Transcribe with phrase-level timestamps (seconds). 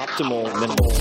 [0.00, 0.92] optimal minimal.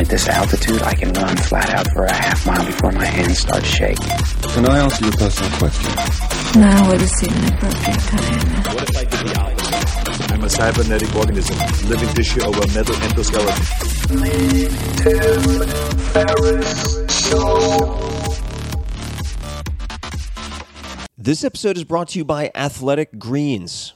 [0.00, 3.38] At this altitude, I can run flat out for a half mile before my hands
[3.38, 4.04] start shaking.
[4.50, 6.60] Can I ask you a personal question?
[6.60, 8.74] Now would seem an appropriate time.
[8.74, 10.32] What if I did the opposite?
[10.32, 11.56] I'm a cybernetic organism,
[11.88, 13.62] living tissue over metal endoskeleton.
[21.16, 23.95] This episode is brought to you by Athletic Greens.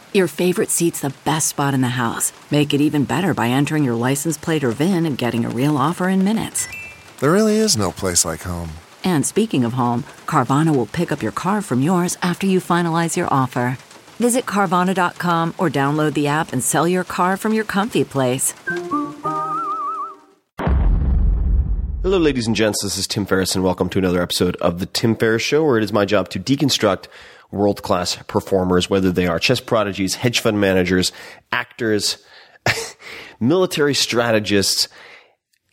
[0.13, 2.33] Your favorite seat's the best spot in the house.
[2.51, 5.77] Make it even better by entering your license plate or VIN and getting a real
[5.77, 6.67] offer in minutes.
[7.21, 8.71] There really is no place like home.
[9.05, 13.15] And speaking of home, Carvana will pick up your car from yours after you finalize
[13.15, 13.77] your offer.
[14.17, 18.53] Visit Carvana.com or download the app and sell your car from your comfy place.
[22.03, 22.81] Hello, ladies and gents.
[22.83, 25.77] This is Tim Ferriss, and welcome to another episode of The Tim Ferriss Show, where
[25.77, 27.07] it is my job to deconstruct
[27.51, 31.11] world class performers, whether they are chess prodigies, hedge fund managers,
[31.51, 32.23] actors,
[33.39, 34.87] military strategists,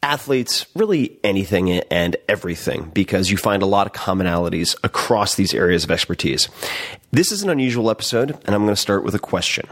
[0.03, 5.85] athletes, really anything and everything, because you find a lot of commonalities across these areas
[5.85, 6.49] of expertise.
[7.11, 9.67] This is an unusual episode, and I'm going to start with a question.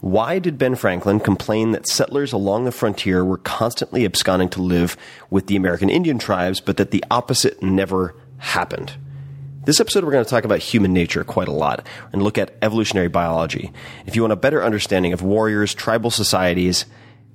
[0.00, 4.96] Why did Ben Franklin complain that settlers along the frontier were constantly absconding to live
[5.30, 8.94] with the American Indian tribes, but that the opposite never happened?
[9.66, 12.54] This episode, we're going to talk about human nature quite a lot and look at
[12.62, 13.72] evolutionary biology.
[14.06, 16.86] If you want a better understanding of warriors, tribal societies,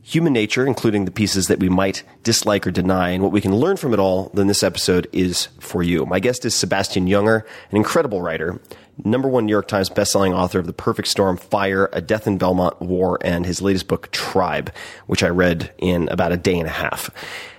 [0.02, 3.58] human nature, including the pieces that we might dislike or deny, and what we can
[3.58, 6.06] learn from it all, then this episode is for you.
[6.06, 8.62] My guest is Sebastian Junger, an incredible writer,
[9.04, 12.38] number one New York Times bestselling author of The Perfect Storm, Fire, A Death in
[12.38, 14.72] Belmont War, and his latest book, Tribe,
[15.06, 17.10] which I read in about a day and a half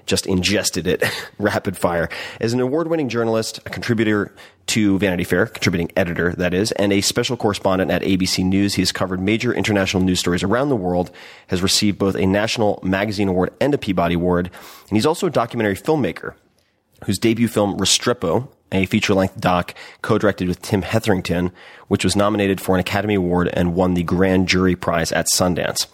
[0.06, 1.02] just ingested it
[1.38, 2.08] rapid fire.
[2.40, 4.34] As an award winning journalist, a contributor
[4.68, 8.82] to Vanity Fair, contributing editor, that is, and a special correspondent at ABC News, he
[8.82, 11.10] has covered major international news stories around the world,
[11.48, 14.50] has received both a National Magazine Award and a Peabody Award,
[14.88, 16.34] and he's also a documentary filmmaker
[17.04, 21.52] whose debut film, Restrepo, a feature length doc co directed with Tim Hetherington,
[21.88, 25.86] which was nominated for an Academy Award and won the Grand Jury Prize at Sundance.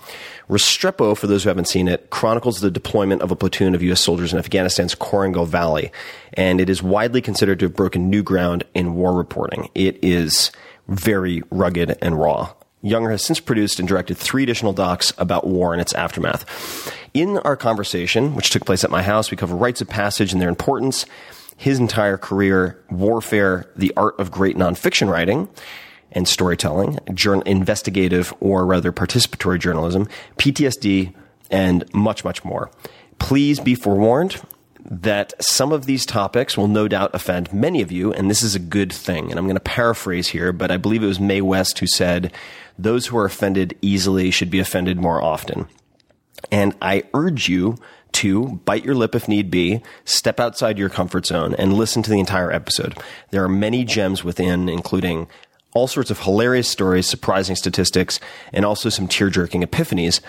[0.49, 4.01] Restrepo, for those who haven't seen it, chronicles the deployment of a platoon of U.S.
[4.01, 5.93] soldiers in Afghanistan's Korengal Valley,
[6.35, 9.69] and it is widely considered to have broken new ground in war reporting.
[9.75, 10.51] It is
[10.89, 12.55] very rugged and raw.
[12.85, 16.95] Junger has since produced and directed three additional docs about war and its aftermath.
[17.13, 20.41] In our conversation, which took place at my house, we cover rites of passage and
[20.41, 21.05] their importance,
[21.59, 25.49] his entire career, warfare, the art of great nonfiction writing,
[26.13, 30.09] and storytelling, journal, investigative or rather participatory journalism,
[30.39, 31.13] PTSD,
[31.51, 32.71] and much, much more.
[33.19, 34.41] Please be forewarned
[34.89, 38.55] that some of these topics will no doubt offend many of you, and this is
[38.55, 39.29] a good thing.
[39.29, 42.33] And I'm going to paraphrase here, but I believe it was Mae West who said,
[42.79, 45.67] Those who are offended easily should be offended more often.
[46.53, 47.79] And I urge you
[48.19, 52.11] to bite your lip if need be, step outside your comfort zone, and listen to
[52.11, 52.97] the entire episode.
[53.31, 55.29] There are many gems within, including
[55.75, 58.19] all sorts of hilarious stories, surprising statistics,
[58.53, 60.21] and also some tear jerking epiphanies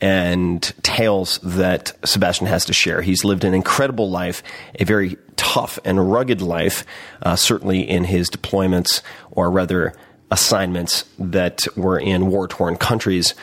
[0.00, 3.02] and tales that Sebastian has to share.
[3.02, 4.42] He's lived an incredible life,
[4.78, 6.84] a very tough and rugged life,
[7.22, 9.94] uh, certainly in his deployments, or rather,
[10.30, 13.34] assignments that were in war torn countries.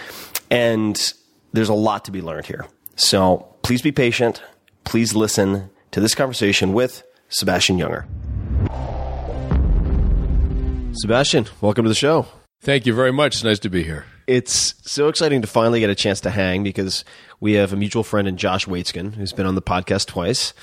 [0.52, 1.14] And
[1.54, 2.66] there's a lot to be learned here.
[2.96, 4.42] So please be patient.
[4.84, 8.06] Please listen to this conversation with Sebastian Junger.
[10.98, 12.26] Sebastian, welcome to the show.
[12.62, 13.36] Thank you very much.
[13.36, 14.06] It's nice to be here.
[14.28, 17.06] It's so exciting to finally get a chance to hang because
[17.40, 20.54] we have a mutual friend in Josh Waitzkin who's been on the podcast twice.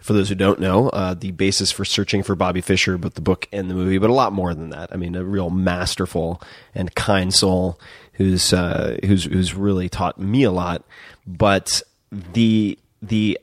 [0.00, 3.22] For those who don't know, uh, the basis for searching for Bobby Fischer, both the
[3.22, 4.90] book and the movie, but a lot more than that.
[4.92, 6.42] I mean, a real masterful
[6.74, 7.80] and kind soul
[8.16, 10.84] who's uh, who's who's really taught me a lot.
[11.26, 13.38] But the the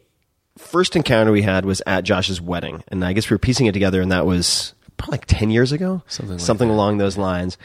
[0.58, 3.74] first encounter we had was at Josh's wedding, and I guess we were piecing it
[3.74, 6.74] together, and that was probably like ten years ago, Something like something that.
[6.74, 7.58] along those lines.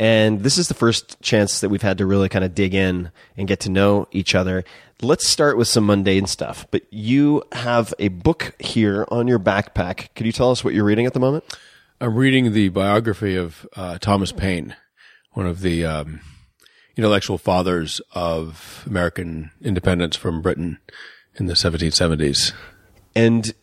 [0.00, 3.10] And this is the first chance that we've had to really kind of dig in
[3.36, 4.62] and get to know each other.
[5.02, 6.68] Let's start with some mundane stuff.
[6.70, 10.14] But you have a book here on your backpack.
[10.14, 11.42] Could you tell us what you're reading at the moment?
[12.00, 14.76] I'm reading the biography of uh, Thomas Paine,
[15.32, 16.20] one of the um,
[16.98, 20.78] intellectual fathers of American independence from Britain
[21.36, 22.52] in the 1770s.
[23.14, 23.54] And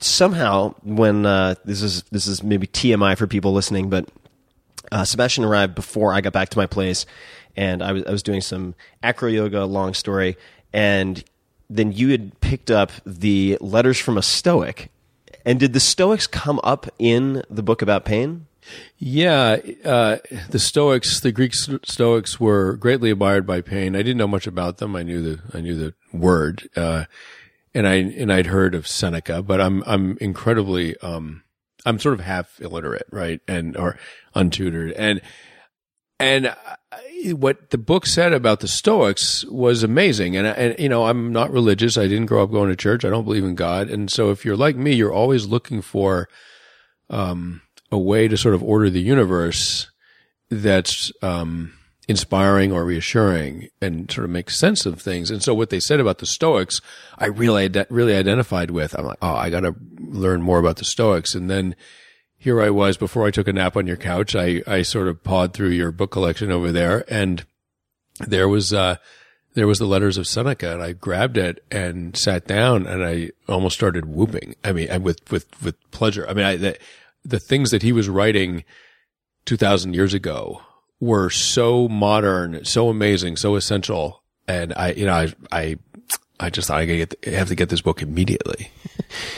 [0.00, 4.08] somehow when uh, this is this is maybe TMI for people listening, but
[4.90, 7.06] uh, Sebastian arrived before I got back to my place,
[7.56, 10.36] and I was I was doing some acro yoga, long story,
[10.72, 11.22] and
[11.70, 14.90] then you had picked up the letters from a Stoic,
[15.44, 18.45] and did the Stoics come up in the book about Paine?
[18.98, 20.18] Yeah, uh,
[20.50, 23.94] the Stoics, the Greek Stoics, were greatly admired by Paine.
[23.94, 24.96] I didn't know much about them.
[24.96, 27.04] I knew the I knew the word, uh,
[27.74, 31.42] and I and I'd heard of Seneca, but I'm I'm incredibly um,
[31.84, 33.98] I'm sort of half illiterate, right, and or
[34.34, 35.20] untutored, and
[36.18, 36.76] and I,
[37.32, 40.36] what the book said about the Stoics was amazing.
[40.36, 41.96] And and you know, I'm not religious.
[41.98, 43.04] I didn't grow up going to church.
[43.04, 43.88] I don't believe in God.
[43.90, 46.28] And so, if you're like me, you're always looking for
[47.10, 49.90] um, a way to sort of order the universe
[50.50, 51.72] that's um,
[52.08, 55.30] inspiring or reassuring and sort of makes sense of things.
[55.30, 56.80] And so, what they said about the Stoics,
[57.18, 58.98] I really really identified with.
[58.98, 61.34] I'm like, oh, I got to learn more about the Stoics.
[61.34, 61.74] And then
[62.38, 64.36] here I was before I took a nap on your couch.
[64.36, 67.44] I, I sort of pawed through your book collection over there and
[68.20, 68.96] there was, uh,
[69.54, 73.30] there was the letters of Seneca and I grabbed it and sat down and I
[73.48, 74.54] almost started whooping.
[74.62, 76.26] I mean, with, with, with pleasure.
[76.28, 76.76] I mean, I,
[77.28, 78.64] the, things that he was writing
[79.44, 80.62] 2000 years ago
[81.00, 84.22] were so modern, so amazing, so essential.
[84.48, 85.78] And I, you know, I, I,
[86.38, 88.70] I just thought I get, have to get this book immediately.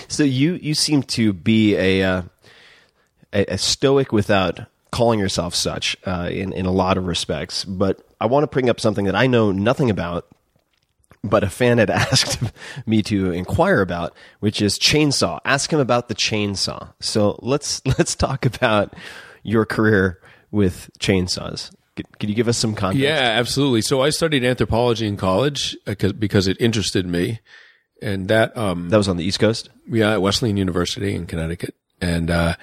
[0.08, 2.23] So you you seem to be a uh,
[3.32, 7.64] a, a stoic without calling yourself such uh, in in a lot of respects.
[7.64, 10.26] But I want to bring up something that I know nothing about,
[11.25, 12.38] but a fan had asked
[12.87, 15.41] me to inquire about, which is chainsaw.
[15.44, 16.93] Ask him about the chainsaw.
[17.00, 18.94] So let's let's talk about
[19.43, 20.20] your career
[20.50, 21.70] with chainsaws.
[22.19, 23.03] Could, you give us some context?
[23.03, 23.82] Yeah, absolutely.
[23.82, 27.41] So I studied anthropology in college because, because it interested me.
[28.00, 29.69] And that, um, That was on the East Coast.
[29.91, 31.75] yeah, at Wesleyan University in Connecticut.
[32.00, 32.55] And, uh,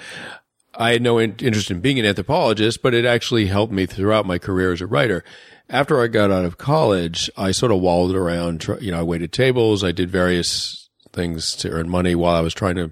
[0.78, 4.38] I had no interest in being an anthropologist, but it actually helped me throughout my
[4.38, 5.24] career as a writer.
[5.70, 9.32] After I got out of college, I sort of wallowed around, you know, I waited
[9.32, 9.84] tables.
[9.84, 12.92] I did various things to earn money while I was trying to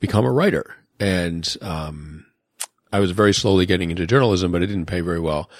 [0.00, 0.76] become a writer.
[0.98, 2.26] And, um,
[2.92, 5.50] I was very slowly getting into journalism, but it didn't pay very well.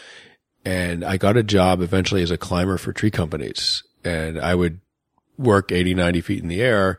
[0.65, 3.83] And I got a job eventually as a climber for tree companies.
[4.05, 4.81] And I would
[5.37, 6.99] work 80, 90 feet in the air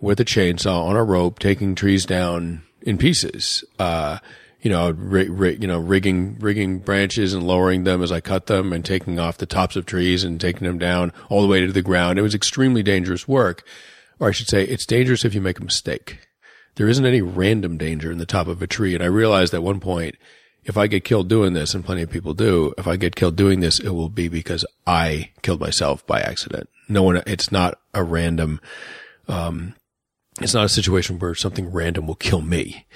[0.00, 3.64] with a chainsaw on a rope, taking trees down in pieces.
[3.78, 4.18] Uh,
[4.62, 8.46] you know, ri- ri- you know, rigging, rigging branches and lowering them as I cut
[8.46, 11.60] them and taking off the tops of trees and taking them down all the way
[11.60, 12.18] to the ground.
[12.18, 13.66] It was extremely dangerous work.
[14.20, 16.20] Or I should say, it's dangerous if you make a mistake.
[16.76, 18.94] There isn't any random danger in the top of a tree.
[18.94, 20.16] And I realized at one point,
[20.64, 23.34] if I get killed doing this, and plenty of people do, if I get killed
[23.34, 26.68] doing this, it will be because I killed myself by accident.
[26.88, 28.60] No one, it's not a random,
[29.26, 29.74] um,
[30.40, 32.86] it's not a situation where something random will kill me.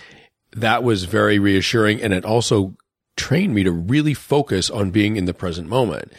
[0.56, 2.02] That was very reassuring.
[2.02, 2.76] And it also
[3.16, 6.12] trained me to really focus on being in the present moment.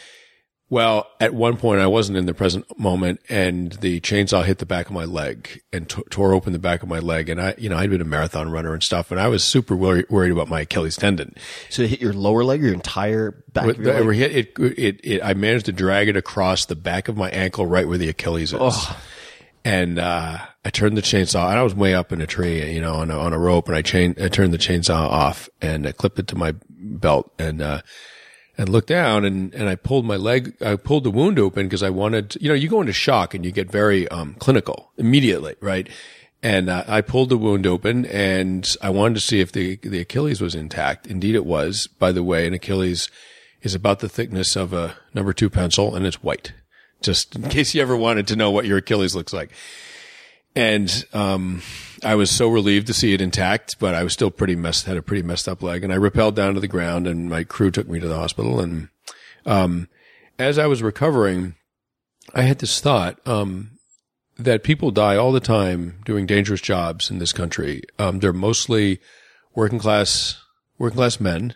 [0.69, 4.65] Well, at one point I wasn't in the present moment and the chainsaw hit the
[4.65, 7.29] back of my leg and t- tore open the back of my leg.
[7.29, 9.77] And I, you know, I'd been a marathon runner and stuff and I was super
[9.77, 11.35] worried, worried about my Achilles tendon.
[11.69, 13.65] So it hit your lower leg, your entire back.
[13.65, 17.07] With of your the- it, it, it, I managed to drag it across the back
[17.07, 18.87] of my ankle right where the Achilles is.
[19.63, 22.81] And, uh, I turned the chainsaw and I was way up in a tree, you
[22.81, 25.87] know, on a, on a rope and I chain, I turned the chainsaw off and
[25.87, 27.83] I clipped it to my belt and, uh,
[28.57, 31.83] and looked down and, and I pulled my leg, I pulled the wound open because
[31.83, 34.91] I wanted, to, you know, you go into shock and you get very, um, clinical
[34.97, 35.87] immediately, right?
[36.43, 40.01] And uh, I pulled the wound open and I wanted to see if the, the
[40.01, 41.07] Achilles was intact.
[41.07, 41.87] Indeed it was.
[41.87, 43.09] By the way, an Achilles
[43.61, 46.51] is about the thickness of a number two pencil and it's white.
[47.01, 49.51] Just in case you ever wanted to know what your Achilles looks like.
[50.57, 51.61] And, um,
[52.03, 54.97] I was so relieved to see it intact, but I was still pretty messed, had
[54.97, 57.69] a pretty messed up leg and I rappelled down to the ground and my crew
[57.69, 58.59] took me to the hospital.
[58.59, 58.89] And,
[59.45, 59.87] um,
[60.39, 61.53] as I was recovering,
[62.33, 63.77] I had this thought, um,
[64.39, 67.83] that people die all the time doing dangerous jobs in this country.
[67.99, 68.99] Um, they're mostly
[69.53, 70.41] working class,
[70.79, 71.53] working class men.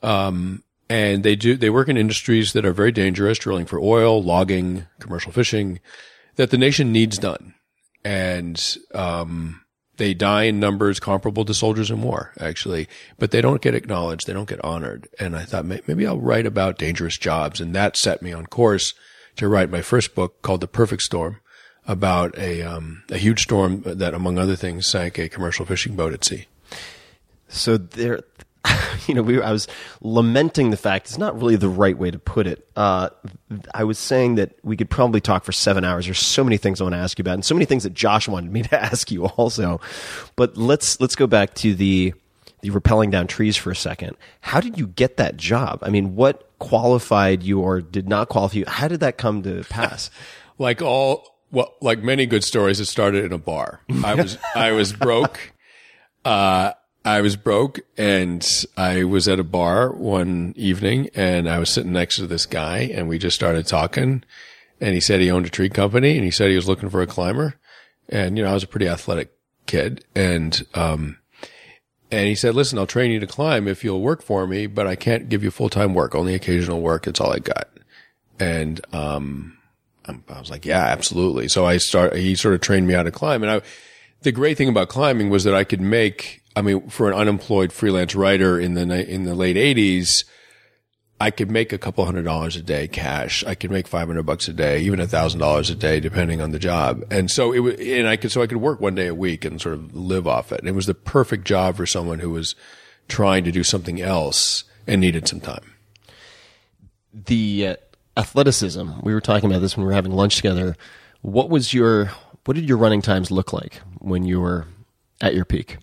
[0.00, 4.22] Um, and they do, they work in industries that are very dangerous, drilling for oil,
[4.22, 5.80] logging, commercial fishing,
[6.36, 7.54] that the nation needs done.
[8.04, 9.62] And, um,
[9.98, 14.26] they die in numbers comparable to soldiers in war, actually, but they don't get acknowledged.
[14.26, 15.06] They don't get honored.
[15.20, 17.60] And I thought maybe I'll write about dangerous jobs.
[17.60, 18.94] And that set me on course
[19.36, 21.40] to write my first book called The Perfect Storm
[21.86, 26.12] about a, um, a huge storm that, among other things, sank a commercial fishing boat
[26.12, 26.46] at sea.
[27.48, 28.20] So there,
[29.06, 29.66] you know, we, I was
[30.00, 32.68] lamenting the fact it's not really the right way to put it.
[32.76, 33.08] Uh,
[33.74, 36.06] I was saying that we could probably talk for seven hours.
[36.06, 37.94] There's so many things I want to ask you about, and so many things that
[37.94, 39.80] Josh wanted me to ask you also.
[40.36, 42.14] But let's let's go back to the
[42.60, 44.16] the rappelling down trees for a second.
[44.40, 45.80] How did you get that job?
[45.82, 48.64] I mean, what qualified you or did not qualify you?
[48.66, 50.10] How did that come to pass?
[50.58, 53.80] like all well, like many good stories, it started in a bar.
[54.04, 55.52] I was I was broke.
[56.24, 56.72] Uh,
[57.04, 61.92] I was broke and I was at a bar one evening and I was sitting
[61.92, 64.22] next to this guy and we just started talking
[64.80, 67.02] and he said he owned a tree company and he said he was looking for
[67.02, 67.54] a climber.
[68.08, 69.32] And, you know, I was a pretty athletic
[69.66, 71.18] kid and, um,
[72.10, 74.86] and he said, listen, I'll train you to climb if you'll work for me, but
[74.86, 77.06] I can't give you full time work, only occasional work.
[77.06, 77.68] It's all I got.
[78.38, 79.58] And, um,
[80.04, 81.48] I was like, yeah, absolutely.
[81.48, 83.42] So I start, he sort of trained me how to climb.
[83.42, 83.62] And I,
[84.22, 87.72] the great thing about climbing was that I could make, I mean, for an unemployed
[87.72, 90.24] freelance writer in the, in the late eighties,
[91.22, 93.44] I could make a couple hundred dollars a day cash.
[93.44, 96.50] I could make 500 bucks a day, even a thousand dollars a day, depending on
[96.50, 97.04] the job.
[97.12, 99.44] And so it was, and I could, so I could work one day a week
[99.44, 100.58] and sort of live off it.
[100.58, 102.56] And it was the perfect job for someone who was
[103.06, 105.72] trying to do something else and needed some time.
[107.14, 107.76] The uh,
[108.16, 110.76] athleticism, we were talking about this when we were having lunch together.
[111.20, 112.10] What was your,
[112.44, 114.66] what did your running times look like when you were
[115.20, 115.78] at your peak?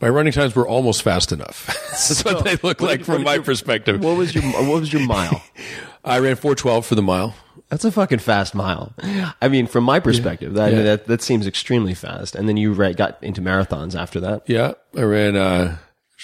[0.00, 1.66] My running times were almost fast enough.
[1.90, 4.02] That's what they look like from my your, perspective.
[4.02, 5.42] What was your What was your mile?
[6.04, 7.36] I ran four twelve for the mile.
[7.68, 8.92] That's a fucking fast mile.
[9.40, 10.82] I mean, from my perspective, that, Yeah.
[10.82, 12.34] that that seems extremely fast.
[12.34, 14.42] And then you right, got into marathons after that.
[14.48, 15.76] Yeah, I ran uh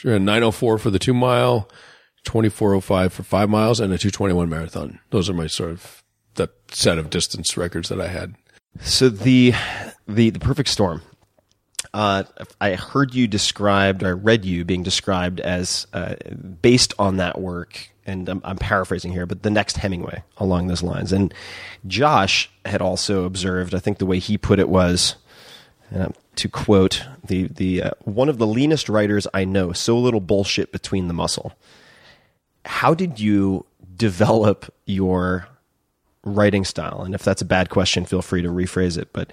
[0.05, 1.69] nine oh four for the two mile,
[2.25, 4.99] twenty four oh five for five miles, and a two twenty one marathon.
[5.11, 6.03] Those are my sort of
[6.35, 8.35] the set of distance records that I had.
[8.81, 9.55] So the
[10.07, 11.03] the the perfect storm.
[11.95, 12.25] Uh,
[12.61, 16.17] I heard you described, or read you being described as uh,
[16.61, 20.83] based on that work, and I'm, I'm paraphrasing here, but the next Hemingway along those
[20.83, 21.13] lines.
[21.13, 21.33] And
[21.87, 23.75] Josh had also observed.
[23.75, 25.17] I think the way he put it was,
[25.95, 29.73] uh, to quote the the uh, one of the leanest writers I know.
[29.73, 31.55] So little bullshit between the muscle.
[32.65, 33.65] How did you
[33.97, 35.49] develop your
[36.29, 37.03] writing style?
[37.03, 39.13] And if that's a bad question, feel free to rephrase it.
[39.13, 39.33] But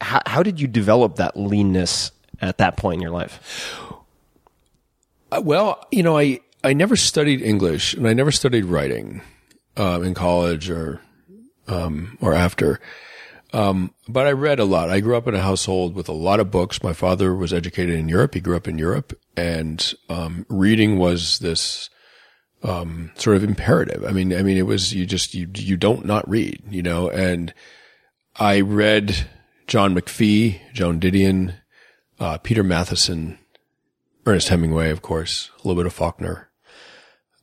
[0.00, 3.74] how, how did you develop that leanness at that point in your life?
[5.30, 9.22] Uh, well, you know, I I never studied English and I never studied writing
[9.76, 11.00] um, in college or
[11.68, 12.80] um, or after.
[13.52, 14.90] Um, but I read a lot.
[14.90, 16.82] I grew up in a household with a lot of books.
[16.82, 18.34] My father was educated in Europe.
[18.34, 21.90] He grew up in Europe, and um, reading was this
[22.62, 24.04] um, sort of imperative.
[24.04, 27.08] I mean, I mean, it was you just you you don't not read, you know.
[27.08, 27.54] And
[28.36, 29.28] I read
[29.66, 31.54] John McPhee, Joan Didion,
[32.18, 33.38] uh, Peter Matthiessen,
[34.26, 36.50] Ernest Hemingway, of course, a little bit of Faulkner.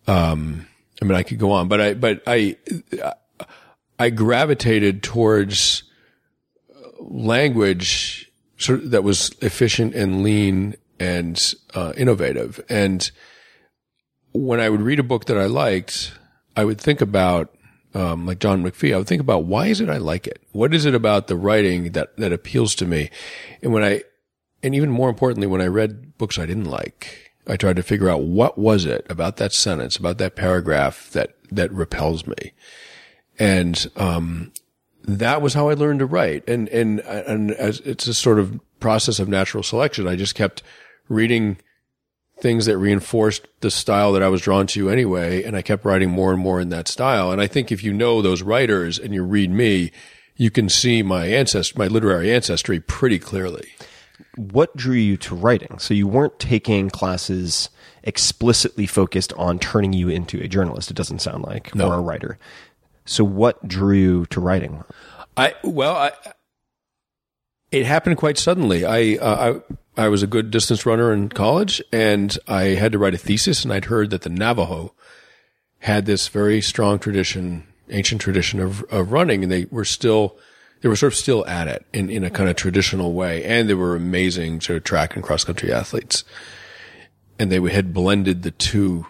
[0.08, 0.68] Um,
[1.02, 2.56] I mean, I could go on, but I, but I,
[4.00, 5.84] I gravitated towards
[7.00, 12.64] language sort of that was efficient and lean and uh, innovative.
[12.70, 13.10] And
[14.46, 16.14] when I would read a book that I liked,
[16.56, 17.54] I would think about
[17.94, 18.94] um, like John McPhee.
[18.94, 20.42] I would think about why is it I like it?
[20.52, 23.10] What is it about the writing that that appeals to me?
[23.62, 24.04] And when I,
[24.62, 28.10] and even more importantly, when I read books I didn't like, I tried to figure
[28.10, 32.54] out what was it about that sentence, about that paragraph that that repels me.
[33.40, 34.52] And um,
[35.04, 36.48] that was how I learned to write.
[36.48, 40.64] And, and, and as it's a sort of process of natural selection, I just kept
[41.08, 41.58] reading
[42.40, 45.44] things that reinforced the style that I was drawn to anyway.
[45.44, 47.32] And I kept writing more and more in that style.
[47.32, 49.92] And I think if you know those writers and you read me,
[50.36, 53.68] you can see my ancestry, my literary ancestry pretty clearly.
[54.36, 55.80] What drew you to writing?
[55.80, 57.70] So you weren't taking classes
[58.04, 60.92] explicitly focused on turning you into a journalist.
[60.92, 61.90] It doesn't sound like, No.
[61.90, 62.38] or a writer.
[63.06, 64.84] So what drew you to writing?
[65.36, 66.12] I well, I,
[67.72, 68.86] it happened quite suddenly.
[68.86, 73.00] I, uh, I I was a good distance runner in college, and I had to
[73.00, 73.64] write a thesis.
[73.64, 74.94] And I'd heard that the Navajo
[75.80, 80.38] had this very strong tradition, ancient tradition of of running, and they were still
[80.82, 83.68] they were sort of still at it in in a kind of traditional way, and
[83.68, 86.24] they were amazing sort of track and cross country athletes,
[87.40, 89.06] and they had blended the two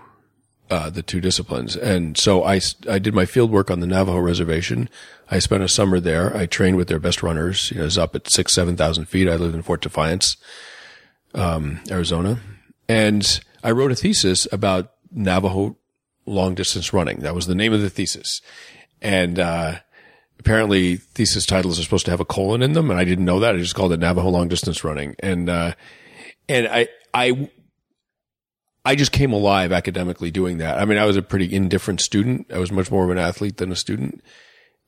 [0.69, 1.75] uh, the two disciplines.
[1.75, 4.89] And so I, I did my field work on the Navajo reservation.
[5.31, 6.35] I spent a summer there.
[6.35, 7.71] I trained with their best runners.
[7.71, 9.29] You know, it was up at six, 7,000 feet.
[9.29, 10.37] I lived in Fort Defiance,
[11.37, 12.39] um, Arizona.
[12.89, 15.77] And I wrote a thesis about Navajo
[16.25, 17.19] long distance running.
[17.19, 18.41] That was the name of the thesis.
[19.01, 19.79] And, uh,
[20.39, 22.89] apparently thesis titles are supposed to have a colon in them.
[22.91, 23.55] And I didn't know that.
[23.55, 25.15] I just called it Navajo long distance running.
[25.19, 25.73] And, uh,
[26.49, 27.49] and I, I
[28.85, 30.79] I just came alive academically doing that.
[30.79, 32.49] I mean, I was a pretty indifferent student.
[32.53, 34.21] I was much more of an athlete than a student.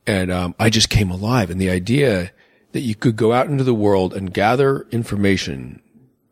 [0.07, 1.49] And, um, I just came alive.
[1.49, 2.31] And the idea
[2.71, 5.81] that you could go out into the world and gather information,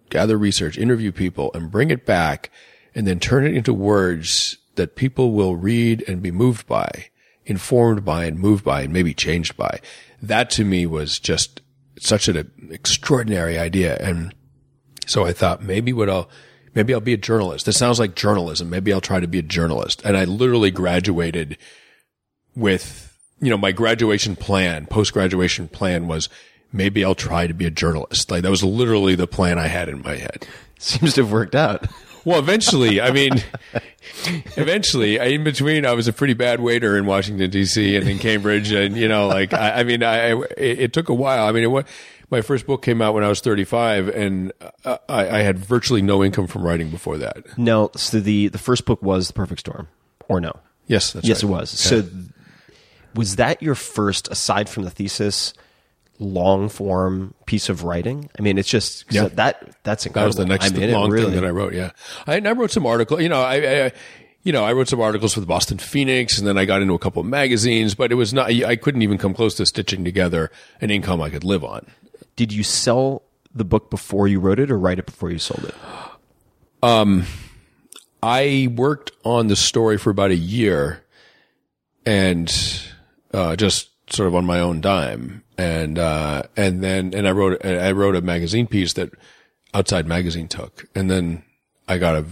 [0.10, 2.50] gather research, interview people and bring it back
[2.96, 7.08] and then turn it into words that people will read and be moved by,
[7.46, 9.80] informed by and moved by and maybe changed by.
[10.22, 11.62] That to me was just
[12.00, 13.98] such an extraordinary idea.
[13.98, 14.34] And
[15.06, 16.30] so I thought maybe what I'll,
[16.74, 17.66] maybe I'll be a journalist.
[17.66, 18.70] This sounds like journalism.
[18.70, 20.02] Maybe I'll try to be a journalist.
[20.06, 21.58] And I literally graduated
[22.56, 26.30] with, you know, my graduation plan, post graduation plan was
[26.72, 28.32] maybe I'll try to be a journalist.
[28.32, 30.48] Like that was literally the plan I had in my head.
[30.80, 31.88] Seems to have worked out.
[32.24, 33.42] Well, eventually, I mean,
[34.58, 37.96] eventually, in between, I was a pretty bad waiter in Washington D.C.
[37.96, 41.14] and in Cambridge, and you know, like I, I mean, I, it, it took a
[41.14, 41.48] while.
[41.48, 41.86] I mean, it was
[42.30, 44.52] my first book came out when I was 35, and
[44.84, 47.58] uh, I, I had virtually no income from writing before that.
[47.58, 49.88] No, so the the first book was The Perfect Storm,
[50.28, 50.54] or no?
[50.88, 51.50] Yes, that's yes, right.
[51.50, 51.70] it was.
[51.70, 52.08] So,
[53.16, 55.54] was that your first, aside from the thesis,
[56.20, 58.30] long form piece of writing?
[58.38, 59.24] I mean, it's just Yeah.
[59.24, 60.34] so that that's incredible.
[60.34, 61.74] That was the next I mean, long really, thing that I wrote.
[61.74, 61.92] Yeah,
[62.26, 63.22] I, and I wrote some articles.
[63.22, 63.92] You know, I, I,
[64.44, 66.94] you know, I wrote some articles for the Boston Phoenix, and then I got into
[66.94, 67.96] a couple of magazines.
[67.96, 68.48] But it was not.
[68.50, 70.52] I couldn't even come close to stitching together
[70.82, 71.86] an income I could live on.
[72.36, 75.66] Did you sell the book before you wrote it, or write it before you sold
[75.66, 75.76] it?
[76.84, 77.26] Um,
[78.22, 81.04] I worked on the story for about a year,
[82.06, 82.52] and
[83.34, 87.64] uh, just sort of on my own dime, and uh, and then and I wrote
[87.66, 89.12] I wrote a magazine piece that
[89.74, 91.44] Outside Magazine took, and then
[91.88, 92.26] I got a,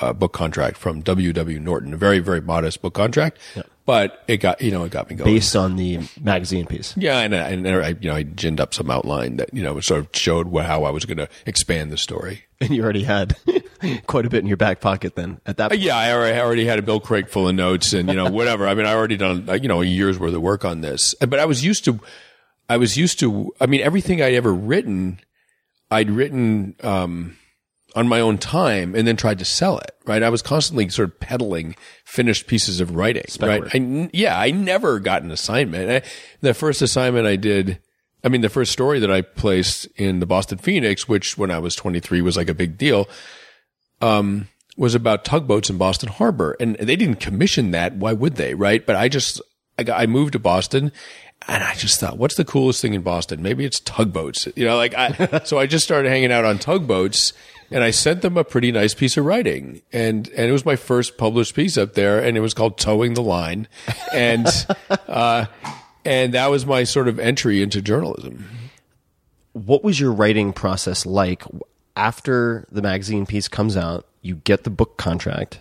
[0.00, 1.32] a book contract from W.
[1.32, 1.58] W.
[1.60, 3.38] Norton, a very very modest book contract,
[3.84, 5.32] but it got you know it got me going.
[5.32, 6.94] Based on the magazine piece.
[6.96, 9.80] yeah, and, I- and I, you know, I ginned up some outline that you know
[9.80, 12.42] sort of showed how I was going to expand the story.
[12.60, 13.36] And you already had
[14.06, 15.80] quite a bit in your back pocket then at that Uh, point.
[15.82, 18.30] Yeah, I already, I already had a bill Craig full of notes and, you know,
[18.30, 18.66] whatever.
[18.66, 21.14] I mean, I already done, uh, you know, a year's worth of work on this,
[21.20, 22.00] but I was used to,
[22.68, 25.20] I was used to, I mean, everything I'd ever written,
[25.90, 27.36] I'd written, um,
[27.96, 30.22] on my own time and then tried to sell it, right?
[30.22, 31.74] I was constantly sort of peddling
[32.04, 33.62] finished pieces of writing, right?
[33.62, 33.74] work.
[33.74, 35.90] I, yeah, I never got an assignment.
[35.90, 36.08] I,
[36.42, 37.80] the first assignment I did,
[38.22, 41.58] I mean, the first story that I placed in the Boston Phoenix, which when I
[41.58, 43.08] was 23 was like a big deal,
[44.02, 46.54] um, was about tugboats in Boston Harbor.
[46.60, 47.96] And they didn't commission that.
[47.96, 48.52] Why would they?
[48.52, 48.84] Right.
[48.84, 49.40] But I just,
[49.78, 50.92] I got, I moved to Boston
[51.48, 53.42] and I just thought, what's the coolest thing in Boston?
[53.42, 54.48] Maybe it's tugboats.
[54.56, 57.32] You know, like I, so I just started hanging out on tugboats
[57.70, 59.82] and I sent them a pretty nice piece of writing.
[59.92, 63.14] And, and it was my first published piece up there and it was called Towing
[63.14, 63.68] the Line.
[64.12, 64.46] And,
[65.08, 65.46] uh,
[66.04, 68.44] and that was my sort of entry into journalism.
[69.52, 71.44] What was your writing process like
[71.94, 74.06] after the magazine piece comes out?
[74.20, 75.60] You get the book contract.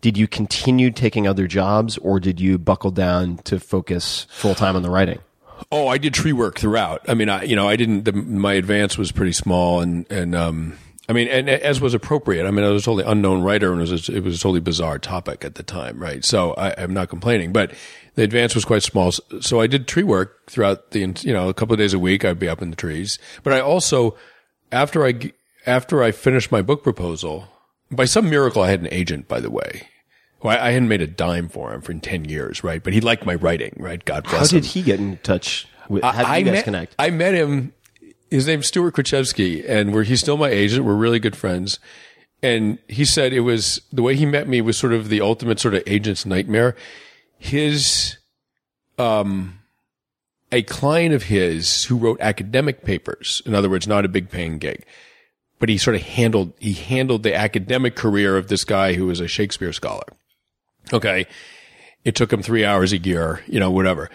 [0.00, 4.76] Did you continue taking other jobs, or did you buckle down to focus full time
[4.76, 5.18] on the writing?
[5.70, 7.02] Oh, I did tree work throughout.
[7.08, 10.34] I mean, I, you know, I didn't, the, my advance was pretty small and, and,
[10.34, 12.46] um, I mean, and as was appropriate.
[12.46, 14.40] I mean, I was a totally unknown writer and it was, a, it was a
[14.40, 16.24] totally bizarre topic at the time, right?
[16.24, 17.74] So I, I'm not complaining, but
[18.14, 19.12] the advance was quite small.
[19.40, 22.24] So I did tree work throughout the, you know, a couple of days a week.
[22.24, 24.16] I'd be up in the trees, but I also,
[24.72, 25.32] after I,
[25.66, 27.48] after I finished my book proposal,
[27.90, 29.88] by some miracle, I had an agent, by the way.
[30.42, 32.82] Well, I hadn't made a dime for him for 10 years, right?
[32.82, 34.02] But he liked my writing, right?
[34.04, 36.02] God bless How bless did he get in touch with?
[36.02, 36.94] How did I you guys met, connect?
[36.98, 37.74] I met him.
[38.30, 40.86] His name's Stuart Krichevsky, and we're, he's still my agent.
[40.86, 41.78] We're really good friends.
[42.42, 45.60] And he said it was the way he met me was sort of the ultimate
[45.60, 46.74] sort of agent's nightmare.
[47.38, 48.16] His,
[48.98, 49.58] um,
[50.50, 54.58] a client of his who wrote academic papers, in other words, not a big paying
[54.58, 54.86] gig,
[55.58, 59.20] but he sort of handled, he handled the academic career of this guy who was
[59.20, 60.04] a Shakespeare scholar.
[60.92, 61.26] Okay.
[62.04, 64.10] It took him three hours a year, you know, whatever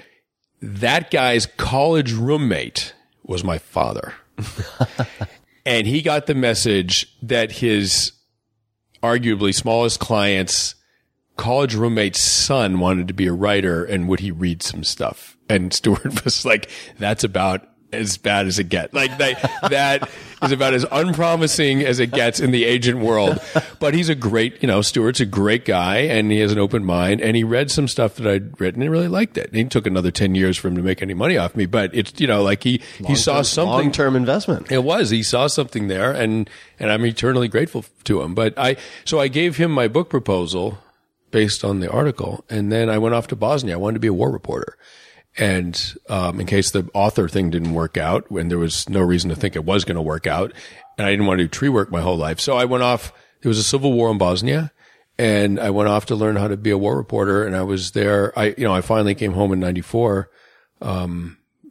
[0.61, 4.13] that guy's college roommate was my father.
[5.65, 8.11] and he got the message that his
[9.03, 10.75] arguably smallest client's
[11.38, 15.38] college roommate's son wanted to be a writer and would he read some stuff?
[15.49, 18.93] And Stuart was like, that's about as bad as it gets.
[18.93, 20.10] Like that, that
[20.43, 23.39] is about as unpromising as it gets in the agent world.
[23.80, 26.84] But he's a great, you know, Stuart's a great guy and he has an open
[26.84, 29.48] mind and he read some stuff that I'd written and really liked it.
[29.48, 31.93] And he took another 10 years for him to make any money off me, but
[31.93, 33.71] it's, you know, like he, he saw something.
[33.71, 34.71] long term investment.
[34.71, 35.10] It was.
[35.10, 38.34] He saw something there, and and I'm eternally grateful to him.
[38.36, 40.78] But I so I gave him my book proposal
[41.32, 43.74] based on the article, and then I went off to Bosnia.
[43.76, 44.78] I wanted to be a war reporter,
[45.38, 49.30] and um, in case the author thing didn't work out, when there was no reason
[49.30, 50.54] to think it was going to work out,
[50.98, 53.12] and I didn't want to do tree work my whole life, so I went off.
[53.41, 54.71] There was a civil war in Bosnia.
[55.17, 57.91] And I went off to learn how to be a war reporter, and I was
[57.91, 58.38] there.
[58.38, 60.30] I, you know, I finally came home in '94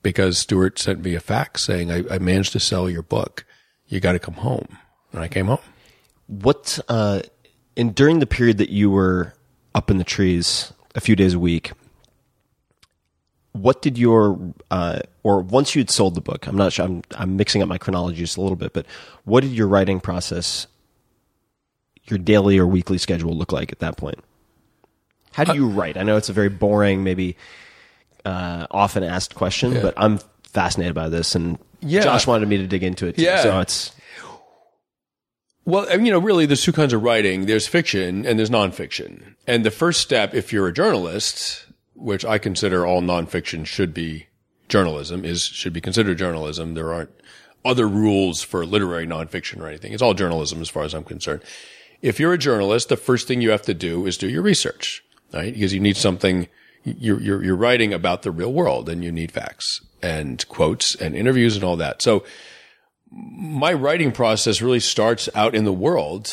[0.05, 3.45] because Stuart sent me a fax saying, I, I managed to sell your book.
[3.89, 4.79] You got to come home.
[5.11, 5.59] And I came home.
[6.27, 7.23] What uh,
[7.77, 9.35] and during the period that you were
[9.75, 11.73] up in the trees a few days a week,
[13.55, 14.39] what did your
[14.71, 16.47] uh, or once you'd sold the book?
[16.47, 16.85] I'm not sure.
[16.85, 18.85] I'm I'm mixing up my chronology just a little bit, but
[19.25, 20.67] what did your writing process,
[22.05, 24.19] your daily or weekly schedule look like at that point?
[25.33, 25.97] How do you write?
[25.97, 27.37] I know it's a very boring, maybe
[28.25, 32.03] uh, often asked question, but I'm fascinated by this, and Yeah.
[32.03, 33.17] Josh wanted me to dig into it.
[33.17, 33.43] Too, Yeah.
[33.43, 33.91] so it's
[35.65, 37.47] Well, you know, really, there's two kinds of writing.
[37.47, 39.35] There's fiction and there's nonfiction.
[39.47, 41.64] And the first step, if you're a journalist,
[41.95, 44.27] which I consider all nonfiction should be
[44.69, 46.75] journalism, is should be considered journalism.
[46.75, 47.11] There aren't
[47.65, 49.93] other rules for literary nonfiction or anything.
[49.93, 51.43] It's all journalism as far as I'm concerned.
[52.03, 55.03] If you're a journalist, the first thing you have to do is do your research,
[55.33, 55.55] right?
[55.55, 56.49] Because you need something.
[56.83, 61.17] You're, you're, you're writing about the real world and you need facts and quotes and
[61.17, 62.03] interviews and all that.
[62.03, 62.25] So
[63.11, 66.31] my writing process really starts out in the world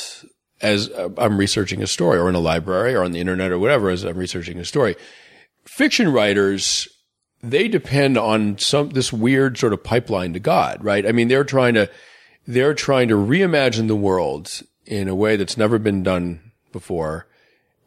[0.60, 3.60] as uh, I'm researching a story or in a library or on the internet or
[3.60, 4.98] whatever as I'm researching a story.
[5.66, 6.88] Fiction writers,
[7.42, 11.06] they depend on some, this weird sort of pipeline to God, right?
[11.06, 11.90] I mean, they're trying to,
[12.48, 17.28] they're trying to reimagine the world in a way that's never been done before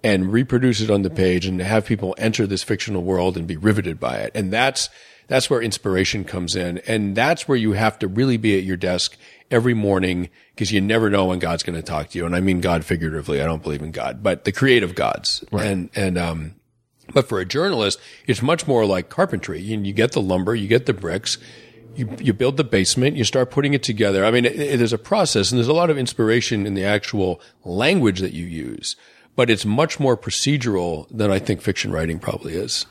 [0.02, 3.56] and reproduce it on the page and have people enter this fictional world and be
[3.56, 4.32] riveted by it.
[4.34, 4.90] And that's,
[5.28, 6.78] that's where inspiration comes in.
[6.86, 9.16] And that's where you have to really be at your desk
[9.50, 12.26] every morning because you never know when God's going to talk to you.
[12.26, 13.40] And I mean God figuratively.
[13.40, 15.42] I don't believe in God, but the creative gods.
[15.64, 16.54] And, and, um,
[17.12, 19.60] but for a journalist, it's much more like carpentry.
[19.60, 21.38] You, you get the lumber, you get the bricks,
[21.94, 24.24] you, you build the basement, you start putting it together.
[24.24, 26.84] I mean, it, it is a process and there's a lot of inspiration in the
[26.84, 28.96] actual language that you use,
[29.36, 32.86] but it's much more procedural than I think fiction writing probably is.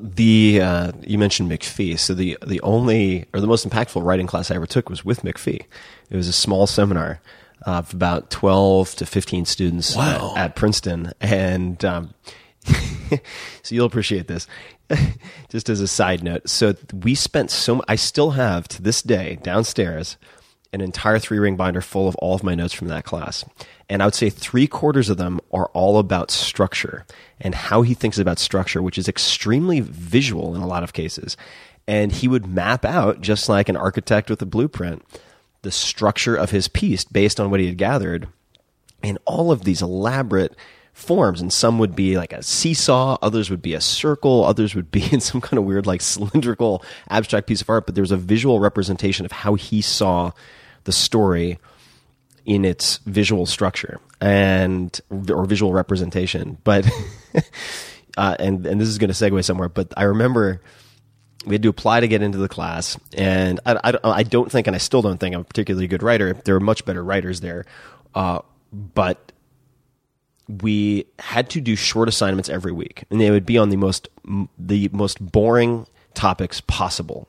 [0.00, 1.98] the uh, you mentioned McPhee.
[1.98, 5.22] So the the only or the most impactful writing class I ever took was with
[5.22, 5.64] McPhee.
[6.10, 7.20] It was a small seminar
[7.62, 10.34] of about twelve to fifteen students Wow.
[10.36, 12.12] at, at Princeton, and um,
[13.62, 14.46] so you'll appreciate this.
[15.48, 17.82] Just as a side note, so we spent so.
[17.88, 20.16] I still have to this day downstairs
[20.74, 23.44] an entire three ring binder full of all of my notes from that class.
[23.88, 27.06] And I would say three quarters of them are all about structure
[27.40, 31.36] and how he thinks about structure, which is extremely visual in a lot of cases.
[31.86, 35.04] And he would map out, just like an architect with a blueprint,
[35.62, 38.26] the structure of his piece based on what he had gathered
[39.00, 40.56] in all of these elaborate
[40.94, 44.90] forms and some would be like a seesaw others would be a circle others would
[44.90, 48.12] be in some kind of weird like cylindrical abstract piece of art but there was
[48.12, 50.30] a visual representation of how he saw
[50.84, 51.58] the story
[52.44, 56.58] in its visual structure and or visual representation.
[56.64, 56.88] But
[58.16, 60.62] uh, and and this is going to segue somewhere but i remember
[61.46, 64.66] we had to apply to get into the class and I, I, I don't think
[64.66, 66.32] and i still don't think i'm a particularly good writer.
[66.32, 67.64] There are much better writers there
[68.14, 68.40] uh,
[68.72, 69.32] but
[70.48, 74.08] we had to do short assignments every week and they would be on the most
[74.58, 77.28] the most boring topics possible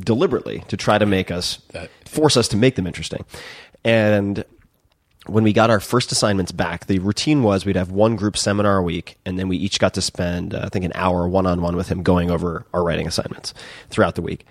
[0.00, 1.60] deliberately to try to make us
[2.04, 3.24] force us to make them interesting
[3.84, 4.44] and
[5.28, 8.78] when we got our first assignments back, the routine was we'd have one group seminar
[8.78, 11.46] a week, and then we each got to spend, uh, I think, an hour one
[11.46, 13.52] on one with him going over our writing assignments
[13.90, 14.46] throughout the week.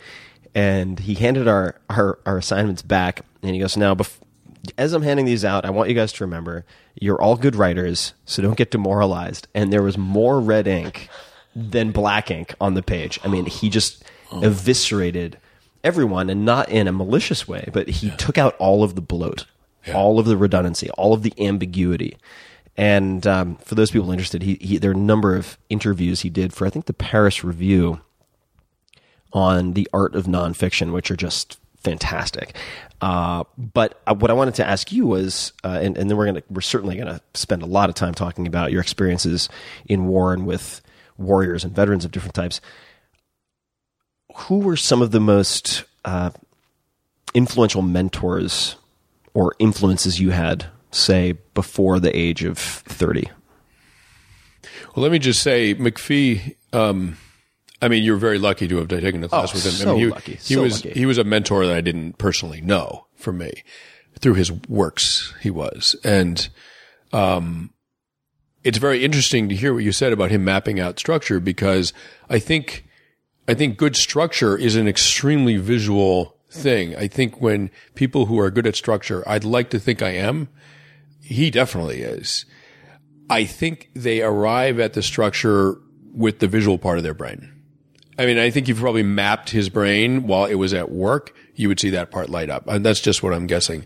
[0.53, 4.19] And he handed our, our, our assignments back, and he goes, Now, bef-
[4.77, 6.65] as I'm handing these out, I want you guys to remember
[6.95, 9.47] you're all good writers, so don't get demoralized.
[9.53, 11.09] And there was more red ink
[11.55, 13.19] than black ink on the page.
[13.23, 15.37] I mean, he just eviscerated
[15.83, 19.45] everyone, and not in a malicious way, but he took out all of the bloat,
[19.93, 22.17] all of the redundancy, all of the ambiguity.
[22.75, 26.29] And um, for those people interested, he, he there are a number of interviews he
[26.29, 28.01] did for I think the Paris Review
[29.33, 32.55] on the art of nonfiction, which are just fantastic.
[32.99, 36.25] Uh, but uh, what I wanted to ask you was, uh, and, and then we're
[36.25, 39.49] gonna we're certainly gonna spend a lot of time talking about your experiences
[39.85, 40.81] in war and with
[41.17, 42.59] warriors and veterans of different types.
[44.35, 46.31] Who were some of the most uh,
[47.33, 48.77] influential mentors
[49.33, 53.29] or influences you had, say, before the age of thirty?
[54.95, 56.55] Well, let me just say, McPhee.
[56.73, 57.17] Um,
[57.81, 59.71] I mean, you're very lucky to have taken a class Oh, with him.
[59.71, 60.99] so I mean, he, lucky, he so was lucky.
[60.99, 63.51] he was a mentor that I didn't personally know for me
[64.19, 65.33] through his works.
[65.41, 66.49] He was, and
[67.13, 67.71] um,
[68.63, 71.93] it's very interesting to hear what you said about him mapping out structure because
[72.29, 72.85] I think
[73.47, 76.95] I think good structure is an extremely visual thing.
[76.95, 80.49] I think when people who are good at structure, I'd like to think I am.
[81.21, 82.45] He definitely is.
[83.29, 85.77] I think they arrive at the structure
[86.13, 87.53] with the visual part of their brain.
[88.17, 91.35] I mean, I think you've probably mapped his brain while it was at work.
[91.55, 92.67] You would see that part light up.
[92.67, 93.85] And that's just what I'm guessing.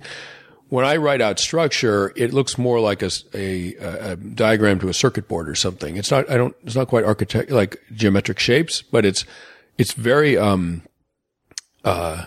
[0.69, 5.49] When I write out structure, it looks more like a diagram to a circuit board
[5.49, 5.97] or something.
[5.97, 9.25] It's not, I don't, it's not quite architect, like geometric shapes, but it's,
[9.77, 10.83] it's very, um,
[11.83, 12.25] uh,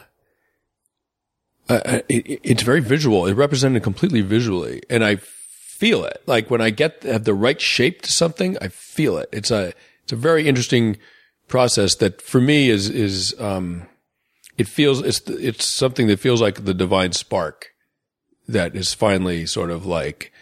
[1.69, 3.27] uh, it, it's very visual.
[3.27, 6.23] It represented completely visually, and I feel it.
[6.27, 9.29] Like when I get have the right shape to something, I feel it.
[9.33, 10.99] It's a it's a very interesting
[11.49, 13.87] process that for me is is um,
[14.57, 17.69] it feels it's it's something that feels like the divine spark
[18.47, 20.33] that is finally sort of like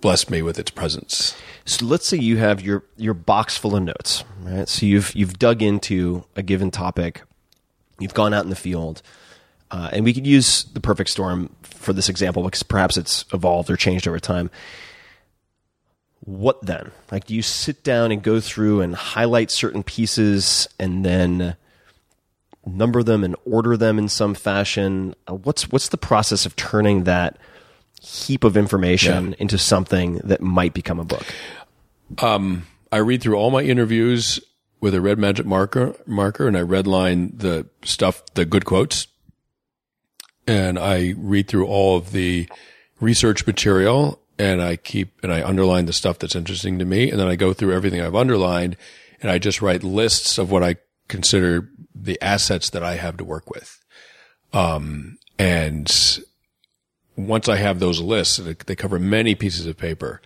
[0.00, 1.36] blessed me with its presence.
[1.64, 4.68] So let's say you have your your box full of notes, right?
[4.68, 7.22] So you've you've dug into a given topic,
[7.98, 9.02] you've gone out in the field,
[9.70, 13.70] uh, and we could use the perfect storm for this example because perhaps it's evolved
[13.70, 14.50] or changed over time.
[16.28, 16.92] What then?
[17.10, 21.56] Like, do you sit down and go through and highlight certain pieces and then
[22.66, 25.14] number them and order them in some fashion?
[25.26, 27.38] Uh, what's what's the process of turning that
[28.02, 31.24] heap of information into something that might become a book?
[32.92, 34.38] I read through all my interviews
[34.82, 39.06] with a red magic marker marker and I redline the stuff, the good quotes.
[40.46, 42.50] And I read through all of the
[43.00, 47.10] research material and I keep and I underline the stuff that's interesting to me.
[47.10, 48.76] And then I go through everything I've underlined
[49.20, 50.76] and I just write lists of what I
[51.08, 53.82] consider the assets that I have to work with.
[54.52, 55.90] Um, and
[57.16, 60.20] once I have those lists, they cover many pieces of paper,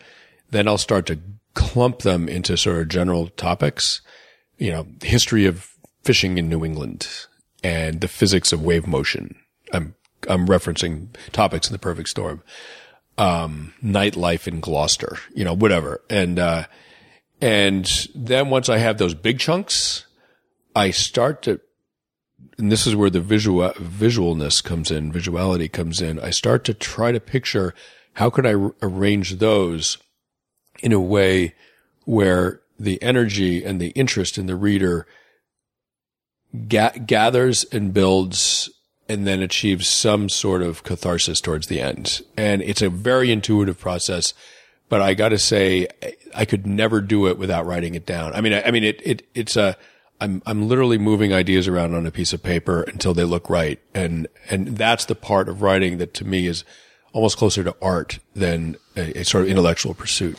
[0.50, 1.18] then I'll start to
[1.54, 4.02] clump them into sort of general topics.
[4.58, 5.72] You know, history of
[6.02, 7.08] fishing in New England
[7.64, 9.36] and the physics of wave motion.
[9.72, 9.94] I'm,
[10.28, 12.42] I'm referencing topics in the perfect storm.
[13.18, 16.00] Um, nightlife in Gloucester, you know, whatever.
[16.08, 16.64] And, uh,
[17.42, 20.06] and then once I have those big chunks,
[20.74, 21.60] I start to
[22.58, 26.18] and this is where the visual visualness comes in, visuality comes in.
[26.20, 27.74] I start to try to picture
[28.14, 29.98] how could I r- arrange those
[30.82, 31.54] in a way
[32.04, 35.06] where the energy and the interest in the reader
[36.68, 38.70] ga- gathers and builds
[39.12, 42.22] and then achieves some sort of catharsis towards the end.
[42.36, 44.34] And it's a very intuitive process,
[44.88, 48.32] but I got to say, I- I could never do it without writing it down.
[48.32, 49.76] I mean, I, I mean, it, it, it's a,
[50.20, 53.78] I'm, I'm literally moving ideas around on a piece of paper until they look right.
[53.94, 56.64] And, and that's the part of writing that to me is
[57.12, 60.38] almost closer to art than a, a sort of intellectual pursuit.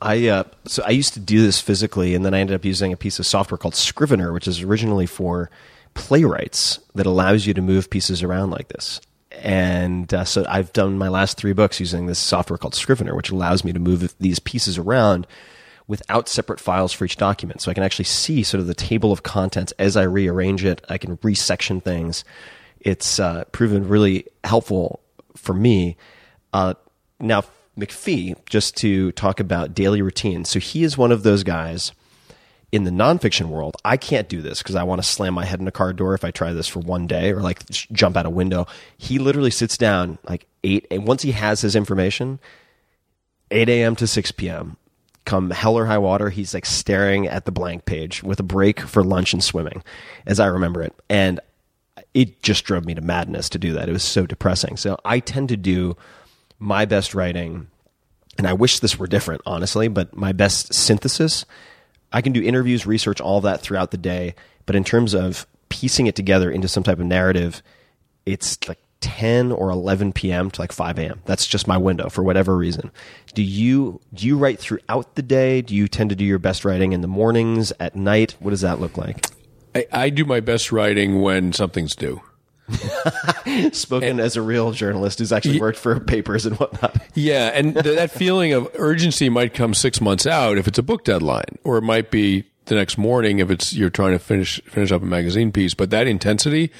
[0.00, 2.92] I uh, so I used to do this physically, and then I ended up using
[2.92, 5.48] a piece of software called Scrivener, which is originally for
[5.94, 9.00] playwrights that allows you to move pieces around like this.
[9.30, 13.30] And uh, so I've done my last three books using this software called Scrivener, which
[13.30, 15.26] allows me to move these pieces around
[15.88, 17.60] without separate files for each document.
[17.60, 20.84] So I can actually see sort of the table of contents as I rearrange it.
[20.88, 22.24] I can resection things.
[22.80, 25.00] It's uh, proven really helpful
[25.36, 25.96] for me.
[26.52, 26.74] Uh,
[27.18, 27.44] now,
[27.78, 30.44] McPhee, just to talk about daily routine.
[30.44, 31.92] So he is one of those guys.
[32.72, 35.60] In the nonfiction world, I can't do this because I want to slam my head
[35.60, 38.26] in a car door if I try this for one day or like jump out
[38.26, 38.66] a window.
[38.96, 42.40] He literally sits down like eight, and once he has his information,
[43.50, 43.94] 8 a.m.
[43.96, 44.78] to 6 p.m.
[45.24, 48.80] Come hell or high water, he's like staring at the blank page with a break
[48.80, 49.84] for lunch and swimming,
[50.26, 50.94] as I remember it.
[51.10, 51.38] And
[52.14, 53.88] it just drove me to madness to do that.
[53.88, 54.76] It was so depressing.
[54.78, 55.96] So I tend to do
[56.58, 57.68] my best writing,
[58.38, 61.44] and I wish this were different, honestly, but my best synthesis.
[62.12, 64.34] I can do interviews, research, all that throughout the day.
[64.66, 67.62] But in terms of piecing it together into some type of narrative,
[68.26, 70.50] it's like 10 or 11 p.m.
[70.50, 71.20] to like 5 a.m.
[71.24, 72.90] That's just my window for whatever reason.
[73.34, 75.60] Do you do you write throughout the day?
[75.60, 78.36] Do you tend to do your best writing in the mornings, at night?
[78.38, 79.26] What does that look like?
[79.74, 82.20] I, I do my best writing when something's due.
[83.72, 86.96] Spoken as a real journalist who's actually worked for papers and whatnot.
[87.14, 90.82] Yeah, and th- that feeling of urgency might come six months out if it's a
[90.82, 94.60] book deadline, or it might be the next morning if it's you're trying to finish
[94.62, 95.74] finish up a magazine piece.
[95.74, 96.70] But that intensity,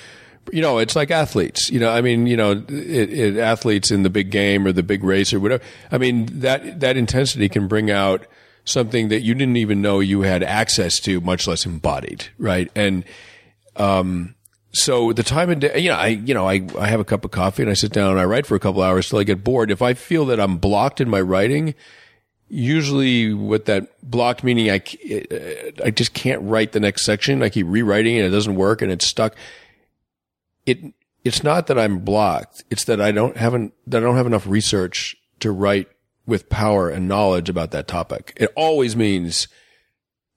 [0.52, 1.70] you know, it's like athletes.
[1.70, 4.82] You know, I mean, you know, it, it, athletes in the big game or the
[4.82, 5.62] big race or whatever.
[5.90, 8.26] I mean, that that intensity can bring out
[8.64, 12.70] something that you didn't even know you had access to, much less embodied, right?
[12.76, 13.04] And
[13.76, 14.34] um,
[14.72, 17.24] so the time of day, you know, I, you know, I, I have a cup
[17.24, 19.24] of coffee and I sit down and I write for a couple hours till I
[19.24, 19.70] get bored.
[19.70, 21.74] If I feel that I'm blocked in my writing,
[22.48, 27.42] usually with that blocked meaning, I, uh, I just can't write the next section.
[27.42, 29.34] I keep rewriting and it doesn't work and it's stuck.
[30.64, 30.78] It,
[31.22, 32.64] it's not that I'm blocked.
[32.70, 35.88] It's that I don't haven't, that I don't have enough research to write
[36.24, 38.32] with power and knowledge about that topic.
[38.36, 39.48] It always means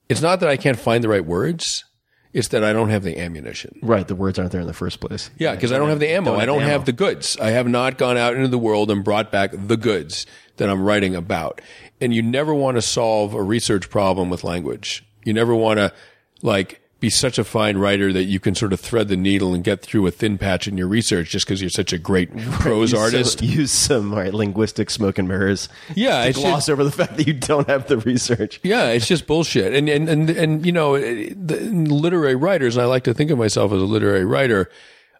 [0.10, 1.86] it's not that I can't find the right words.
[2.36, 3.80] It's that I don't have the ammunition.
[3.82, 5.30] Right, the words aren't there in the first place.
[5.38, 6.32] Yeah, because I don't have the ammo.
[6.32, 7.38] Don't I don't have have the goods.
[7.40, 10.26] I have not gone out into the world and brought back the goods
[10.58, 11.62] that I'm writing about.
[12.02, 15.06] And you never want to solve a research problem with language.
[15.24, 15.94] You never want to
[16.42, 19.64] like be such a fine writer that you can sort of thread the needle and
[19.64, 22.92] get through a thin patch in your research just because you're such a great prose
[22.94, 23.40] Use artist.
[23.40, 25.70] Some, use some right, linguistic smoke and mirrors.
[25.94, 28.60] Yeah, to gloss just- over the fact that you don't have the research.
[28.64, 29.74] Yeah, it's just bullshit.
[29.74, 33.30] And and and and you know, eh, the literary writers, and I like to think
[33.30, 34.70] of myself as a literary writer.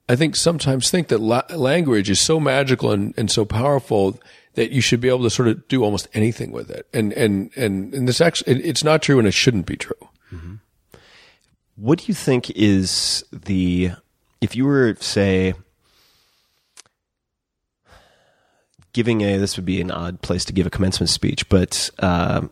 [0.10, 4.20] I think sometimes think that la- language is so magical and, and so powerful
[4.56, 6.88] that you should be able to sort of do almost anything with it.
[6.94, 10.10] And and and and this actually, it's not true, and it shouldn't be true.
[10.34, 10.56] Mm-hmm.
[11.76, 13.92] What do you think is the
[14.42, 15.54] if you were say
[18.94, 22.48] giving a this would be an odd place to give a commencement speech, but uh,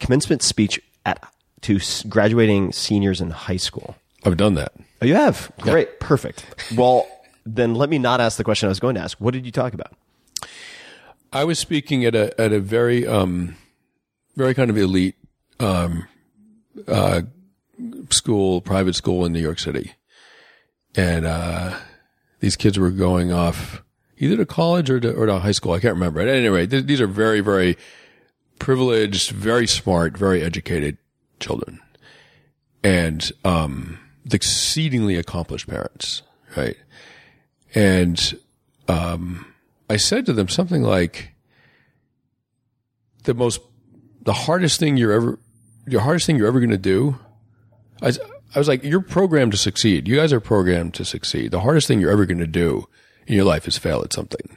[0.00, 1.22] commencement speech at
[1.60, 3.96] to graduating seniors in high school.
[4.24, 4.72] I've done that.
[5.02, 6.46] Oh, you have great, perfect.
[6.74, 7.06] Well,
[7.44, 9.18] then let me not ask the question I was going to ask.
[9.20, 9.92] What did you talk about?
[11.32, 13.56] I was speaking at a at a very um
[14.36, 15.16] very kind of elite
[15.60, 16.06] um
[16.88, 17.22] uh
[18.10, 19.92] school, private school in New York City.
[20.96, 21.78] And uh
[22.40, 23.82] these kids were going off
[24.18, 25.72] either to college or to, or to high school.
[25.72, 26.20] I can't remember.
[26.20, 27.76] At any rate, th- these are very, very
[28.58, 30.98] privileged, very smart, very educated
[31.40, 31.80] children.
[32.82, 33.98] And um
[34.32, 36.22] exceedingly accomplished parents,
[36.56, 36.76] right?
[37.74, 38.38] And
[38.88, 39.46] um
[39.90, 41.32] I said to them something like,
[43.24, 43.60] the most,
[44.22, 45.38] the hardest thing you're ever,
[45.86, 47.18] the hardest thing you're ever going to do.
[48.02, 48.20] I, was-
[48.54, 50.06] I was like, you're programmed to succeed.
[50.06, 51.50] You guys are programmed to succeed.
[51.50, 52.88] The hardest thing you're ever going to do
[53.26, 54.56] in your life is fail at something.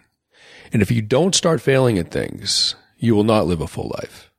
[0.72, 4.30] And if you don't start failing at things, you will not live a full life.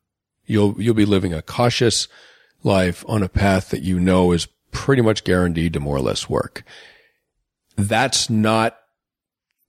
[0.46, 2.06] You'll, you'll be living a cautious
[2.62, 6.28] life on a path that you know is pretty much guaranteed to more or less
[6.28, 6.62] work.
[7.76, 8.78] That's not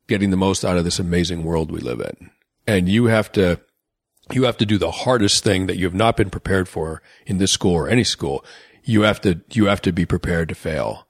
[0.08, 2.30] getting the most out of this amazing world we live in.
[2.68, 3.60] And you have to,
[4.32, 7.38] you have to do the hardest thing that you have not been prepared for in
[7.38, 8.44] this school or any school.
[8.84, 11.08] You have to, you have to be prepared to fail.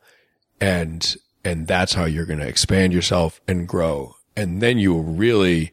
[0.61, 4.15] And, and that's how you're going to expand yourself and grow.
[4.35, 5.71] And then you will really,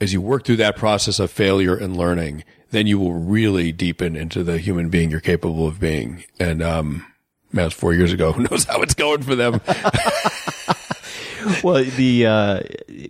[0.00, 4.16] as you work through that process of failure and learning, then you will really deepen
[4.16, 6.24] into the human being you're capable of being.
[6.40, 7.06] And, um,
[7.52, 8.32] man, it's four years ago.
[8.34, 9.60] Who knows how it's going for them?
[11.62, 12.60] well, the uh,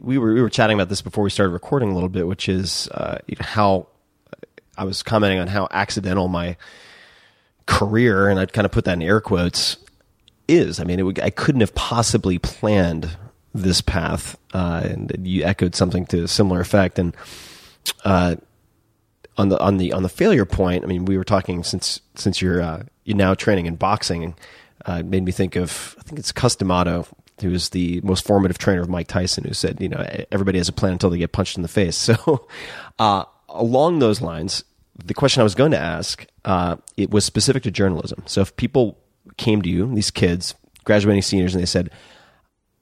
[0.01, 2.49] we were we were chatting about this before we started recording a little bit, which
[2.49, 3.89] is uh, how
[4.77, 6.57] I was commenting on how accidental my
[7.67, 9.77] career, and I'd kind of put that in air quotes,
[10.49, 10.81] is.
[10.81, 13.17] I mean, would, I couldn't have possibly planned
[13.55, 17.17] this path, uh, and you echoed something to a similar effect, and.
[18.05, 18.37] Uh,
[19.37, 22.41] on the on the on the failure point, I mean, we were talking since since
[22.41, 24.37] you're uh, you're now training in boxing,
[24.87, 27.07] uh, it made me think of I think it's Cus D'Amato,
[27.41, 30.69] who is the most formative trainer of Mike Tyson, who said, you know, everybody has
[30.69, 31.97] a plan until they get punched in the face.
[32.15, 32.47] So,
[32.99, 34.65] uh, along those lines,
[35.03, 38.23] the question I was going to ask, uh, it was specific to journalism.
[38.27, 38.99] So if people
[39.37, 41.91] came to you, these kids, graduating seniors, and they said,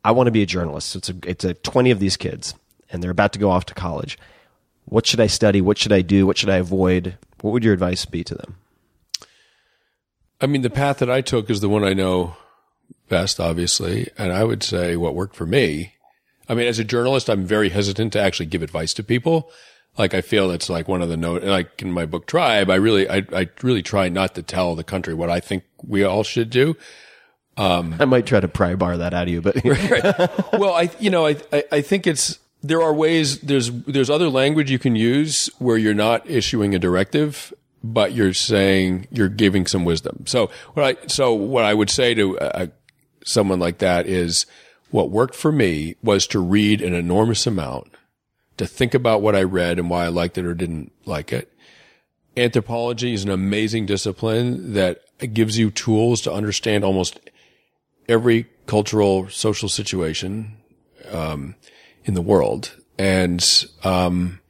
[0.04, 2.54] "I want to be a journalist," so it's a it's a twenty of these kids,
[2.90, 4.18] and they're about to go off to college.
[4.84, 5.60] What should I study?
[5.60, 6.26] What should I do?
[6.26, 7.16] What should I avoid?
[7.40, 8.56] What would your advice be to them?
[10.40, 12.36] I mean, the path that I took is the one I know
[13.08, 14.08] best, obviously.
[14.18, 15.94] And I would say what worked for me.
[16.48, 19.50] I mean, as a journalist, I'm very hesitant to actually give advice to people.
[19.98, 22.76] Like I feel it's like one of the note, like in my book Tribe, I
[22.76, 26.22] really, I, I really try not to tell the country what I think we all
[26.22, 26.76] should do.
[27.58, 29.62] Um, I might try to pry bar that out of you, but
[30.54, 34.30] well, I, you know, I, I, I think it's, there are ways, there's, there's other
[34.30, 37.52] language you can use where you're not issuing a directive,
[37.84, 40.24] but you're saying, you're giving some wisdom.
[40.26, 42.66] So what I, so what I would say to uh,
[43.24, 44.46] someone like that is
[44.90, 47.88] what worked for me was to read an enormous amount,
[48.56, 51.52] to think about what I read and why I liked it or didn't like it.
[52.36, 55.00] Anthropology is an amazing discipline that
[55.32, 57.18] gives you tools to understand almost
[58.08, 60.56] every cultural social situation
[61.10, 61.54] um,
[62.04, 63.44] in the world, and
[63.84, 64.40] um,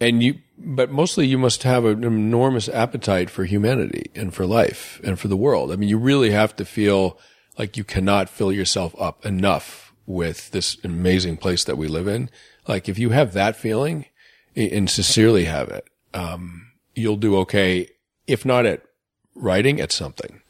[0.00, 5.00] and you, but mostly you must have an enormous appetite for humanity and for life
[5.04, 5.70] and for the world.
[5.70, 7.18] I mean, you really have to feel
[7.58, 12.30] like you cannot fill yourself up enough with this amazing place that we live in.
[12.66, 14.06] Like if you have that feeling
[14.56, 17.88] and sincerely have it, um, you'll do okay.
[18.26, 18.82] If not at
[19.34, 20.40] writing, at something.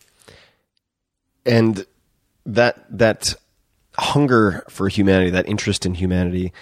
[1.44, 1.86] and
[2.44, 3.34] that that
[3.96, 6.53] hunger for humanity, that interest in humanity,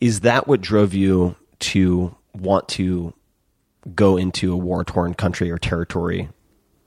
[0.00, 3.12] is that what drove you to want to
[3.94, 6.28] go into a war torn country or territory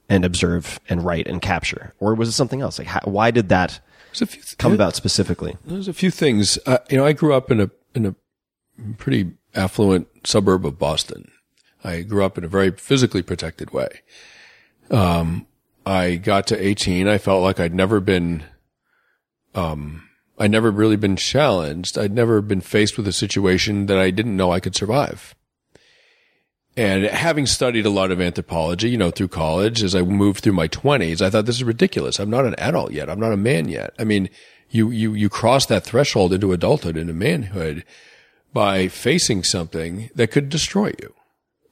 [0.08, 2.78] and observe and write and capture, or was it something else?
[2.78, 3.80] Like, how, why did that
[4.18, 5.56] There's a few th- come about specifically?
[5.64, 6.58] There's a few things.
[6.64, 8.14] Uh, you know, I grew up in a in a
[8.96, 11.30] pretty affluent suburb of Boston.
[11.84, 14.00] I grew up in a very physically protected way.
[14.90, 15.46] Um,
[15.84, 17.06] I got to 18.
[17.06, 18.44] I felt like I'd never been,
[19.54, 20.08] um,
[20.38, 21.96] I'd never really been challenged.
[21.98, 25.34] I'd never been faced with a situation that I didn't know I could survive.
[26.76, 30.52] And having studied a lot of anthropology, you know, through college, as I moved through
[30.52, 32.18] my twenties, I thought this is ridiculous.
[32.18, 33.08] I'm not an adult yet.
[33.08, 33.94] I'm not a man yet.
[33.98, 34.28] I mean,
[34.68, 37.84] you, you, you cross that threshold into adulthood, into manhood
[38.52, 41.14] by facing something that could destroy you.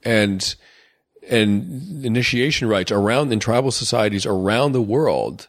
[0.03, 0.55] And,
[1.29, 5.47] and initiation rites around in tribal societies around the world,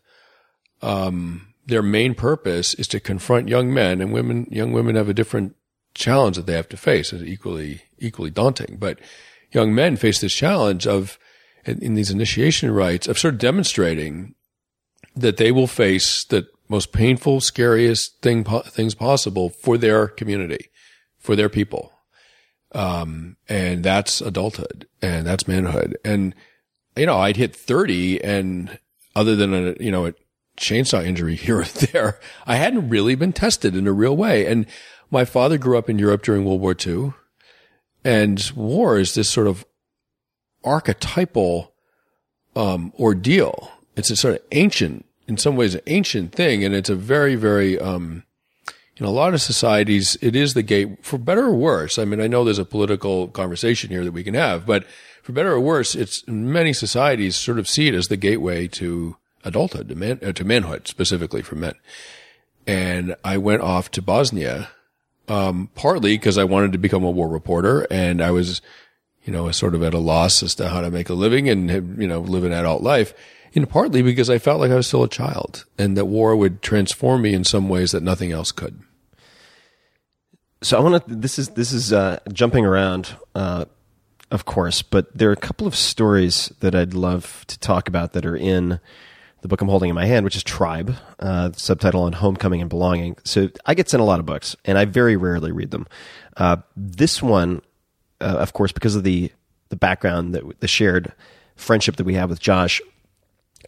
[0.82, 4.46] um, their main purpose is to confront young men and women.
[4.50, 5.57] Young women have a different
[5.94, 7.12] challenge that they have to face.
[7.12, 8.98] It's equally, equally daunting, but
[9.53, 11.18] young men face this challenge of,
[11.64, 14.34] in, in these initiation rites, of sort of demonstrating
[15.14, 20.70] that they will face the most painful, scariest thing, po- things possible for their community,
[21.18, 21.92] for their people.
[22.72, 25.97] Um, and that's adulthood and that's manhood.
[26.05, 26.34] And,
[26.97, 28.78] you know, I'd hit 30 and
[29.14, 30.14] other than a, you know, a
[30.59, 34.47] chainsaw injury here or there, I hadn't really been tested in a real way.
[34.47, 34.66] And
[35.11, 37.12] my father grew up in Europe during World War II
[38.07, 39.66] and war is this sort of
[40.62, 41.72] archetypal,
[42.54, 43.72] um, ordeal.
[43.96, 46.62] It's a sort of ancient, in some ways, an ancient thing.
[46.62, 48.22] And it's a very, very, um,
[48.96, 51.98] in a lot of societies, it is the gate for better or worse.
[51.98, 54.86] I mean, I know there's a political conversation here that we can have, but
[55.24, 59.16] for better or worse, it's many societies sort of see it as the gateway to
[59.44, 61.74] adulthood, to, man, uh, to manhood, specifically for men.
[62.68, 64.68] And I went off to Bosnia,
[65.29, 68.62] um, partly because I wanted to become a war reporter and I was,
[69.24, 72.01] you know, sort of at a loss as to how to make a living and,
[72.01, 73.14] you know, live an adult life.
[73.55, 76.62] And partly because I felt like I was still a child and that war would
[76.62, 78.83] transform me in some ways that nothing else could.
[80.62, 81.14] So I want to.
[81.14, 83.66] This is this is uh, jumping around, uh,
[84.31, 88.14] of course, but there are a couple of stories that I'd love to talk about
[88.14, 88.81] that are in
[89.43, 92.70] the book I'm holding in my hand, which is Tribe, uh, subtitle on homecoming and
[92.70, 93.16] belonging.
[93.24, 95.87] So I get sent a lot of books, and I very rarely read them.
[96.37, 97.62] Uh, this one,
[98.20, 99.30] uh, of course, because of the
[99.68, 101.12] the background that the shared
[101.57, 102.80] friendship that we have with Josh,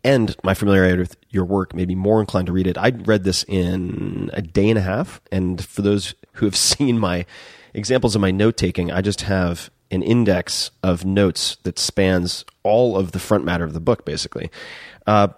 [0.05, 2.79] and my familiarity with your work made me more inclined to read it.
[2.79, 6.99] I read this in a day and a half, and for those who have seen
[6.99, 7.27] my
[7.75, 12.97] examples of my note taking, I just have an index of notes that spans all
[12.97, 14.51] of the front matter of the book, basically.
[15.07, 15.29] Uh,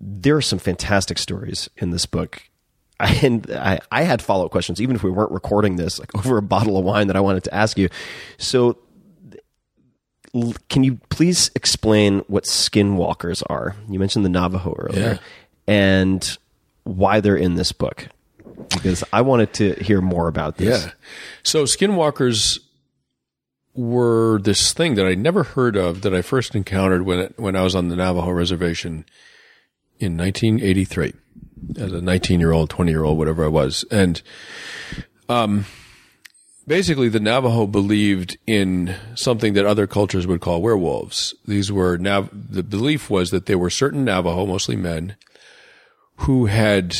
[0.00, 2.42] there are some fantastic stories in this book.
[3.22, 6.38] And I, I had follow up questions, even if we weren't recording this, like over
[6.38, 7.90] a bottle of wine that I wanted to ask you.
[8.38, 8.78] So,
[10.68, 13.74] can you please explain what skinwalkers are?
[13.88, 15.18] You mentioned the Navajo earlier, Yeah.
[15.66, 16.38] and
[16.84, 18.08] why they're in this book.
[18.70, 20.84] Because I wanted to hear more about this.
[20.86, 20.92] Yeah.
[21.42, 22.58] So skinwalkers
[23.74, 27.62] were this thing that I never heard of that I first encountered when when I
[27.62, 29.04] was on the Navajo reservation
[29.98, 31.12] in 1983
[31.78, 34.22] as a 19 year old, 20 year old, whatever I was, and
[35.28, 35.64] um,
[36.66, 41.34] basically the Navajo believed in something that other cultures would call werewolves.
[41.46, 45.16] These were Nav- the belief was that there were certain Navajo, mostly men,
[46.20, 46.96] who had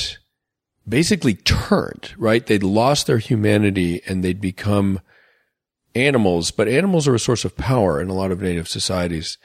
[0.89, 2.47] basically turned, right?
[2.47, 5.01] They'd lost their humanity and they'd become
[5.95, 9.39] animals, but animals are a source of power in a lot of native societies.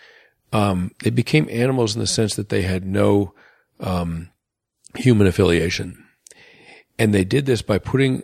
[0.51, 3.33] Um, they became animals in the sense that they had no,
[3.79, 4.29] um,
[4.95, 6.05] human affiliation.
[6.99, 8.23] And they did this by putting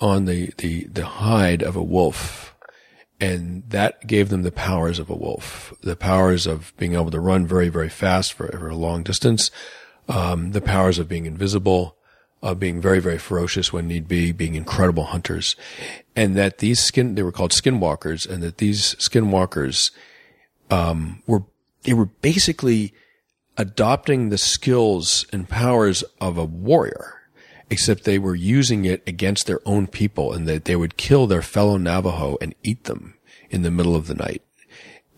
[0.00, 2.54] on the, the, the hide of a wolf.
[3.20, 7.20] And that gave them the powers of a wolf, the powers of being able to
[7.20, 9.50] run very, very fast for, for a long distance,
[10.08, 11.96] um, the powers of being invisible,
[12.42, 15.56] of being very, very ferocious when need be, being incredible hunters.
[16.14, 19.90] And that these skin, they were called skinwalkers and that these skinwalkers,
[20.70, 21.44] um, were,
[21.82, 22.92] they were basically
[23.56, 27.16] adopting the skills and powers of a warrior
[27.70, 31.42] except they were using it against their own people and that they would kill their
[31.42, 33.14] fellow Navajo and eat them
[33.50, 34.42] in the middle of the night.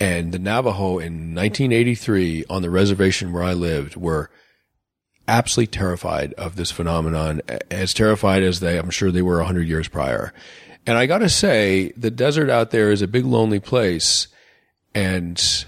[0.00, 4.30] And the Navajo in 1983 on the reservation where I lived were
[5.26, 9.68] absolutely terrified of this phenomenon, as terrified as they, I'm sure they were a 100
[9.68, 10.32] years prior.
[10.86, 14.28] And I got to say, the desert out there is a big lonely place.
[14.98, 15.64] And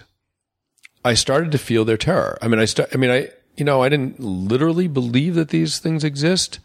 [1.04, 2.36] I started to feel their terror.
[2.42, 5.78] I mean, I start, I mean, I, you know, I didn't literally believe that these
[5.78, 6.58] things exist,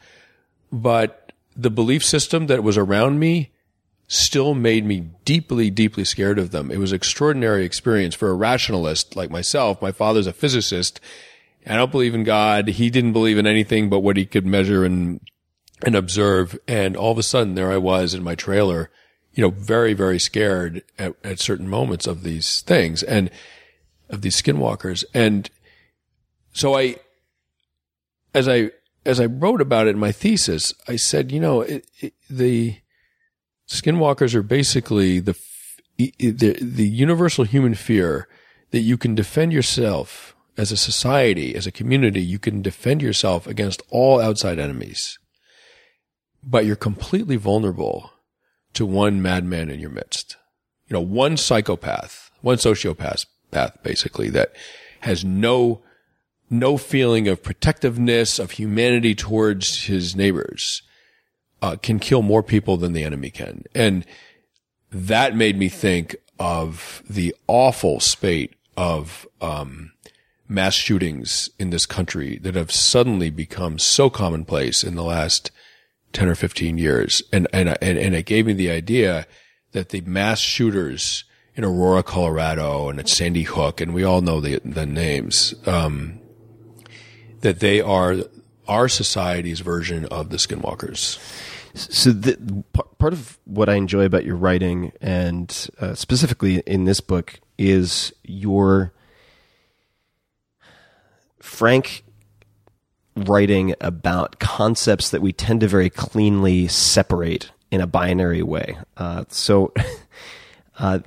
[0.71, 3.51] but the belief system that was around me
[4.07, 6.71] still made me deeply, deeply scared of them.
[6.71, 9.79] It was an extraordinary experience for a rationalist like myself.
[9.79, 10.99] My father's a physicist.
[11.67, 12.69] I don't believe in God.
[12.69, 15.21] He didn't believe in anything but what he could measure and,
[15.85, 16.57] and observe.
[16.67, 18.89] And all of a sudden there I was in my trailer,
[19.35, 23.29] you know, very, very scared at, at certain moments of these things and
[24.09, 25.03] of these skinwalkers.
[25.13, 25.49] And
[26.53, 26.95] so I,
[28.33, 28.71] as I,
[29.05, 32.77] as I wrote about it in my thesis, I said, you know, it, it, the
[33.67, 35.35] skinwalkers are basically the,
[35.97, 38.29] the, the universal human fear
[38.71, 43.45] that you can defend yourself as a society, as a community, you can defend yourself
[43.45, 45.19] against all outside enemies,
[46.41, 48.11] but you're completely vulnerable
[48.75, 50.37] to one madman in your midst.
[50.87, 54.53] You know, one psychopath, one sociopath, path basically that
[55.01, 55.81] has no
[56.49, 60.83] no feeling of protectiveness, of humanity towards his neighbors,
[61.61, 63.63] uh, can kill more people than the enemy can.
[63.73, 64.05] And
[64.91, 69.91] that made me think of the awful spate of, um,
[70.47, 75.49] mass shootings in this country that have suddenly become so commonplace in the last
[76.15, 77.21] 10 or 15 years.
[77.31, 79.27] And, and, and, and it gave me the idea
[79.73, 84.39] that the mass shooters in Aurora, Colorado and at Sandy Hook, and we all know
[84.39, 86.19] the, the names, um,
[87.41, 88.15] that they are
[88.67, 91.19] our society's version of the skinwalkers.
[91.75, 92.63] So the,
[92.97, 98.13] part of what I enjoy about your writing, and uh, specifically in this book, is
[98.23, 98.93] your
[101.41, 102.04] frank
[103.15, 108.77] writing about concepts that we tend to very cleanly separate in a binary way.
[108.97, 109.73] Uh, so,
[110.79, 110.99] uh,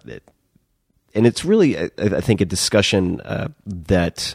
[1.15, 4.35] and it's really, I, I think, a discussion uh, that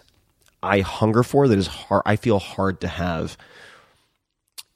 [0.62, 2.04] I hunger for that is hard.
[2.06, 3.38] I feel hard to have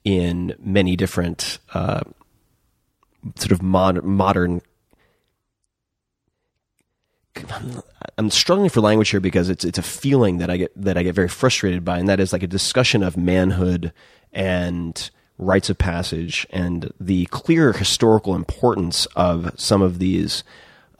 [0.04, 2.00] in many different uh,
[3.36, 4.60] sort of mod- modern.
[8.16, 11.02] I'm struggling for language here because it's it's a feeling that I get that I
[11.02, 13.92] get very frustrated by, and that is like a discussion of manhood
[14.32, 20.42] and rites of passage and the clear historical importance of some of these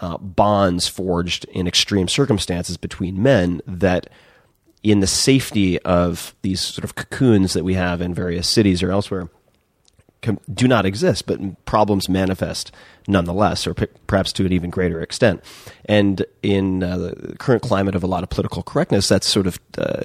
[0.00, 4.09] uh, bonds forged in extreme circumstances between men that
[4.84, 8.92] in the safety of these sort of cocoons that we have in various cities or
[8.92, 9.28] elsewhere
[10.53, 12.73] do not exist, but problems manifest
[13.07, 15.43] nonetheless, or p- perhaps to an even greater extent.
[15.87, 19.59] And in uh, the current climate of a lot of political correctness, that's sort of
[19.79, 20.03] uh,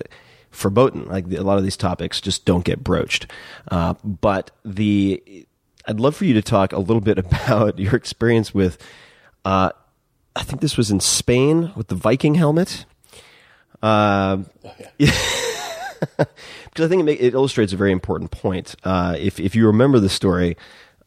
[0.52, 1.06] verboten.
[1.08, 3.28] Like a lot of these topics just don't get broached.
[3.70, 5.46] Uh, but the
[5.86, 8.78] I'd love for you to talk a little bit about your experience with.
[9.46, 9.72] Uh,
[10.36, 12.86] I think this was in Spain with the Viking helmet.
[13.84, 15.12] Uh, oh, yeah.
[16.18, 18.76] because I think it, it, illustrates a very important point.
[18.84, 20.58] Uh, if if you remember the story,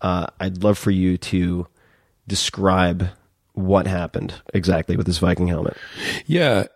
[0.00, 1.66] uh, I'd love for you to
[2.26, 3.08] describe
[3.52, 5.76] what happened exactly with this Viking helmet.
[6.26, 6.66] Yeah.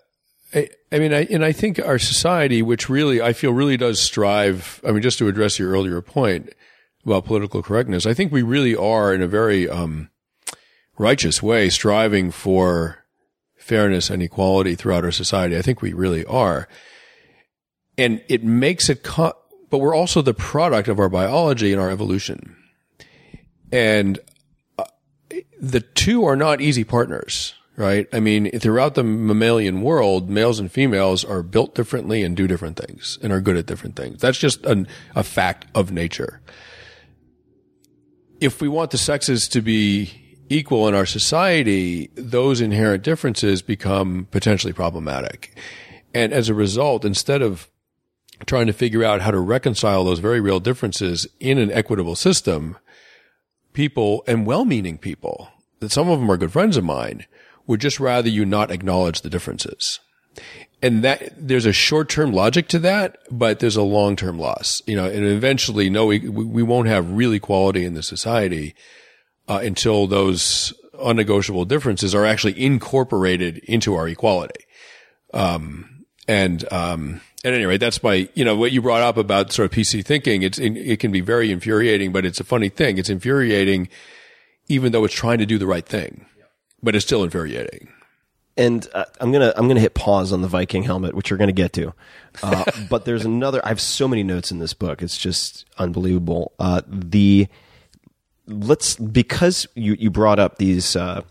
[0.54, 4.00] I, I mean, I, and I think our society, which really, I feel really does
[4.00, 6.52] strive, I mean, just to address your earlier point
[7.04, 10.10] about political correctness, I think we really are in a very, um,
[10.98, 13.04] righteous way, striving for
[13.56, 15.56] fairness and equality throughout our society.
[15.56, 16.66] I think we really are.
[18.00, 19.36] And it makes it, co-
[19.68, 22.56] but we're also the product of our biology and our evolution.
[23.70, 24.18] And
[24.78, 24.84] uh,
[25.60, 28.08] the two are not easy partners, right?
[28.10, 32.78] I mean, throughout the mammalian world, males and females are built differently and do different
[32.78, 34.22] things and are good at different things.
[34.22, 36.40] That's just an, a fact of nature.
[38.40, 44.26] If we want the sexes to be equal in our society, those inherent differences become
[44.30, 45.54] potentially problematic.
[46.14, 47.69] And as a result, instead of
[48.46, 52.76] trying to figure out how to reconcile those very real differences in an equitable system,
[53.72, 55.48] people and well-meaning people,
[55.80, 57.26] that some of them are good friends of mine,
[57.66, 60.00] would just rather you not acknowledge the differences.
[60.82, 65.04] And that there's a short-term logic to that, but there's a long-term loss, you know,
[65.04, 68.74] and eventually, no, we, we won't have real equality in the society
[69.46, 74.64] uh, until those unnegotiable differences are actually incorporated into our equality.
[75.34, 79.52] Um, and, um, at any rate, that's my, you know, what you brought up about
[79.52, 80.42] sort of PC thinking.
[80.42, 82.98] It's, it can be very infuriating, but it's a funny thing.
[82.98, 83.88] It's infuriating
[84.70, 86.24] even though it's trying to do the right thing,
[86.82, 87.92] but it's still infuriating.
[88.56, 91.52] And uh, I'm gonna I'm gonna hit pause on the Viking helmet, which you're gonna
[91.52, 91.92] get to.
[92.42, 93.60] Uh, but there's another.
[93.64, 95.02] I have so many notes in this book.
[95.02, 96.52] It's just unbelievable.
[96.58, 97.48] Uh, the
[98.46, 101.22] let's because you you brought up these uh,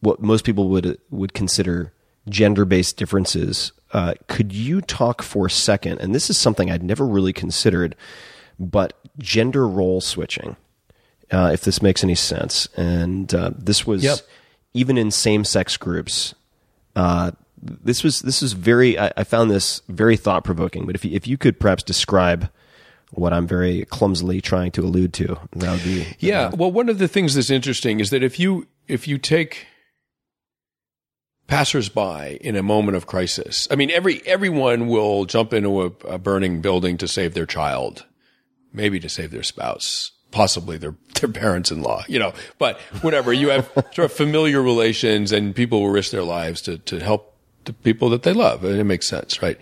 [0.00, 1.92] what most people would would consider
[2.28, 3.72] gender based differences.
[3.96, 5.98] Uh, could you talk for a second?
[6.02, 7.96] And this is something I'd never really considered,
[8.60, 10.56] but gender role switching,
[11.30, 12.68] uh, if this makes any sense.
[12.76, 14.18] And uh, this was Yep.
[14.74, 16.34] even in same sex groups.
[16.94, 17.30] Uh,
[17.62, 18.98] this was this was very.
[18.98, 20.84] I, I found this very thought provoking.
[20.84, 22.50] But if you, if you could perhaps describe
[23.12, 26.50] what I'm very clumsily trying to allude to, that would be Yeah.
[26.54, 29.66] Well, one of the things that's interesting is that if you, if you take
[31.46, 36.18] passersby in a moment of crisis, I mean, every, everyone will jump into a, a
[36.18, 38.04] burning building to save their child,
[38.72, 43.70] maybe to save their spouse, possibly their, their parents-in-law, you know, but whatever, you have
[43.92, 48.10] sort of familiar relations and people will risk their lives to, to help the people
[48.10, 48.64] that they love.
[48.64, 49.58] And it makes sense, right?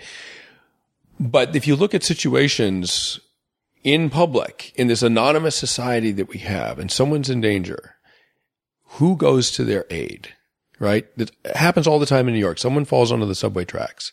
[1.18, 3.20] But if you look at situations
[3.82, 7.97] in public, in this anonymous society that we have, and someone's in danger,
[8.85, 10.34] who goes to their aid?
[10.79, 11.07] Right?
[11.16, 12.59] That happens all the time in New York.
[12.59, 14.12] Someone falls onto the subway tracks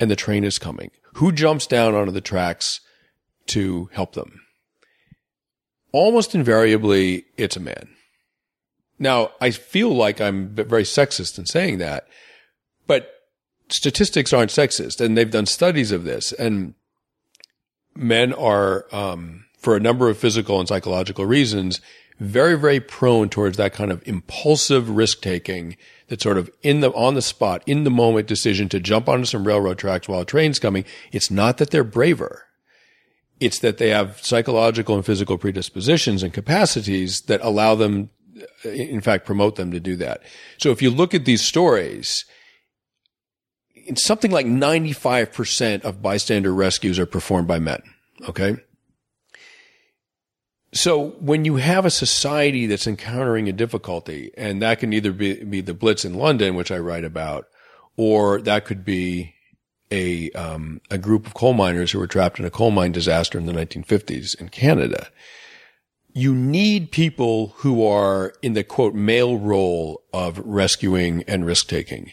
[0.00, 0.90] and the train is coming.
[1.14, 2.80] Who jumps down onto the tracks
[3.46, 4.40] to help them?
[5.92, 7.88] Almost invariably, it's a man.
[8.98, 12.06] Now, I feel like I'm very sexist in saying that,
[12.86, 13.10] but
[13.68, 16.74] statistics aren't sexist and they've done studies of this and
[17.94, 21.80] men are, um, for a number of physical and psychological reasons,
[22.18, 25.76] very, very prone towards that kind of impulsive risk taking
[26.08, 29.24] that sort of in the, on the spot, in the moment decision to jump onto
[29.24, 30.84] some railroad tracks while a train's coming.
[31.12, 32.46] It's not that they're braver.
[33.40, 38.10] It's that they have psychological and physical predispositions and capacities that allow them,
[38.64, 40.22] in fact, promote them to do that.
[40.56, 42.24] So if you look at these stories,
[43.86, 47.82] in something like 95% of bystander rescues are performed by men.
[48.28, 48.56] Okay.
[50.72, 55.42] So when you have a society that's encountering a difficulty, and that can either be,
[55.42, 57.46] be the Blitz in London, which I write about,
[57.96, 59.34] or that could be
[59.90, 63.38] a, um, a group of coal miners who were trapped in a coal mine disaster
[63.38, 65.08] in the 1950s in Canada.
[66.12, 72.12] You need people who are in the quote male role of rescuing and risk taking.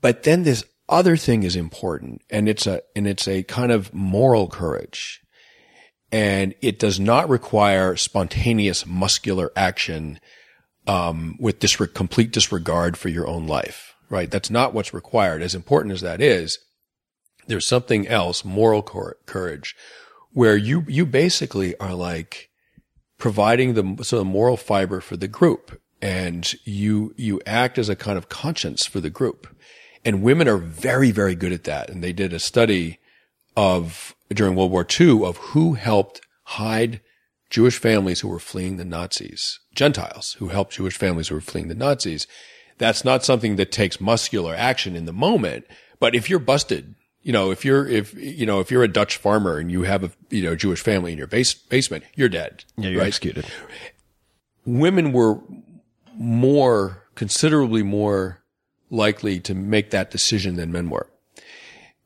[0.00, 3.92] But then this other thing is important and it's a, and it's a kind of
[3.92, 5.20] moral courage.
[6.10, 10.20] And it does not require spontaneous muscular action,
[10.86, 11.60] um, with
[11.94, 14.30] complete disregard for your own life, right?
[14.30, 15.42] That's not what's required.
[15.42, 16.58] As important as that is,
[17.46, 19.76] there's something else, moral cor- courage,
[20.32, 22.48] where you, you basically are like
[23.18, 27.96] providing the, so the moral fiber for the group and you, you act as a
[27.96, 29.48] kind of conscience for the group.
[30.04, 31.90] And women are very, very good at that.
[31.90, 32.97] And they did a study
[33.58, 37.00] of during World War II of who helped hide
[37.50, 41.66] Jewish families who were fleeing the Nazis, Gentiles who helped Jewish families who were fleeing
[41.66, 42.28] the Nazis.
[42.78, 45.66] That's not something that takes muscular action in the moment.
[45.98, 49.16] But if you're busted, you know, if you're, if, you know, if you're a Dutch
[49.16, 52.64] farmer and you have a, you know, Jewish family in your base, basement, you're dead.
[52.76, 53.08] yeah, you're right?
[53.08, 53.44] executed.
[54.64, 55.40] women were
[56.14, 58.40] more, considerably more
[58.88, 61.08] likely to make that decision than men were.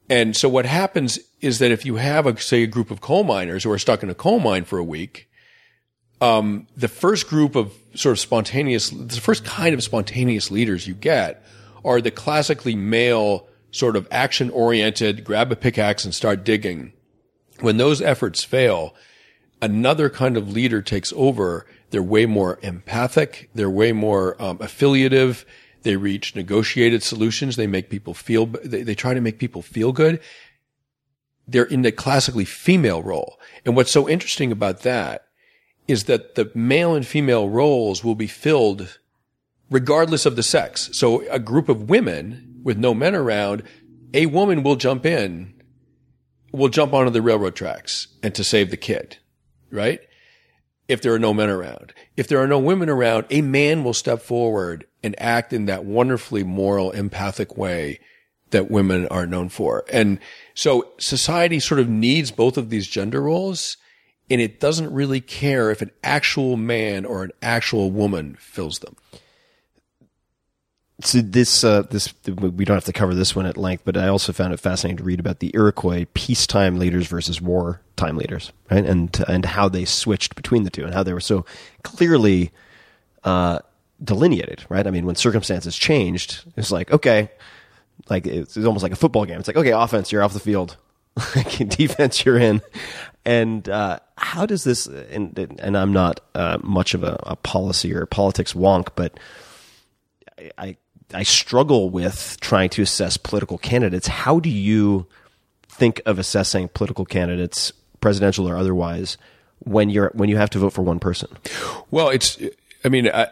[0.09, 3.25] And so what happens is that if you have a, say, a group of coal
[3.25, 5.29] miners who are stuck in a coal mine for a week,
[6.21, 10.95] um, the first group of sort of spontaneous, the first kind of spontaneous leaders you
[10.95, 11.45] get
[11.85, 16.93] are the classically male sort of action oriented, grab a pickaxe and start digging.
[17.61, 18.95] When those efforts fail,
[19.61, 21.67] another kind of leader takes over.
[21.91, 23.51] They're way more empathic.
[23.55, 25.45] They're way more um, affiliative.
[25.83, 27.57] They reach negotiated solutions.
[27.57, 30.21] They make people feel, they, they try to make people feel good.
[31.47, 33.39] They're in the classically female role.
[33.65, 35.27] And what's so interesting about that
[35.89, 38.99] is that the male and female roles will be filled
[39.71, 40.91] regardless of the sex.
[40.93, 43.63] So a group of women with no men around,
[44.15, 45.55] a woman will jump in,
[46.53, 49.17] will jump onto the railroad tracks and to save the kid,
[49.71, 50.01] right?
[50.89, 51.95] If there are no men around.
[52.17, 55.85] If there are no women around, a man will step forward and act in that
[55.85, 57.99] wonderfully moral, empathic way
[58.51, 59.85] that women are known for.
[59.91, 60.21] And
[60.55, 63.77] so society sort of needs both of these gender roles
[64.31, 68.97] and it doesn't really care if an actual man or an actual woman fills them.
[71.03, 74.09] So this, uh, this, we don't have to cover this one at length, but I
[74.09, 78.85] also found it fascinating to read about the Iroquois peacetime leaders versus wartime leaders, right?
[78.85, 81.45] And and how they switched between the two, and how they were so
[81.83, 82.53] clearly
[83.25, 83.59] uh,
[84.03, 84.87] delineated, right?
[84.87, 87.31] I mean, when circumstances changed, it's like okay,
[88.09, 89.39] like it's almost like a football game.
[89.39, 90.77] It's like okay, offense, you're off the field.
[91.69, 92.63] defense, you're in.
[93.25, 94.87] And uh, how does this?
[94.87, 99.19] And, and I'm not uh, much of a, a, policy or politics wonk, but
[100.39, 100.77] I, I
[101.15, 104.07] I struggle with trying to assess political candidates.
[104.07, 105.07] How do you
[105.69, 109.19] think of assessing political candidates, presidential or otherwise,
[109.61, 111.29] when you're when you have to vote for one person?
[111.91, 112.41] Well, it's.
[112.85, 113.09] I mean.
[113.09, 113.29] I,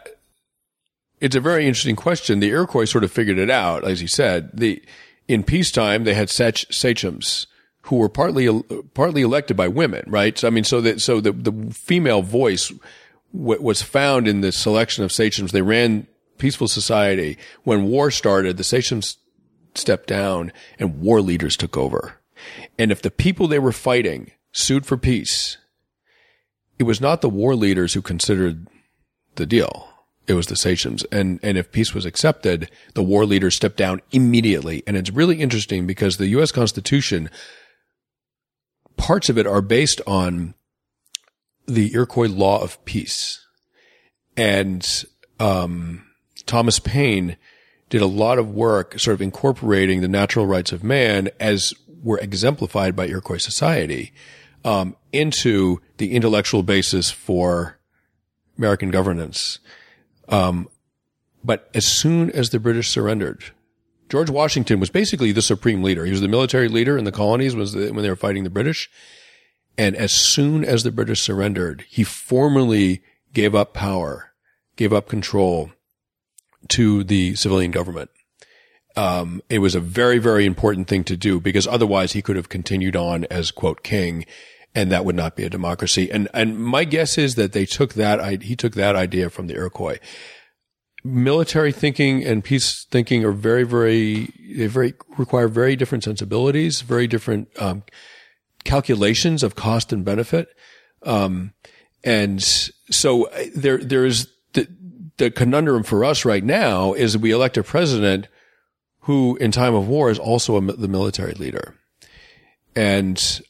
[1.20, 2.40] it's a very interesting question.
[2.40, 4.50] The Iroquois sort of figured it out, as you said.
[4.54, 4.82] The
[5.28, 7.46] in peacetime they had sachems
[7.82, 8.62] who were partly
[8.94, 10.36] partly elected by women, right?
[10.36, 12.72] So I mean, so that so the the female voice
[13.32, 15.52] w- was found in the selection of sachems.
[15.52, 16.06] They ran
[16.38, 17.38] peaceful society.
[17.64, 19.18] When war started, the sachems
[19.74, 22.14] stepped down and war leaders took over.
[22.78, 25.58] And if the people they were fighting sued for peace,
[26.78, 28.66] it was not the war leaders who considered
[29.36, 29.89] the deal.
[30.30, 31.04] It was the sachems.
[31.10, 34.84] And, and if peace was accepted, the war leaders stepped down immediately.
[34.86, 36.52] And it's really interesting because the U.S.
[36.52, 37.28] Constitution,
[38.96, 40.54] parts of it are based on
[41.66, 43.44] the Iroquois law of peace.
[44.36, 45.04] And,
[45.40, 46.06] um,
[46.46, 47.36] Thomas Paine
[47.88, 52.18] did a lot of work sort of incorporating the natural rights of man as were
[52.18, 54.12] exemplified by Iroquois society
[54.64, 57.80] um, into the intellectual basis for
[58.56, 59.58] American governance.
[60.30, 60.68] Um,
[61.44, 63.44] but as soon as the British surrendered,
[64.08, 66.04] George Washington was basically the supreme leader.
[66.04, 68.50] He was the military leader in the colonies was the, when they were fighting the
[68.50, 68.90] British.
[69.76, 73.02] And as soon as the British surrendered, he formally
[73.32, 74.32] gave up power,
[74.76, 75.70] gave up control,
[76.68, 78.10] to the civilian government.
[78.96, 82.48] Um, it was a very, very important thing to do because otherwise he could have
[82.48, 84.26] continued on as quote king
[84.74, 86.10] and that would not be a democracy.
[86.10, 89.54] And, and my guess is that they took that, he took that idea from the
[89.54, 89.98] Iroquois.
[91.02, 97.06] Military thinking and peace thinking are very, very, they very, require very different sensibilities, very
[97.06, 97.82] different, um,
[98.64, 100.48] calculations of cost and benefit.
[101.02, 101.54] Um,
[102.04, 104.68] and so uh, there, there is, the,
[105.16, 108.28] the conundrum for us right now is we elect a president
[109.00, 111.74] who in time of war is also a, the military leader.
[112.76, 113.40] And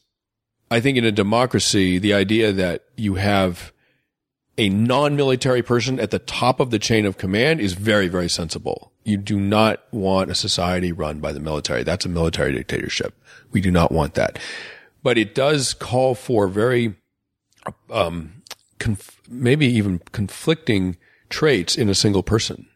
[0.71, 3.73] I think in a democracy, the idea that you have
[4.57, 8.93] a non-military person at the top of the chain of command is very, very sensible.
[9.03, 11.83] You do not want a society run by the military.
[11.83, 13.13] That's a military dictatorship.
[13.51, 14.39] We do not want that.
[15.03, 16.95] But it does call for very,
[17.89, 18.41] um,
[18.79, 20.95] conf- maybe even conflicting
[21.29, 22.67] traits in a single person.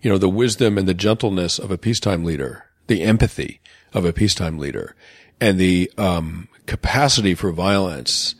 [0.00, 3.60] You know, the wisdom and the gentleness of a peacetime leader, the empathy
[3.92, 4.94] of a peacetime leader,
[5.40, 8.34] and the um, capacity for violence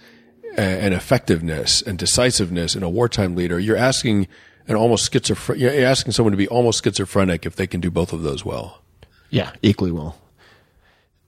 [0.57, 3.59] and effectiveness and decisiveness in a wartime leader.
[3.59, 4.29] You're asking
[4.69, 5.63] an almost schizophrenic.
[5.63, 8.83] You're asking someone to be almost schizophrenic if they can do both of those well.
[9.31, 10.19] Yeah, equally well.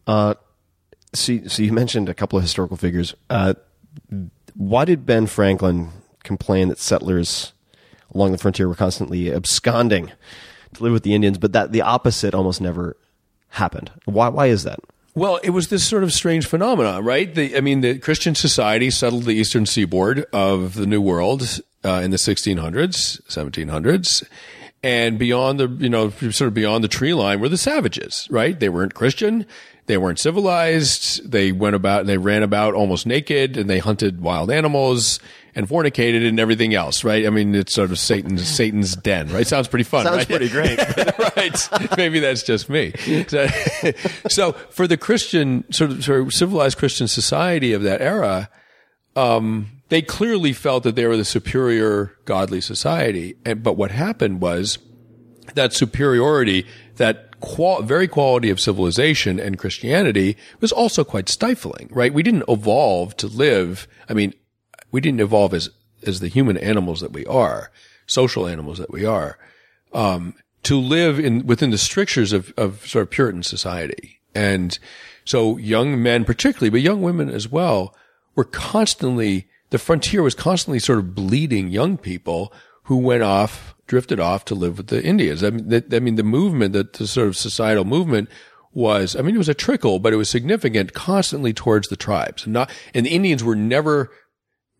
[0.06, 0.34] Uh,
[1.14, 3.14] so, so you mentioned a couple of historical figures.
[3.30, 3.54] Uh,
[4.54, 5.90] why did Ben Franklin
[6.22, 7.52] complain that settlers
[8.14, 10.12] along the frontier were constantly absconding
[10.74, 12.96] to live with the Indians, but that the opposite almost never
[13.50, 13.90] happened.
[14.04, 14.28] Why?
[14.28, 14.80] Why is that?
[15.16, 17.32] Well, it was this sort of strange phenomenon, right?
[17.32, 22.00] The, I mean, the Christian society settled the eastern seaboard of the New World uh,
[22.02, 24.24] in the 1600s, 1700s.
[24.82, 28.58] And beyond the, you know, sort of beyond the tree line were the savages, right?
[28.58, 29.46] They weren't Christian.
[29.86, 31.30] They weren't civilized.
[31.30, 35.20] They went about, and they ran about almost naked and they hunted wild animals
[35.54, 37.26] and fornicated and everything else, right?
[37.26, 39.46] I mean, it's sort of Satan's Satan's den, right?
[39.46, 40.28] Sounds pretty fun, Sounds right?
[40.28, 40.78] pretty great.
[41.36, 41.96] right.
[41.96, 42.92] Maybe that's just me.
[43.28, 43.46] So,
[44.28, 48.48] so for the Christian sort of, sort of civilized Christian society of that era,
[49.16, 53.36] um, they clearly felt that they were the superior godly society.
[53.44, 54.78] And, but what happened was
[55.54, 62.12] that superiority, that qual- very quality of civilization and Christianity was also quite stifling, right?
[62.12, 63.86] We didn't evolve to live.
[64.08, 64.34] I mean,
[64.94, 65.70] we didn't evolve as,
[66.06, 67.72] as the human animals that we are,
[68.06, 69.36] social animals that we are,
[69.92, 74.20] um, to live in, within the strictures of, of sort of Puritan society.
[74.36, 74.78] And
[75.24, 77.92] so young men particularly, but young women as well,
[78.36, 82.52] were constantly, the frontier was constantly sort of bleeding young people
[82.84, 85.42] who went off, drifted off to live with the Indians.
[85.42, 88.28] I mean, the, I mean, the movement, the, the sort of societal movement
[88.72, 92.44] was, I mean, it was a trickle, but it was significant constantly towards the tribes.
[92.44, 94.12] And not, and the Indians were never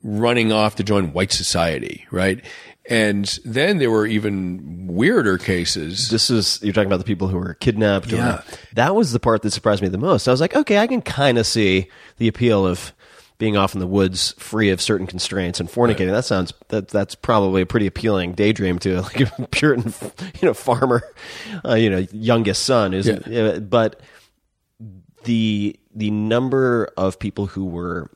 [0.04, 2.44] running off to join white society, right?
[2.88, 6.10] And then there were even weirder cases.
[6.10, 8.12] This is you're talking about the people who were kidnapped.
[8.12, 8.42] or- Yeah.
[8.74, 10.28] that was the part that surprised me the most.
[10.28, 11.88] I was like, okay, I can kind of see
[12.18, 12.92] the appeal of
[13.38, 16.10] being off in the woods, free of certain constraints and fornicating.
[16.10, 19.92] That sounds that that's probably a pretty appealing daydream to like a Puritan,
[20.40, 21.02] you know, farmer,
[21.64, 22.92] uh, you know, youngest son.
[22.94, 24.00] Isn't uh, but
[25.24, 28.10] the the number of people who were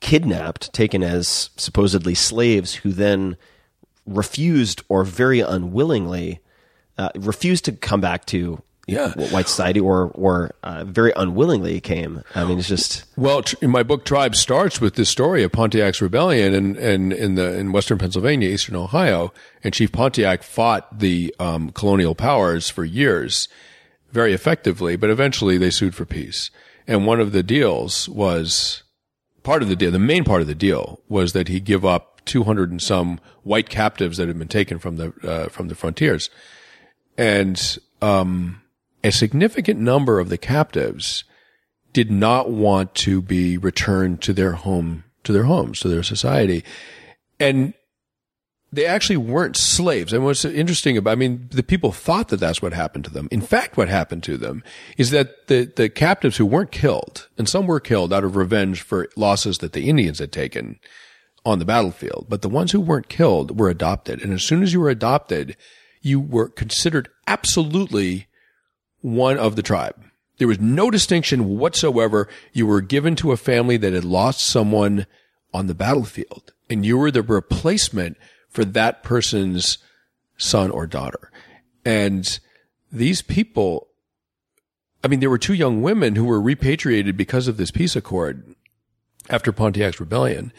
[0.00, 3.36] kidnapped, taken as supposedly slaves, who then
[4.06, 6.40] refused or very unwillingly
[6.98, 9.10] uh, refused to come back to Yeah.
[9.30, 12.22] white society or or uh, very unwillingly came.
[12.34, 16.00] I mean, it's just Well, tr- my book, Tribe starts with this story of Pontiac's
[16.00, 19.32] rebellion in, in, in the, in western Pennsylvania, eastern Ohio.
[19.64, 23.48] And Chief Pontiac fought the, um, colonial powers for years
[24.12, 26.50] very effectively, but eventually they sued for peace.
[26.86, 28.84] And one of the deals was,
[29.46, 32.20] part of the deal, the main part of the deal was that he give up
[32.24, 36.28] 200 and some white captives that had been taken from the, uh, from the frontiers.
[37.16, 38.60] And, um,
[39.04, 41.22] a significant number of the captives
[41.92, 46.64] did not want to be returned to their home, to their homes, to their society.
[47.38, 47.72] And
[48.76, 50.12] they actually weren't slaves.
[50.12, 53.28] And what's interesting about, I mean, the people thought that that's what happened to them.
[53.30, 54.62] In fact, what happened to them
[54.96, 58.82] is that the, the captives who weren't killed, and some were killed out of revenge
[58.82, 60.78] for losses that the Indians had taken
[61.44, 64.20] on the battlefield, but the ones who weren't killed were adopted.
[64.20, 65.56] And as soon as you were adopted,
[66.02, 68.26] you were considered absolutely
[69.00, 69.96] one of the tribe.
[70.38, 72.28] There was no distinction whatsoever.
[72.52, 75.06] You were given to a family that had lost someone
[75.54, 78.16] on the battlefield and you were the replacement
[78.56, 79.76] for that person's
[80.38, 81.30] son or daughter.
[81.84, 82.40] And
[82.90, 83.88] these people,
[85.04, 88.56] I mean, there were two young women who were repatriated because of this peace accord
[89.28, 90.54] after Pontiac's rebellion.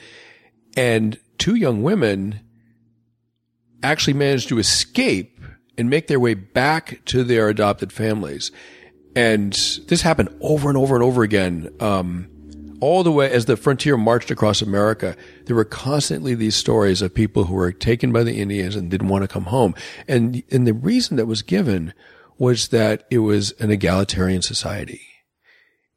[0.78, 2.42] And two young women
[3.82, 5.42] actually managed to escape
[5.76, 8.52] and make their way back to their adopted families.
[9.16, 9.54] And
[9.88, 11.74] this happened over and over and over again.
[11.80, 12.30] Um,
[12.80, 15.16] all the way as the frontier marched across America,
[15.46, 19.08] there were constantly these stories of people who were taken by the Indians and didn't
[19.08, 19.76] want to come home.
[20.08, 21.94] And, and the reason that was given
[22.38, 25.02] was that it was an egalitarian society.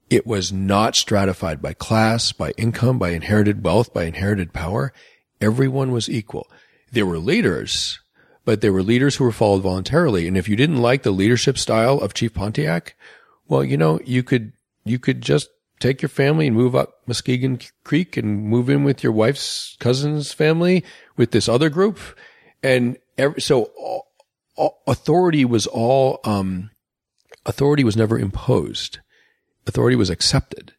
[0.08, 4.92] It was not stratified by class, by income, by inherited wealth, by inherited power.
[5.40, 6.50] Everyone was equal.
[6.90, 8.00] There were leaders,
[8.44, 10.26] but there were leaders who were followed voluntarily.
[10.26, 12.96] And if you didn't like the leadership style of Chief Pontiac,
[13.46, 14.52] well, you know, you could,
[14.84, 15.48] you could just
[15.80, 20.32] take your family and move up Muskingum Creek and move in with your wife's cousin's
[20.32, 20.84] family
[21.16, 21.98] with this other group.
[22.62, 24.06] And every, so all,
[24.56, 26.70] all, authority was all, um,
[27.46, 29.00] authority was never imposed.
[29.66, 30.74] Authority was accepted.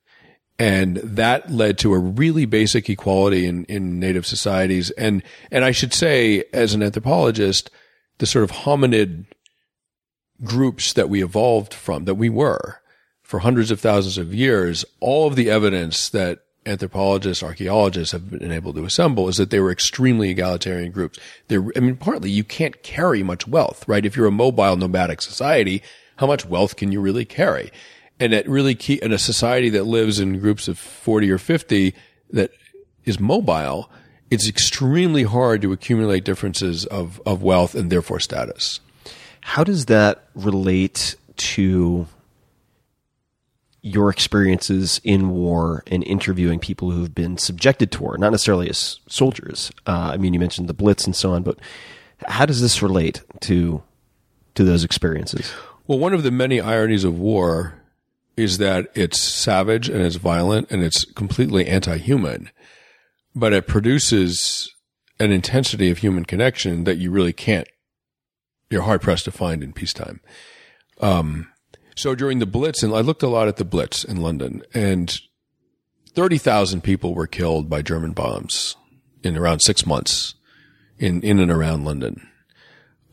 [0.60, 4.92] And that led to a really basic equality in, in native societies.
[4.92, 7.72] And, and I should say, as an anthropologist,
[8.20, 9.26] the sort of hominid
[10.44, 12.81] groups that we evolved from, that we were
[13.32, 18.52] for hundreds of thousands of years, all of the evidence that anthropologists, archaeologists have been
[18.52, 21.18] able to assemble is that they were extremely egalitarian groups.
[21.48, 24.06] They're, I mean, partly you can't carry much wealth, right?
[24.06, 25.82] If you're a mobile nomadic society,
[26.18, 27.72] how much wealth can you really carry?
[28.20, 31.96] And it really key in a society that lives in groups of 40 or 50
[32.32, 32.52] that
[33.06, 33.90] is mobile,
[34.30, 38.82] it's extremely hard to accumulate differences of, of wealth and therefore status.
[39.40, 42.08] How does that relate to
[43.82, 49.00] your experiences in war and interviewing people who've been subjected to war, not necessarily as
[49.08, 49.72] soldiers?
[49.88, 51.58] Uh, I mean, you mentioned the Blitz and so on, but
[52.28, 53.82] how does this relate to
[54.54, 55.52] to those experiences?
[55.88, 57.82] Well, one of the many ironies of war
[58.38, 62.50] is that it's savage and it's violent and it's completely anti-human.
[63.36, 64.74] but it produces
[65.20, 67.68] an intensity of human connection that you really can't,
[68.70, 70.20] you're hard pressed to find in peacetime.
[71.00, 71.48] Um,
[71.96, 75.20] so during the Blitz, and I looked a lot at the Blitz in London, and
[76.14, 78.76] 30,000 people were killed by German bombs
[79.24, 80.36] in around six months
[80.98, 82.28] in, in and around London.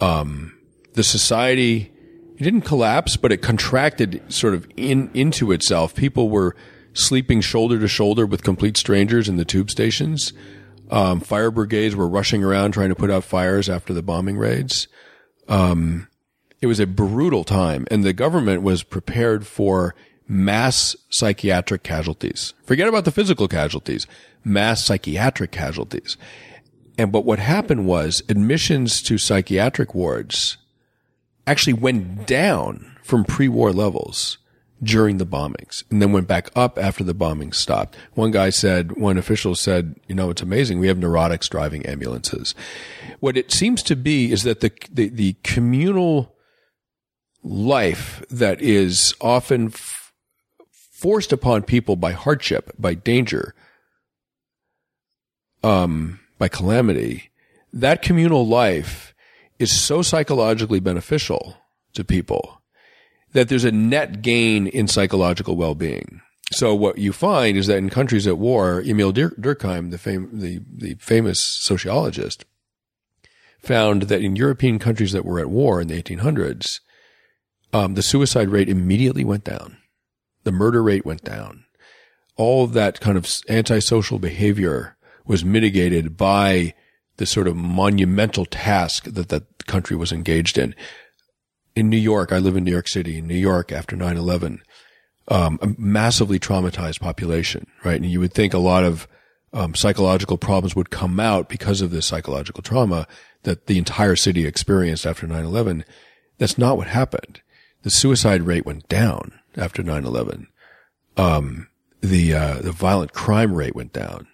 [0.00, 0.58] Um,
[0.94, 1.92] the society,
[2.36, 5.94] it didn't collapse, but it contracted sort of in, into itself.
[5.94, 6.56] People were
[6.92, 10.32] sleeping shoulder to shoulder with complete strangers in the tube stations.
[10.90, 14.88] Um, fire brigades were rushing around trying to put out fires after the bombing raids.
[15.48, 16.08] Um,
[16.61, 19.94] it was a brutal time and the government was prepared for
[20.26, 22.54] mass psychiatric casualties.
[22.64, 24.06] Forget about the physical casualties,
[24.44, 26.16] mass psychiatric casualties.
[26.98, 30.59] And, but what happened was admissions to psychiatric wards
[31.46, 34.38] actually went down from pre-war levels
[34.82, 37.96] during the bombings and then went back up after the bombings stopped.
[38.14, 40.78] One guy said, one official said, you know, it's amazing.
[40.78, 42.54] We have neurotics driving ambulances.
[43.20, 46.34] What it seems to be is that the, the, the communal
[47.43, 50.12] life that is often f-
[50.70, 53.55] forced upon people by hardship, by danger,
[55.62, 57.30] um, by calamity,
[57.72, 59.14] that communal life
[59.59, 61.57] is so psychologically beneficial
[61.93, 62.61] to people
[63.32, 66.20] that there's a net gain in psychological well-being.
[66.51, 70.61] So what you find is that in countries at war, Émile Durkheim, the, fam- the,
[70.66, 72.47] the famous sociologist,
[73.61, 76.80] found that in European countries that were at war in the 1800s,
[77.72, 79.76] um, the suicide rate immediately went down.
[80.44, 81.64] The murder rate went down.
[82.36, 84.96] All of that kind of antisocial behavior
[85.26, 86.74] was mitigated by
[87.16, 90.74] the sort of monumental task that that country was engaged in.
[91.74, 93.18] In New York, I live in New York City.
[93.18, 94.60] In New York, after 9-11,
[95.28, 98.00] um, a massively traumatized population, right?
[98.00, 99.06] And you would think a lot of
[99.52, 103.06] um, psychological problems would come out because of this psychological trauma
[103.42, 105.84] that the entire city experienced after 9-11.
[106.38, 107.40] That's not what happened.
[107.82, 110.46] The suicide rate went down after 9-11.
[111.16, 111.68] Um,
[112.00, 114.28] the, uh, the violent crime rate went down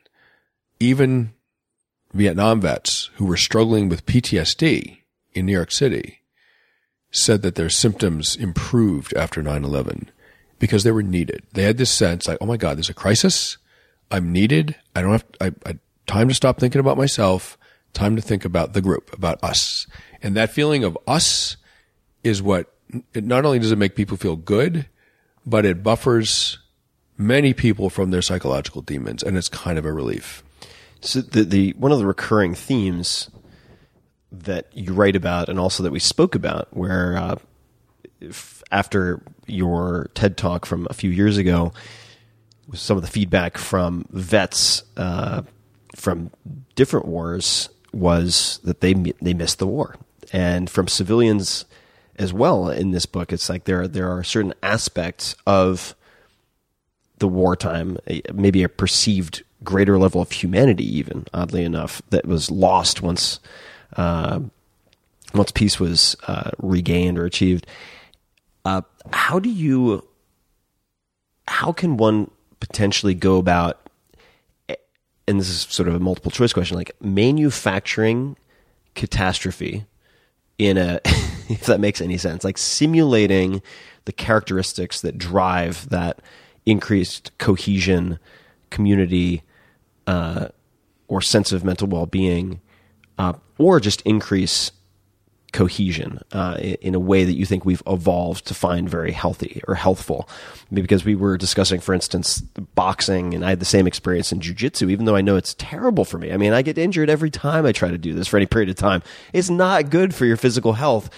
[0.84, 1.32] even
[2.12, 4.98] Vietnam vets who were struggling with PTSD
[5.32, 6.20] in New York City
[7.10, 10.08] said that their symptoms improved after 9-11
[10.58, 11.44] because they were needed.
[11.52, 13.56] They had this sense like, oh my God, there's a crisis.
[14.10, 14.76] I'm needed.
[14.94, 17.56] I don't have, I, I, time to stop thinking about myself.
[17.92, 19.86] Time to think about the group, about us.
[20.22, 21.56] And that feeling of us
[22.24, 22.73] is what,
[23.12, 24.86] it not only does it make people feel good,
[25.46, 26.58] but it buffers
[27.16, 29.22] many people from their psychological demons.
[29.22, 30.42] And it's kind of a relief.
[31.00, 33.30] So the the one of the recurring themes
[34.32, 37.36] that you write about, and also that we spoke about, where uh,
[38.72, 41.72] after your TED talk from a few years ago,
[42.72, 45.42] some of the feedback from vets uh,
[45.94, 46.30] from
[46.74, 49.96] different wars was that they they missed the war,
[50.32, 51.64] and from civilians
[52.16, 52.68] as well.
[52.68, 55.94] In this book, it's like there there are certain aspects of
[57.18, 57.98] the wartime,
[58.32, 63.40] maybe a perceived greater level of humanity, even oddly enough, that was lost once
[63.96, 64.40] uh,
[65.32, 67.66] once peace was uh, regained or achieved.
[68.64, 70.06] Uh, how do you?
[71.48, 73.80] How can one potentially go about?
[75.26, 78.36] And this is sort of a multiple choice question, like manufacturing
[78.94, 79.86] catastrophe
[80.58, 81.00] in a,
[81.48, 83.62] if that makes any sense, like simulating
[84.04, 86.20] the characteristics that drive that
[86.66, 88.18] increased cohesion,
[88.70, 89.42] community,
[90.06, 90.48] uh,
[91.08, 92.60] or sense of mental well being,
[93.18, 94.72] uh, or just increase
[95.54, 99.76] cohesion uh, in a way that you think we've evolved to find very healthy or
[99.76, 100.28] healthful.
[100.72, 104.90] Because we were discussing, for instance, boxing, and I had the same experience in jujitsu,
[104.90, 106.32] even though I know it's terrible for me.
[106.32, 108.68] I mean, I get injured every time I try to do this for any period
[108.68, 109.02] of time.
[109.32, 111.08] It's not good for your physical health.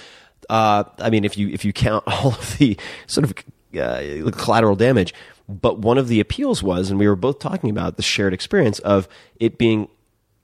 [0.51, 3.35] Uh, I mean, if you if you count all of the sort of
[3.81, 5.15] uh, collateral damage,
[5.49, 8.81] but one of the appeals was, and we were both talking about the shared experience
[8.81, 9.09] of
[9.41, 9.89] it being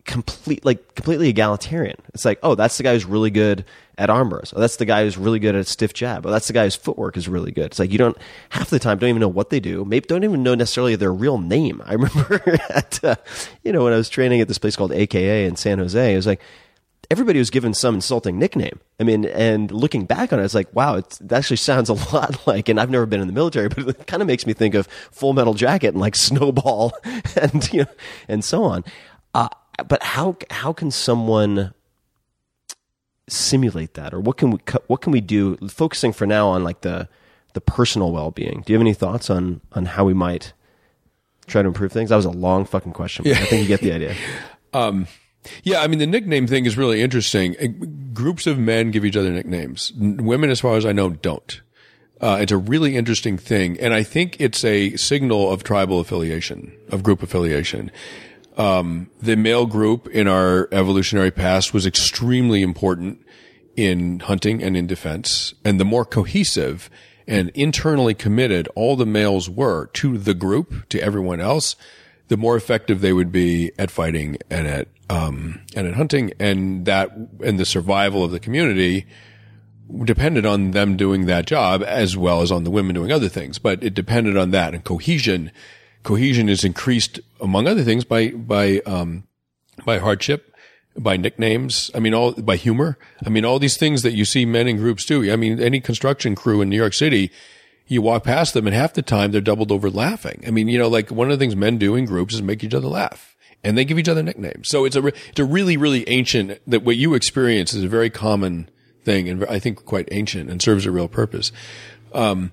[0.04, 1.96] complete, like completely egalitarian.
[2.14, 3.64] It's like, oh, that's the guy who's really good
[3.98, 4.52] at arm bars.
[4.56, 6.26] Oh, that's the guy who's really good at stiff jab.
[6.26, 7.66] Oh, that's the guy whose footwork is really good.
[7.66, 8.16] It's like you don't
[8.50, 9.84] half the time don't even know what they do.
[9.84, 11.82] Maybe don't even know necessarily their real name.
[11.84, 13.16] I remember at uh,
[13.62, 16.16] you know when I was training at this place called AKA in San Jose, it
[16.16, 16.40] was like
[17.12, 18.80] everybody was given some insulting nickname.
[18.98, 22.46] I mean, and looking back on it, it's like, wow, it actually sounds a lot
[22.46, 24.74] like, and I've never been in the military, but it kind of makes me think
[24.74, 26.94] of Full Metal Jacket and like Snowball
[27.36, 27.90] and, you know,
[28.28, 28.82] and so on.
[29.34, 29.48] Uh,
[29.86, 31.74] but how, how can someone
[33.28, 36.82] simulate that or what can we, what can we do focusing for now on like
[36.82, 37.08] the,
[37.54, 38.62] the personal well-being?
[38.66, 40.52] Do you have any thoughts on, on how we might
[41.46, 42.10] Try to improve things.
[42.10, 43.24] That was a long fucking question.
[43.24, 44.14] but I think you get the idea.
[45.64, 47.56] Yeah, I mean the nickname thing is really interesting.
[47.60, 47.66] Uh,
[48.14, 49.92] Groups of men give each other nicknames.
[49.96, 51.60] Women, as far as I know, don't.
[52.20, 56.72] Uh, it's a really interesting thing, and I think it's a signal of tribal affiliation,
[56.90, 57.90] of group affiliation.
[58.56, 63.24] Um, the male group in our evolutionary past was extremely important
[63.76, 66.90] in hunting and in defense, and the more cohesive
[67.26, 71.76] and internally committed all the males were to the group, to everyone else,
[72.28, 76.86] the more effective they would be at fighting and at um, and at hunting, and
[76.86, 77.10] that
[77.44, 79.06] and the survival of the community
[80.04, 83.58] depended on them doing that job as well as on the women doing other things.
[83.58, 85.50] But it depended on that and cohesion.
[86.02, 89.24] Cohesion is increased among other things by by um,
[89.84, 90.54] by hardship,
[90.96, 91.90] by nicknames.
[91.94, 92.98] I mean, all by humor.
[93.24, 95.30] I mean, all these things that you see men in groups do.
[95.32, 97.30] I mean, any construction crew in New York City,
[97.86, 100.42] you walk past them and half the time they're doubled over laughing.
[100.46, 102.64] I mean, you know, like one of the things men do in groups is make
[102.64, 103.36] each other laugh.
[103.64, 104.68] And they give each other nicknames.
[104.68, 107.88] So it's a, re- it's a really, really ancient, that what you experience is a
[107.88, 108.68] very common
[109.04, 111.52] thing and I think quite ancient and serves a real purpose.
[112.12, 112.52] Um,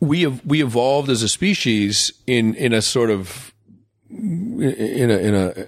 [0.00, 3.52] we have, we evolved as a species in, in a sort of,
[4.10, 5.66] in a, in a,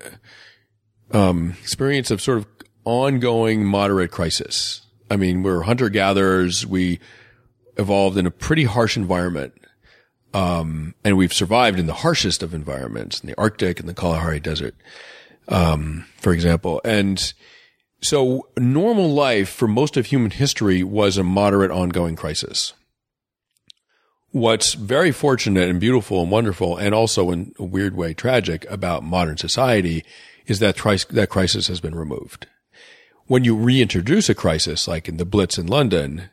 [1.16, 2.46] um, experience of sort of
[2.84, 4.82] ongoing moderate crisis.
[5.10, 6.66] I mean, we're hunter gatherers.
[6.66, 7.00] We
[7.76, 9.54] evolved in a pretty harsh environment.
[10.34, 14.40] Um, and we've survived in the harshest of environments in the Arctic and the Kalahari
[14.40, 14.74] Desert,
[15.48, 16.82] um, for example.
[16.84, 17.32] And
[18.02, 22.74] so normal life for most of human history was a moderate ongoing crisis.
[24.30, 29.02] What's very fortunate and beautiful and wonderful and also in a weird way tragic about
[29.02, 30.04] modern society
[30.46, 32.46] is that tri- that crisis has been removed.
[33.26, 36.30] When you reintroduce a crisis, like in the Blitz in London,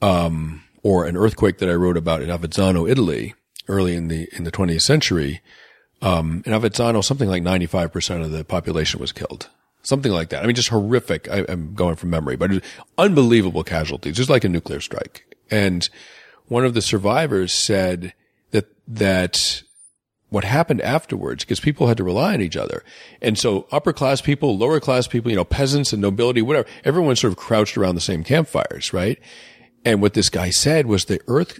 [0.00, 3.34] um, or an earthquake that I wrote about in Avezzano, Italy,
[3.68, 5.40] early in the in the 20th century,
[6.00, 9.48] um, in Avezzano, something like 95% of the population was killed.
[9.84, 10.42] Something like that.
[10.42, 11.28] I mean, just horrific.
[11.28, 12.62] I, am going from memory, but
[12.98, 15.24] unbelievable casualties, just like a nuclear strike.
[15.50, 15.88] And
[16.52, 18.12] one of the survivors said
[18.50, 19.62] that, that
[20.28, 22.84] what happened afterwards, because people had to rely on each other.
[23.22, 27.16] And so upper class people, lower class people, you know, peasants and nobility, whatever, everyone
[27.16, 29.18] sort of crouched around the same campfires, right?
[29.84, 31.58] And what this guy said was the earth,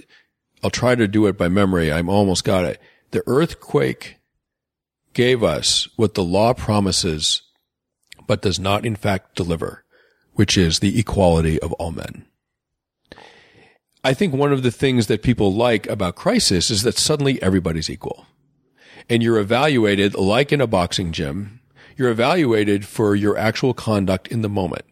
[0.63, 1.91] I'll try to do it by memory.
[1.91, 2.81] I'm almost got it.
[3.13, 4.19] The earthquake
[5.15, 7.43] gave us what the law promises,
[8.27, 9.85] but does not in fact deliver,
[10.35, 12.27] which is the equality of all men.
[14.05, 17.89] I think one of the things that people like about crisis is that suddenly everybody's
[17.89, 18.27] equal.
[19.09, 21.61] And you're evaluated like in a boxing gym.
[21.97, 24.85] You're evaluated for your actual conduct in the moment,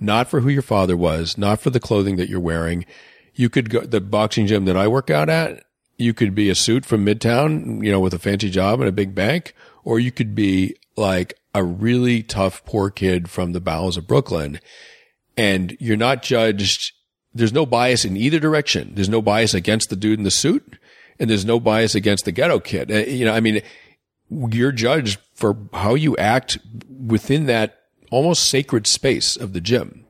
[0.00, 2.86] not for who your father was, not for the clothing that you're wearing.
[3.34, 5.64] You could go, the boxing gym that I work out at,
[5.96, 8.92] you could be a suit from Midtown, you know, with a fancy job and a
[8.92, 9.54] big bank,
[9.84, 14.60] or you could be like a really tough, poor kid from the bowels of Brooklyn.
[15.36, 16.92] And you're not judged.
[17.36, 18.92] There's no bias in either direction.
[18.94, 20.78] There's no bias against the dude in the suit
[21.18, 22.90] and there's no bias against the ghetto kid.
[22.90, 23.62] Uh, You know, I mean,
[24.30, 26.58] you're judged for how you act
[26.88, 27.80] within that
[28.10, 30.04] almost sacred space of the gym.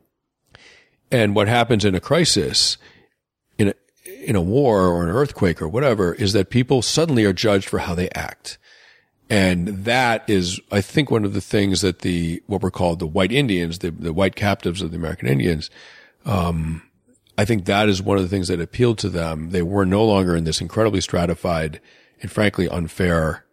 [1.10, 2.76] And what happens in a crisis,
[3.58, 3.74] in a,
[4.24, 7.80] in a war or an earthquake or whatever, is that people suddenly are judged for
[7.80, 8.58] how they act.
[9.28, 13.06] And that is, I think, one of the things that the, what were called the
[13.06, 15.68] white Indians, the, the white captives of the American Indians,
[16.24, 16.82] um,
[17.38, 19.50] I think that is one of the things that appealed to them.
[19.50, 21.80] They were no longer in this incredibly stratified
[22.22, 23.44] and frankly unfair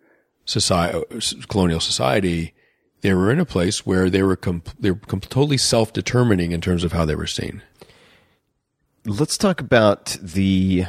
[0.46, 1.04] society,
[1.48, 2.54] colonial society.
[3.02, 6.84] They were in a place where they were com- they were totally self-determining in terms
[6.84, 7.62] of how they were seen.
[9.06, 10.86] Let's talk about the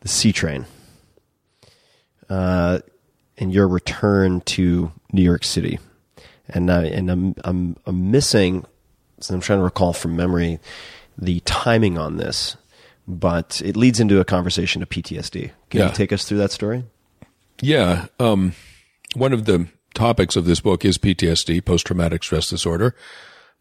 [0.00, 0.66] the C train
[2.28, 2.80] uh,
[3.38, 5.78] and your return to New York City.
[6.48, 8.66] And uh, and I'm I'm I'm missing.
[9.20, 10.58] So I'm trying to recall from memory
[11.18, 12.56] the timing on this,
[13.06, 15.50] but it leads into a conversation of PTSD.
[15.70, 15.86] Can Yeah.
[15.88, 16.84] you take us through that story?
[17.60, 18.06] Yeah.
[18.18, 18.52] Um,
[19.14, 22.94] one of the topics of this book is PTSD, post traumatic stress disorder.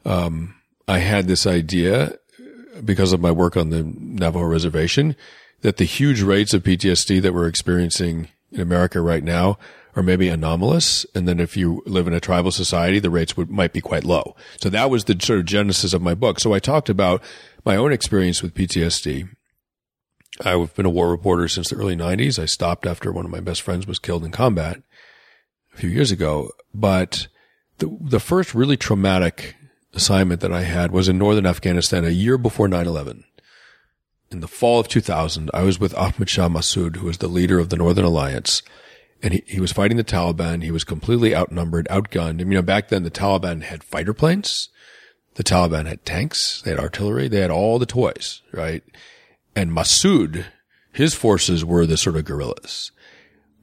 [0.06, 0.56] Um,
[0.88, 2.18] I had this idea
[2.84, 5.16] because of my work on the Navajo reservation
[5.62, 9.58] that the huge rates of PTSD that we're experiencing in America right now
[9.95, 11.06] are maybe anomalous.
[11.14, 14.03] And then if you live in a tribal society, the rates would, might be quite
[14.03, 14.36] low.
[14.60, 16.40] So that was the sort of genesis of my book.
[16.40, 17.22] So I talked about
[17.65, 19.30] my own experience with PTSD.
[20.44, 22.41] I've been a war reporter since the early 90s.
[22.41, 24.82] I stopped after one of my best friends was killed in combat
[25.74, 26.49] a few years ago.
[26.74, 27.28] But
[27.78, 29.56] the, the first really traumatic
[29.94, 33.24] assignment that I had was in northern Afghanistan a year before 9-11.
[34.32, 37.60] In the fall of 2000, I was with Ahmad Shah Massoud, who was the leader
[37.60, 38.64] of the Northern Alliance.
[39.24, 40.62] And he, he was fighting the Taliban.
[40.62, 42.41] He was completely outnumbered, outgunned.
[42.41, 44.70] I mean, you know, back then the Taliban had fighter planes.
[45.36, 46.62] The Taliban had tanks.
[46.62, 47.30] They had artillery.
[47.30, 48.84] They had all the toys, right?
[49.56, 50.45] And Massoud,
[50.91, 52.91] his forces were the sort of guerrillas.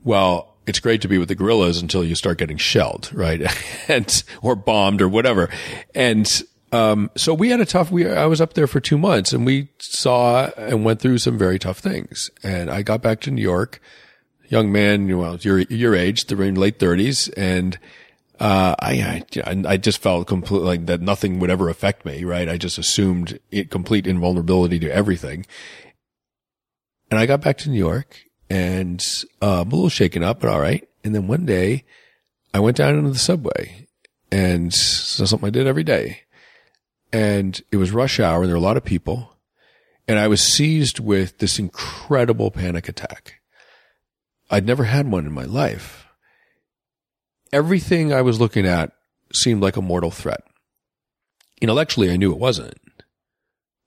[0.02, 3.42] Well, it's great to be with the guerrillas until you start getting shelled, right?
[3.88, 5.50] and, or bombed or whatever.
[5.94, 6.42] And,
[6.72, 9.44] um, so we had a tough, we, I was up there for two months and
[9.44, 12.30] we saw and went through some very tough things.
[12.42, 13.80] And I got back to New York,
[14.50, 17.28] young man, well, your, your age, the late thirties.
[17.28, 17.78] And,
[18.38, 22.48] uh, I, I, I just felt completely like that nothing would ever affect me, right?
[22.48, 25.46] I just assumed it, complete invulnerability to everything.
[27.10, 28.18] And I got back to New York
[28.48, 29.02] and,
[29.40, 30.86] uh, I'm a little shaken up, but all right.
[31.04, 31.84] And then one day
[32.52, 33.86] I went down into the subway
[34.32, 36.22] and so something I did every day
[37.12, 39.36] and it was rush hour and there were a lot of people
[40.08, 43.39] and I was seized with this incredible panic attack.
[44.50, 46.06] I'd never had one in my life.
[47.52, 48.92] Everything I was looking at
[49.32, 50.42] seemed like a mortal threat.
[51.60, 52.78] Intellectually, I knew it wasn't,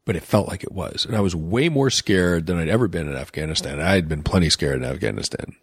[0.06, 1.06] but it felt like it was.
[1.06, 3.80] And I was way more scared than I'd ever been in Afghanistan.
[3.81, 5.56] I had been plenty scared in Afghanistan.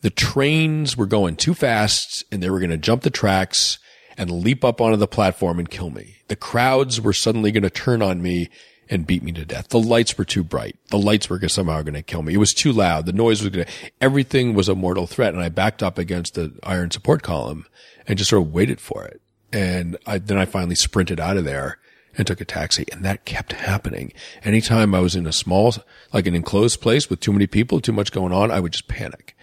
[0.00, 3.78] The trains were going too fast and they were going to jump the tracks
[4.16, 6.16] and leap up onto the platform and kill me.
[6.28, 8.48] The crowds were suddenly going to turn on me
[8.90, 9.68] and beat me to death.
[9.68, 10.76] The lights were too bright.
[10.88, 12.34] The lights were somehow going to kill me.
[12.34, 13.06] It was too loud.
[13.06, 15.34] The noise was going to, everything was a mortal threat.
[15.34, 17.66] And I backed up against the iron support column
[18.06, 19.20] and just sort of waited for it.
[19.52, 21.78] And I, then I finally sprinted out of there
[22.16, 22.86] and took a taxi.
[22.90, 24.12] And that kept happening.
[24.42, 25.74] Anytime I was in a small,
[26.12, 28.88] like an enclosed place with too many people, too much going on, I would just
[28.88, 29.36] panic.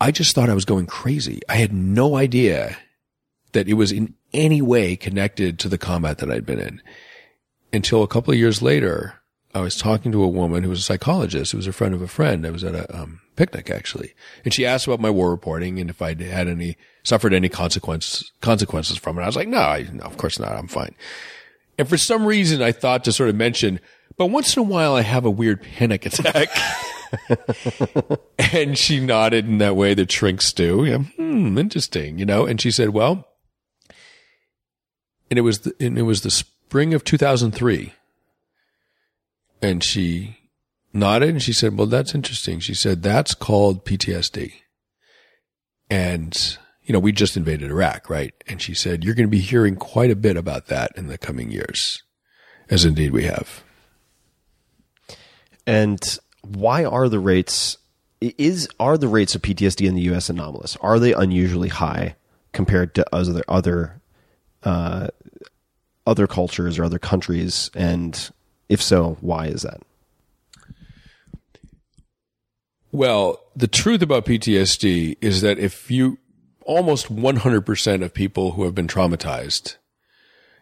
[0.00, 1.40] I just thought I was going crazy.
[1.48, 2.76] I had no idea
[3.52, 6.82] that it was in any way connected to the combat that I'd been in
[7.72, 9.14] until a couple of years later.
[9.54, 12.02] I was talking to a woman who was a psychologist, who was a friend of
[12.02, 12.46] a friend.
[12.46, 14.12] I was at a um, picnic actually,
[14.44, 18.32] and she asked about my war reporting and if I'd had any suffered any consequences
[18.42, 19.22] consequences from it.
[19.22, 20.52] I was like, no, I, no, of course not.
[20.52, 20.94] I'm fine.
[21.78, 23.80] And for some reason, I thought to sort of mention,
[24.18, 26.48] but once in a while, I have a weird panic attack.
[28.38, 30.84] and she nodded in that way that shrinks do.
[30.84, 32.46] Yeah, hmm, interesting, you know.
[32.46, 33.26] And she said, "Well,
[35.30, 37.92] and it was the, and it was the spring of 2003
[39.62, 40.36] and she
[40.92, 42.58] nodded and she said well that's interesting.
[42.58, 44.52] She said that's called PTSD
[45.88, 48.34] and you know we just invaded Iraq right?
[48.48, 51.16] And she said you're going to be hearing quite a bit about that in the
[51.16, 52.02] coming years
[52.68, 53.62] as indeed we have.
[55.68, 56.00] And
[56.42, 57.78] why are the rates
[58.20, 60.74] is are the rates of PTSD in the US anomalous?
[60.80, 62.16] Are they unusually high
[62.52, 64.02] compared to other other
[64.64, 65.08] uh,
[66.06, 67.70] other cultures or other countries?
[67.74, 68.30] And
[68.68, 69.80] if so, why is that?
[72.92, 76.18] Well, the truth about PTSD is that if you
[76.62, 79.76] almost 100% of people who have been traumatized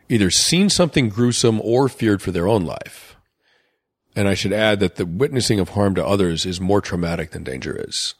[0.08, 3.16] either seen something gruesome or feared for their own life.
[4.14, 7.42] And I should add that the witnessing of harm to others is more traumatic than
[7.42, 8.14] danger is.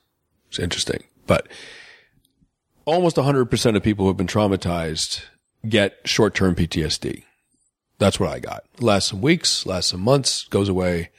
[0.48, 1.46] It's interesting, but
[2.84, 5.22] almost 100% of people who have been traumatized
[5.68, 7.24] get short-term PTSD.
[7.98, 8.64] That's what I got.
[8.80, 11.10] Lasts some weeks, lasts some months, goes away.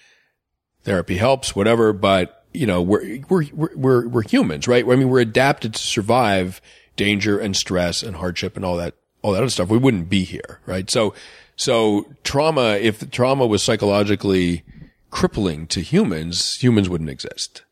[0.84, 1.94] Therapy helps, whatever.
[1.94, 4.86] But you know, we're we're we're we're humans, right?
[4.86, 6.62] I mean, we're adapted to survive
[6.96, 9.70] danger and stress and hardship and all that all that other stuff.
[9.70, 10.90] We wouldn't be here, right?
[10.90, 11.14] So
[11.56, 14.64] so trauma, if trauma was psychologically
[15.10, 17.64] crippling to humans, humans wouldn't exist.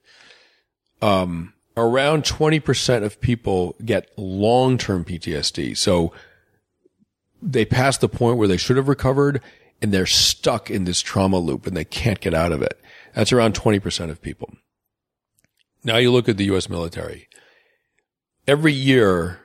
[1.02, 5.76] Um, around 20% of people get long-term PTSD.
[5.78, 6.14] So
[7.44, 9.42] they pass the point where they should have recovered
[9.82, 12.80] and they're stuck in this trauma loop and they can't get out of it.
[13.14, 14.54] That's around 20% of people.
[15.84, 16.70] Now you look at the U.S.
[16.70, 17.28] military.
[18.48, 19.40] Every year,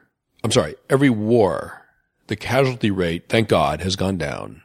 [0.44, 1.82] I'm sorry, every war,
[2.28, 4.62] the casualty rate, thank God, has gone down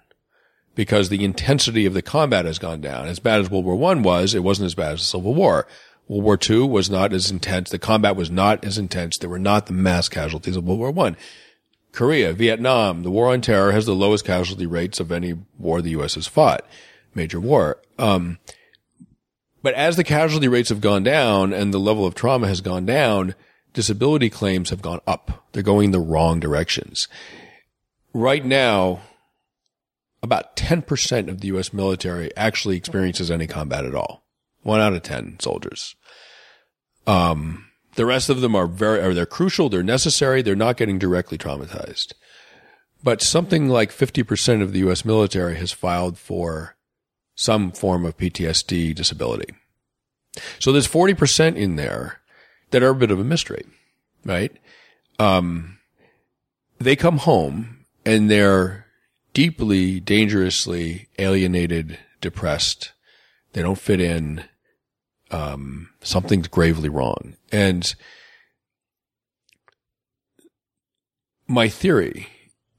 [0.75, 3.07] because the intensity of the combat has gone down.
[3.07, 5.67] As bad as World War I was, it wasn't as bad as the Civil War.
[6.07, 7.69] World War II was not as intense.
[7.69, 9.17] The combat was not as intense.
[9.17, 11.15] There were not the mass casualties of World War I.
[11.93, 15.91] Korea, Vietnam, the war on terror has the lowest casualty rates of any war the
[15.91, 16.15] U.S.
[16.15, 16.65] has fought,
[17.13, 17.77] major war.
[17.99, 18.39] Um,
[19.61, 22.85] but as the casualty rates have gone down and the level of trauma has gone
[22.85, 23.35] down,
[23.73, 25.45] disability claims have gone up.
[25.51, 27.07] They're going the wrong directions.
[28.11, 29.01] Right now,
[30.23, 31.73] about 10% of the U.S.
[31.73, 34.23] military actually experiences any combat at all.
[34.63, 35.95] One out of 10 soldiers.
[37.05, 40.99] Um, the rest of them are very, are they're crucial, they're necessary, they're not getting
[40.99, 42.13] directly traumatized.
[43.03, 45.03] But something like 50% of the U.S.
[45.03, 46.75] military has filed for
[47.35, 49.53] some form of PTSD disability.
[50.59, 52.21] So there's 40% in there
[52.71, 53.65] that are a bit of a mystery,
[54.25, 54.51] right?
[55.19, 55.79] Um,
[56.79, 58.87] they come home and they're
[59.33, 62.93] deeply, dangerously alienated, depressed.
[63.53, 64.45] They don't fit in.
[65.33, 67.35] Um, something's gravely wrong.
[67.51, 67.95] And
[71.47, 72.27] my theory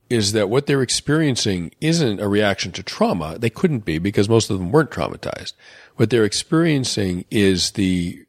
[0.08, 3.38] is that what they're experiencing isn't a reaction to trauma.
[3.38, 5.54] They couldn't be because most of them weren't traumatized.
[5.96, 8.24] What they're experiencing is the,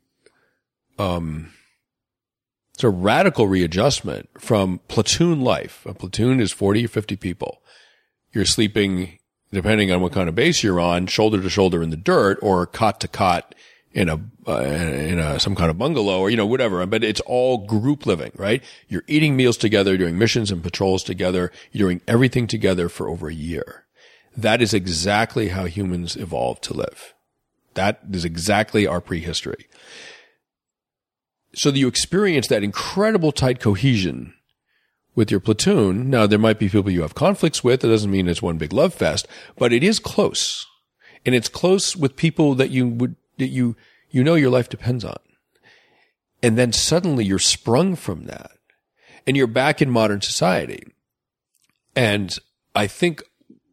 [0.97, 1.53] um,
[2.77, 5.85] sort of radical readjustment from platoon life.
[5.85, 7.61] A platoon is 40 or 50 people.
[8.34, 9.19] You're sleeping,
[9.52, 12.65] depending on what kind of base you're on, shoulder to shoulder in the dirt or
[12.65, 13.53] cot to cot
[13.95, 16.85] in a, uh, in a, some kind of bungalow or, you know, whatever.
[16.85, 18.61] But it's all group living, right?
[18.89, 21.49] You're eating meals together, doing missions and patrols together.
[21.72, 23.85] You're doing everything together for over a year.
[24.35, 27.13] That is exactly how humans evolved to live.
[27.76, 29.67] That is exactly our prehistory.
[31.55, 34.34] So that you experience that incredible tight cohesion
[35.15, 36.09] with your platoon.
[36.09, 37.80] Now, there might be people you have conflicts with.
[37.80, 39.26] That doesn't mean it's one big love fest,
[39.57, 40.65] but it is close.
[41.26, 43.76] And it's close with people that you would, that you,
[44.10, 45.18] you know your life depends on.
[46.41, 48.52] And then suddenly you're sprung from that
[49.26, 50.84] and you're back in modern society.
[51.95, 52.38] And
[52.76, 53.24] I think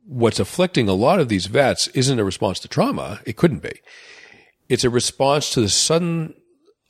[0.07, 3.21] what's afflicting a lot of these vets isn't a response to trauma.
[3.27, 3.81] It couldn't be.
[4.69, 6.35] It's a response to the sudden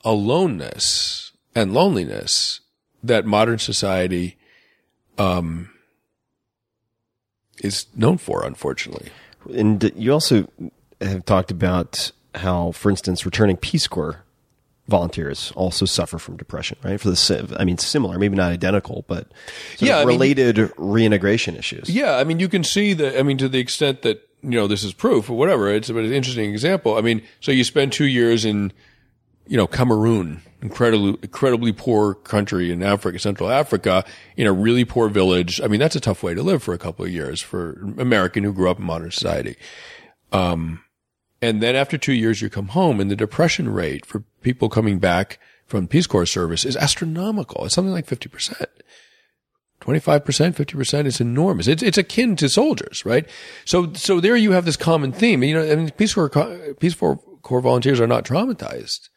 [0.04, 2.60] aloneness and loneliness
[3.02, 4.36] that modern society
[5.18, 5.70] um,
[7.62, 9.08] is known for, unfortunately.
[9.52, 10.48] And you also
[11.00, 14.22] have talked about how, for instance, returning Peace Corps
[14.88, 17.00] volunteers also suffer from depression, right?
[17.00, 19.28] For the, I mean, similar, maybe not identical, but
[19.78, 21.88] yeah, related mean, reintegration issues.
[21.88, 23.18] Yeah, I mean, you can see that.
[23.18, 25.96] I mean, to the extent that you know this is proof or whatever, it's an
[25.96, 26.96] interesting example.
[26.96, 28.72] I mean, so you spend two years in
[29.46, 34.04] you know, Cameroon, incredibly, incredibly poor country in Africa, Central Africa,
[34.36, 35.60] in a really poor village.
[35.60, 38.44] I mean, that's a tough way to live for a couple of years for American
[38.44, 39.56] who grew up in modern society.
[40.30, 40.81] Um,
[41.42, 44.98] and then after two years, you come home and the depression rate for people coming
[44.98, 47.64] back from Peace Corps service is astronomical.
[47.66, 48.64] It's something like 50%.
[49.80, 50.22] 25%,
[50.54, 51.66] 50% is enormous.
[51.66, 53.28] It's, it's akin to soldiers, right?
[53.64, 55.42] So, so there you have this common theme.
[55.42, 56.30] You know, I mean, Peace Corps,
[56.78, 59.08] Peace Corps, volunteers are not traumatized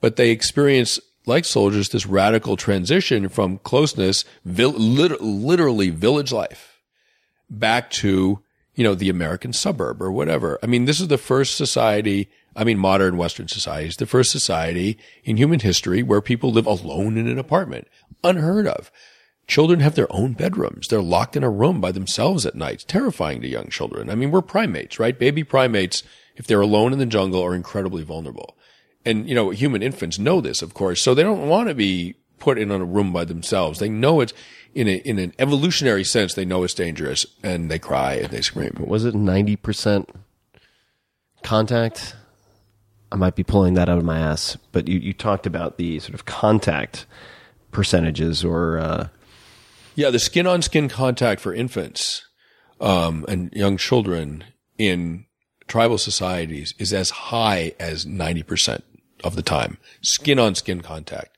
[0.00, 6.80] but they experience like soldiers this radical transition from closeness, vil- literally village life,
[7.48, 8.40] back to
[8.80, 10.58] you know the American suburb or whatever.
[10.62, 12.30] I mean, this is the first society.
[12.56, 16.64] I mean, modern Western society is the first society in human history where people live
[16.64, 17.88] alone in an apartment.
[18.24, 18.90] Unheard of.
[19.46, 20.88] Children have their own bedrooms.
[20.88, 22.86] They're locked in a room by themselves at night.
[22.88, 24.08] Terrifying to young children.
[24.08, 25.18] I mean, we're primates, right?
[25.18, 26.02] Baby primates,
[26.36, 28.56] if they're alone in the jungle, are incredibly vulnerable
[29.04, 32.16] and you know, human infants know this, of course, so they don't want to be
[32.38, 33.78] put in a room by themselves.
[33.78, 34.32] They know it's
[34.74, 36.34] in a, in an evolutionary sense.
[36.34, 38.76] They know it's dangerous, and they cry and they scream.
[38.86, 40.08] Was it ninety percent
[41.42, 42.16] contact?
[43.12, 45.98] I might be pulling that out of my ass, but you, you talked about the
[45.98, 47.06] sort of contact
[47.72, 49.08] percentages, or uh...
[49.96, 52.26] yeah, the skin on skin contact for infants
[52.80, 54.44] um, and young children
[54.78, 55.26] in
[55.66, 58.84] tribal societies is as high as ninety percent
[59.24, 61.36] of the time, skin on skin contact.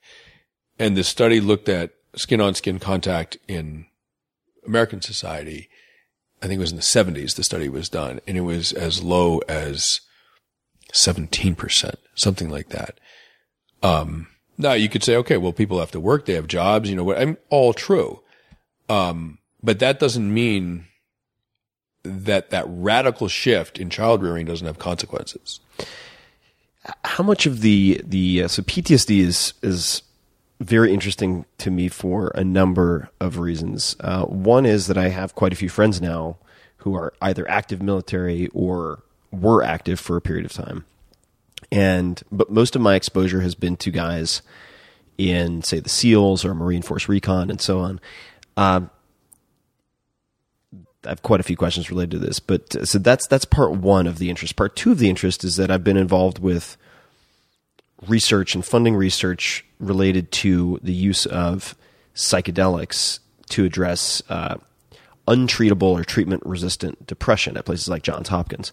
[0.79, 3.85] And the study looked at skin on skin contact in
[4.65, 5.69] American society.
[6.41, 9.03] I think it was in the 70s the study was done, and it was as
[9.03, 10.01] low as
[10.93, 12.99] 17%, something like that.
[13.81, 14.27] Um,
[14.57, 17.03] now you could say, okay, well, people have to work, they have jobs, you know
[17.03, 18.21] what, I'm all true.
[18.89, 20.87] Um, but that doesn't mean
[22.03, 25.61] that that radical shift in child rearing doesn't have consequences
[27.05, 30.01] how much of the the uh, so PTSD is is
[30.63, 33.95] very interesting to me for a number of reasons.
[33.99, 36.37] Uh, one is that I have quite a few friends now
[36.77, 40.85] who are either active military or were active for a period of time,
[41.71, 44.41] and but most of my exposure has been to guys
[45.17, 47.99] in say the SEALs or Marine Force Recon and so on.
[48.57, 48.81] Uh,
[51.05, 53.71] I have quite a few questions related to this, but uh, so that's that's part
[53.71, 54.55] one of the interest.
[54.55, 56.77] Part two of the interest is that I've been involved with
[58.07, 61.75] research and funding research related to the use of
[62.15, 63.19] psychedelics
[63.49, 64.57] to address uh,
[65.27, 68.71] untreatable or treatment resistant depression at places like Johns Hopkins.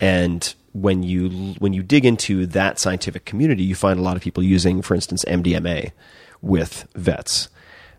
[0.00, 4.22] And when you when you dig into that scientific community, you find a lot of
[4.22, 5.92] people using, for instance, MDMA
[6.40, 7.48] with vets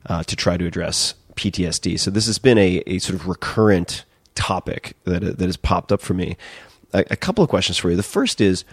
[0.08, 2.00] uh, to try to address PTSD.
[2.00, 4.06] So this has been a, a sort of recurrent
[4.36, 6.36] topic that that has popped up for me.
[6.94, 7.96] A, a couple of questions for you.
[7.96, 8.66] The first is,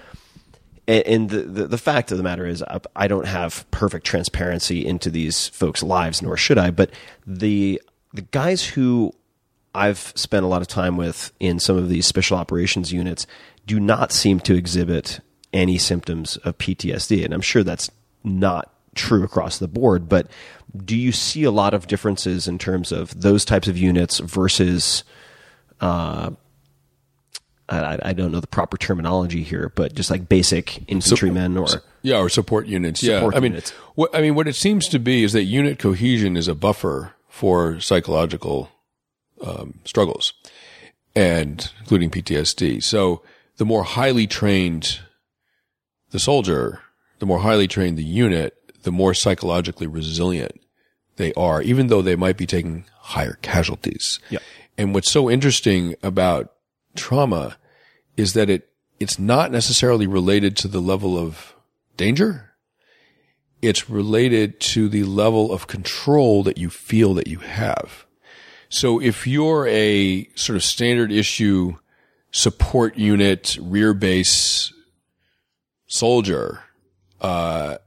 [0.90, 4.84] and, the, the the fact of the matter is, I, I don't have perfect transparency
[4.84, 6.70] into these folks' lives, nor should I.
[6.70, 6.90] But
[7.26, 7.80] the
[8.12, 9.12] the guys who
[9.74, 13.26] I've spent a lot of time with in some of these special operations units
[13.66, 15.20] do not seem to exhibit
[15.52, 17.90] any symptoms of PTSD, and I'm sure that's
[18.24, 20.08] not true across the board.
[20.08, 20.28] But
[20.84, 25.04] do you see a lot of differences in terms of those types of units versus?
[25.80, 26.32] Uh,
[27.70, 31.68] I, I don't know the proper terminology here, but just like basic infantrymen or
[32.02, 33.00] Yeah, or support units.
[33.00, 33.70] Support yeah, I mean, units.
[33.94, 37.14] what I mean, what it seems to be is that unit cohesion is a buffer
[37.28, 38.70] for psychological
[39.40, 40.32] um, struggles,
[41.14, 42.82] and including PTSD.
[42.82, 43.22] So
[43.56, 45.00] the more highly trained
[46.10, 46.80] the soldier,
[47.20, 50.60] the more highly trained the unit, the more psychologically resilient
[51.16, 54.18] they are, even though they might be taking higher casualties.
[54.30, 54.38] Yeah.
[54.78, 56.52] And what's so interesting about
[56.94, 57.56] trauma
[58.16, 58.68] is that it,
[58.98, 61.54] it's not necessarily related to the level of
[61.96, 62.52] danger.
[63.62, 68.06] It's related to the level of control that you feel that you have.
[68.68, 71.76] So if you're a sort of standard issue
[72.32, 74.72] support unit, rear base
[75.88, 76.62] soldier,
[77.20, 77.78] uh,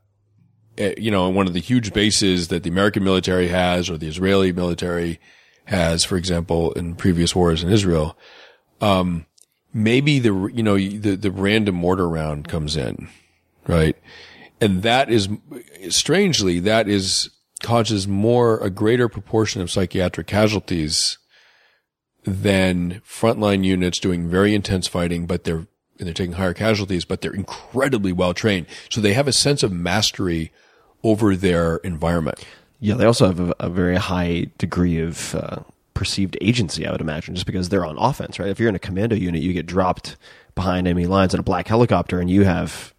[0.78, 4.08] eh, you know, one of the huge bases that the American military has or the
[4.08, 5.20] Israeli military
[5.66, 8.18] has, for example, in previous wars in Israel,
[8.84, 9.26] um,
[9.74, 13.08] maybe the, you know, the, the random mortar round comes in,
[13.66, 13.96] right?
[14.60, 15.30] And that is,
[15.90, 17.30] strangely, that is,
[17.62, 21.18] causes more, a greater proportion of psychiatric casualties
[22.26, 25.66] than frontline units doing very intense fighting, but they're,
[25.98, 28.66] and they're taking higher casualties, but they're incredibly well trained.
[28.90, 30.52] So they have a sense of mastery
[31.04, 32.44] over their environment.
[32.82, 35.60] Yeah, they also have a, a very high degree of uh,
[35.94, 38.50] perceived agency, I would imagine, just because they're on offense, right?
[38.50, 40.16] If you're in a commando unit, you get dropped
[40.56, 42.94] behind enemy lines in a black helicopter, and you have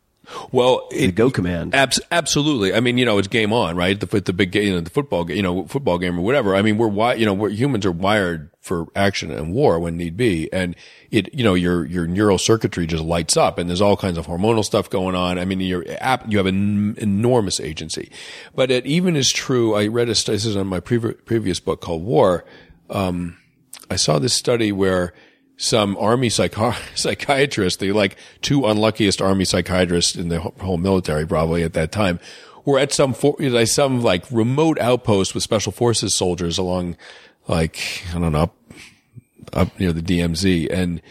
[0.52, 1.74] Well, the go command.
[1.74, 2.72] Abs- absolutely.
[2.72, 3.98] I mean, you know, it's game on, right?
[3.98, 6.54] The the big, ga- you know, the football, you know, football game or whatever.
[6.56, 9.98] I mean, we're wi- you know, we're, humans are wired for action and war when
[9.98, 10.74] need be, and
[11.10, 14.26] it, you know, your your neural circuitry just lights up, and there's all kinds of
[14.26, 15.38] hormonal stuff going on.
[15.38, 18.10] I mean, you're app, you have an enormous agency,
[18.54, 19.74] but it even is true.
[19.74, 22.44] I read a this is on my previ- previous book called War.
[22.90, 23.36] Um,
[23.90, 25.12] I saw this study where
[25.56, 31.62] some army psychi- psychiatrists, the like two unluckiest army psychiatrists in the whole- military probably
[31.62, 32.18] at that time,
[32.64, 36.96] were at some for, you some like remote outpost with special forces soldiers along
[37.46, 38.56] like, I don't know, up,
[39.52, 41.02] up near the DMZ and,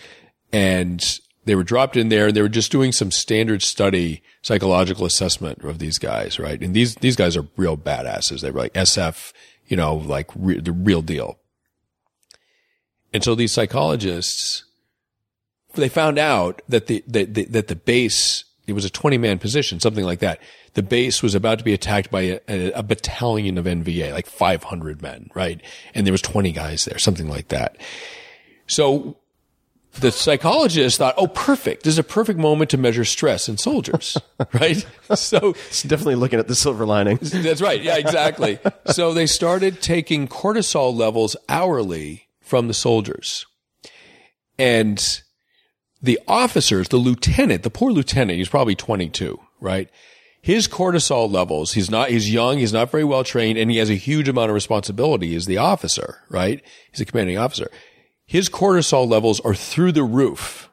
[0.51, 5.05] and they were dropped in there and they were just doing some standard study psychological
[5.05, 6.59] assessment of these guys, right?
[6.61, 8.41] And these, these guys are real badasses.
[8.41, 9.31] They were like SF,
[9.67, 11.37] you know, like re- the real deal.
[13.14, 14.64] And so these psychologists,
[15.76, 19.40] they found out that the, that the, that the base, it was a 20 man
[19.40, 20.40] position, something like that.
[20.73, 24.26] The base was about to be attacked by a, a, a battalion of NVA, like
[24.26, 25.61] 500 men, right?
[25.94, 27.77] And there was 20 guys there, something like that.
[28.65, 29.18] So
[29.99, 31.84] the psychologist thought, oh, perfect.
[31.84, 34.18] This is a perfect moment to measure stress in soldiers,
[34.53, 34.84] right?
[35.14, 37.18] So It's definitely looking at the silver lining.
[37.22, 37.81] that's right.
[37.81, 38.57] Yeah, exactly.
[38.88, 43.45] so they started taking cortisol levels hourly from the soldiers.
[44.59, 45.21] And
[46.01, 49.89] the officers, the lieutenant, the poor lieutenant, he's probably 22, right?
[50.41, 53.89] His cortisol levels, he's not, he's young, he's not very well trained, and he has
[53.89, 56.61] a huge amount of responsibility as the officer, right?
[56.91, 57.71] He's a commanding officer.
[58.25, 60.69] His cortisol levels are through the roof,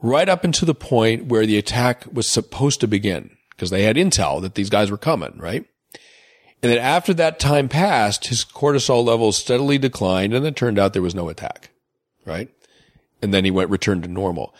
[0.00, 3.96] right up into the point where the attack was supposed to begin, because they had
[3.96, 5.66] intel that these guys were coming, right?
[6.64, 10.94] And then after that time passed, his cortisol levels steadily declined and it turned out
[10.94, 11.68] there was no attack,
[12.24, 12.48] right?
[13.20, 14.54] And then he went returned to normal.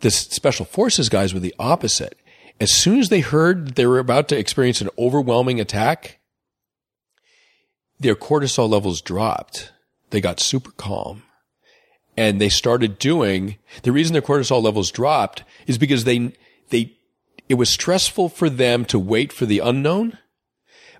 [0.00, 2.18] The special forces guys were the opposite.
[2.58, 6.20] As soon as they heard they were about to experience an overwhelming attack,
[8.00, 9.72] their cortisol levels dropped.
[10.08, 11.22] They got super calm
[12.16, 16.32] and they started doing the reason their cortisol levels dropped is because they,
[16.70, 16.94] they,
[17.46, 20.16] it was stressful for them to wait for the unknown.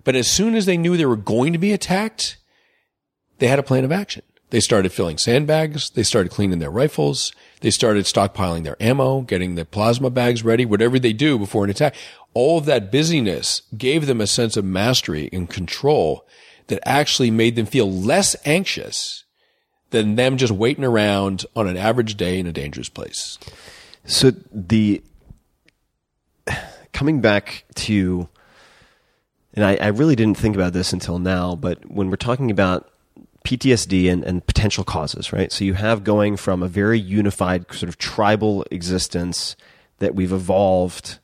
[0.07, 2.37] But as soon as they knew they were going to be attacked,
[3.39, 4.23] they had a plan of action.
[4.51, 5.89] They started filling sandbags.
[5.89, 7.33] They started cleaning their rifles.
[7.59, 11.69] They started stockpiling their ammo, getting the plasma bags ready, whatever they do before an
[11.69, 11.93] attack.
[12.33, 16.25] All of that busyness gave them a sense of mastery and control
[16.67, 19.25] that actually made them feel less anxious
[19.89, 23.37] than them just waiting around on an average day in a dangerous place.
[24.05, 25.03] So the
[26.93, 28.29] coming back to,
[29.57, 32.91] and I, I really didn't think about this until now, but when we're talking about
[33.43, 35.51] PTSD and, and potential causes, right?
[35.51, 39.55] So you have going from a very unified sort of tribal existence
[39.97, 41.17] that we've evolved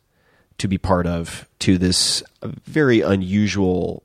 [0.58, 4.02] to be part of to this uh, very unusual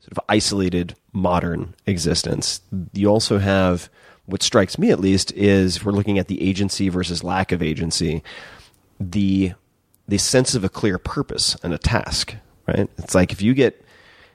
[0.00, 2.62] sort of isolated modern existence.
[2.92, 3.88] You also have
[4.26, 8.24] what strikes me at least is we're looking at the agency versus lack of agency,
[8.98, 9.52] the
[10.08, 12.34] the sense of a clear purpose and a task,
[12.76, 12.88] right?
[12.98, 13.84] It's like if you get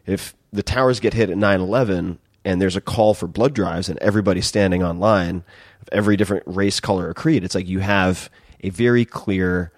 [0.05, 3.97] if the towers get hit at 9/11 and there's a call for blood drives and
[3.99, 5.43] everybody's standing online
[5.81, 8.29] of every different race, color, or creed, it's like you have
[8.61, 9.71] a very clear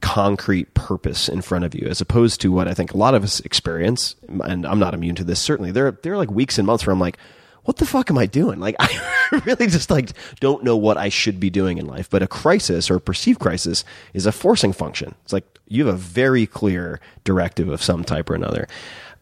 [0.00, 3.24] concrete purpose in front of you as opposed to what I think a lot of
[3.24, 4.14] us experience
[4.44, 6.92] and I'm not immune to this certainly there there are like weeks and months where
[6.92, 7.16] I'm like
[7.66, 8.58] what the fuck am I doing?
[8.58, 12.22] Like I really just like don't know what I should be doing in life but
[12.22, 13.84] a crisis or a perceived crisis
[14.14, 15.14] is a forcing function.
[15.24, 18.68] It's like you have a very clear directive of some type or another.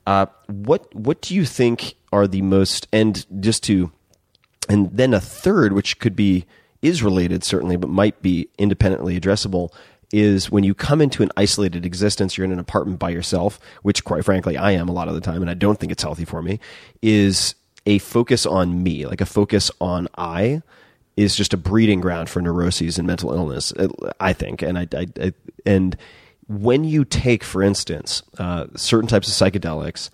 [0.06, 3.90] Uh, what what do you think are the most and just to
[4.68, 6.44] and then a third which could be
[6.82, 9.72] is related certainly but might be independently addressable
[10.12, 14.04] is when you come into an isolated existence, you're in an apartment by yourself, which
[14.04, 16.24] quite frankly I am a lot of the time, and I don't think it's healthy
[16.24, 16.60] for me,
[17.02, 20.62] is a focus on me, like a focus on I,
[21.16, 23.72] is just a breeding ground for neuroses and mental illness,
[24.20, 24.62] I think.
[24.62, 25.32] And I, I, I
[25.64, 25.96] and
[26.48, 30.10] when you take, for instance, uh, certain types of psychedelics,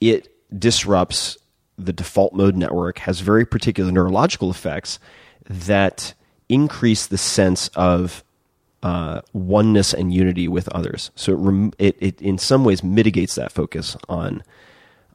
[0.00, 0.28] it
[0.58, 1.38] disrupts
[1.78, 4.98] the default mode network, has very particular neurological effects
[5.48, 6.14] that
[6.48, 8.22] increase the sense of
[8.82, 11.10] uh, oneness and unity with others.
[11.14, 14.42] So it, rem- it, it in some ways mitigates that focus on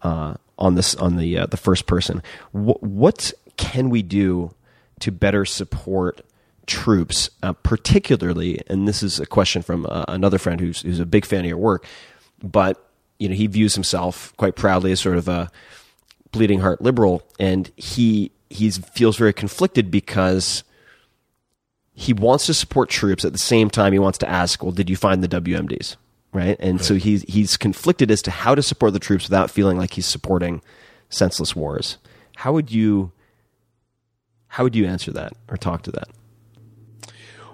[0.01, 2.21] uh, on this on the uh, the first person.
[2.51, 4.53] Wh- what can we do
[4.99, 6.21] to better support
[6.65, 8.61] troops, uh, particularly?
[8.67, 11.45] And this is a question from uh, another friend who's who's a big fan of
[11.45, 11.85] your work,
[12.41, 12.89] but
[13.19, 15.51] you know he views himself quite proudly as sort of a
[16.31, 20.63] bleeding heart liberal, and he he feels very conflicted because
[21.93, 24.87] he wants to support troops at the same time he wants to ask, well, did
[24.87, 25.95] you find the WMDs?
[26.33, 26.57] Right.
[26.59, 26.85] And right.
[26.85, 30.05] so he's, he's conflicted as to how to support the troops without feeling like he's
[30.05, 30.61] supporting
[31.09, 31.97] senseless wars.
[32.35, 33.11] How would you,
[34.47, 36.09] how would you answer that or talk to that?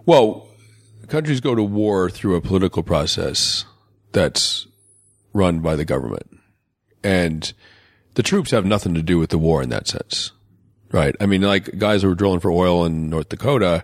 [0.06, 0.48] Well,
[1.08, 3.66] countries go to war through a political process
[4.12, 4.68] that's
[5.34, 6.40] run by the government.
[7.04, 7.54] And
[8.16, 10.32] the troops have nothing to do with the war in that sense.
[10.92, 11.16] Right.
[11.20, 13.84] I mean, like guys who are drilling for oil in North Dakota,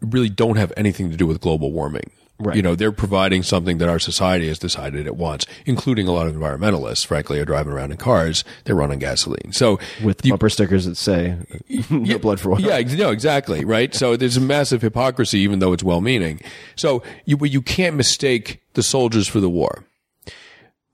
[0.00, 2.10] really don't have anything to do with global warming.
[2.40, 2.56] Right.
[2.56, 6.26] You know, they're providing something that our society has decided it wants, including a lot
[6.26, 8.44] of environmentalists, frankly, are driving around in cars.
[8.64, 9.52] They run on gasoline.
[9.52, 11.36] So with you, bumper stickers that say
[11.90, 12.60] no yeah, blood for oil.
[12.60, 13.62] Yeah, no, exactly.
[13.64, 13.94] Right.
[13.94, 16.40] so there's a massive hypocrisy, even though it's well meaning.
[16.76, 19.84] So you, you can't mistake the soldiers for the war.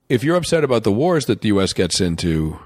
[0.09, 1.71] If you're upset about the wars that the U.S.
[1.71, 2.59] gets into,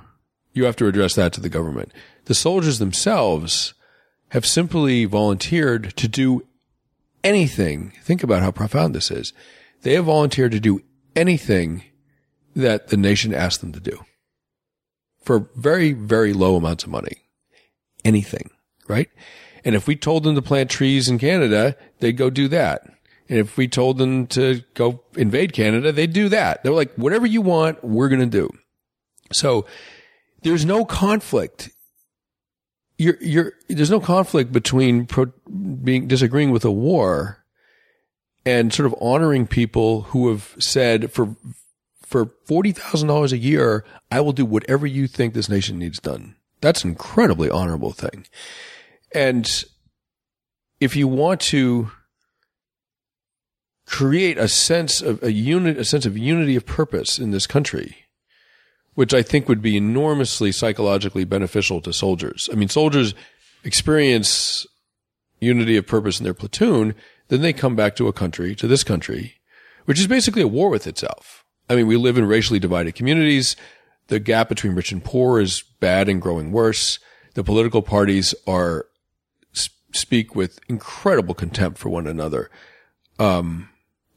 [0.54, 1.92] you have to address that to the government.
[2.26, 3.74] The soldiers themselves
[4.30, 6.46] have simply volunteered to do
[7.24, 7.94] anything.
[8.02, 9.34] Think about how profound this is.
[9.82, 10.82] They have volunteered to do
[11.16, 11.84] anything
[12.56, 14.00] that the nation asked them to do
[15.24, 17.18] for very, very low amounts of money.
[18.04, 18.50] Anything,
[18.88, 19.10] right?
[19.64, 22.84] And if we told them to plant trees in Canada, they'd go do that.
[23.30, 26.64] And if we told them to go invade Canada, they'd do that.
[26.64, 28.50] They're like, whatever you want, we're going to do.
[29.32, 29.66] So
[30.42, 31.70] there's no conflict
[33.02, 35.26] you're, you're, there's no conflict between pro,
[35.84, 37.44] being disagreeing with a war
[38.46, 41.36] and sort of honoring people who have said for
[42.06, 46.00] for forty thousand dollars a year, I will do whatever you think this nation needs
[46.00, 46.36] done.
[46.60, 48.28] That's an incredibly honorable thing.
[49.16, 49.50] And
[50.80, 51.92] if you want to
[53.88, 58.01] create a sense of a unit, a sense of unity of purpose in this country,
[58.96, 62.50] which I think would be enormously psychologically beneficial to soldiers.
[62.52, 63.14] I mean, soldiers
[63.64, 64.66] experience
[65.40, 66.96] unity of purpose in their platoon,
[67.30, 69.36] then they come back to a country, to this country,
[69.86, 71.44] which is basically a war with itself.
[71.70, 73.56] I mean, we live in racially divided communities.
[74.08, 77.00] The gap between rich and poor is bad and growing worse.
[77.34, 78.86] The political parties are
[79.94, 82.50] speak with incredible contempt for one another.
[83.20, 83.70] Um,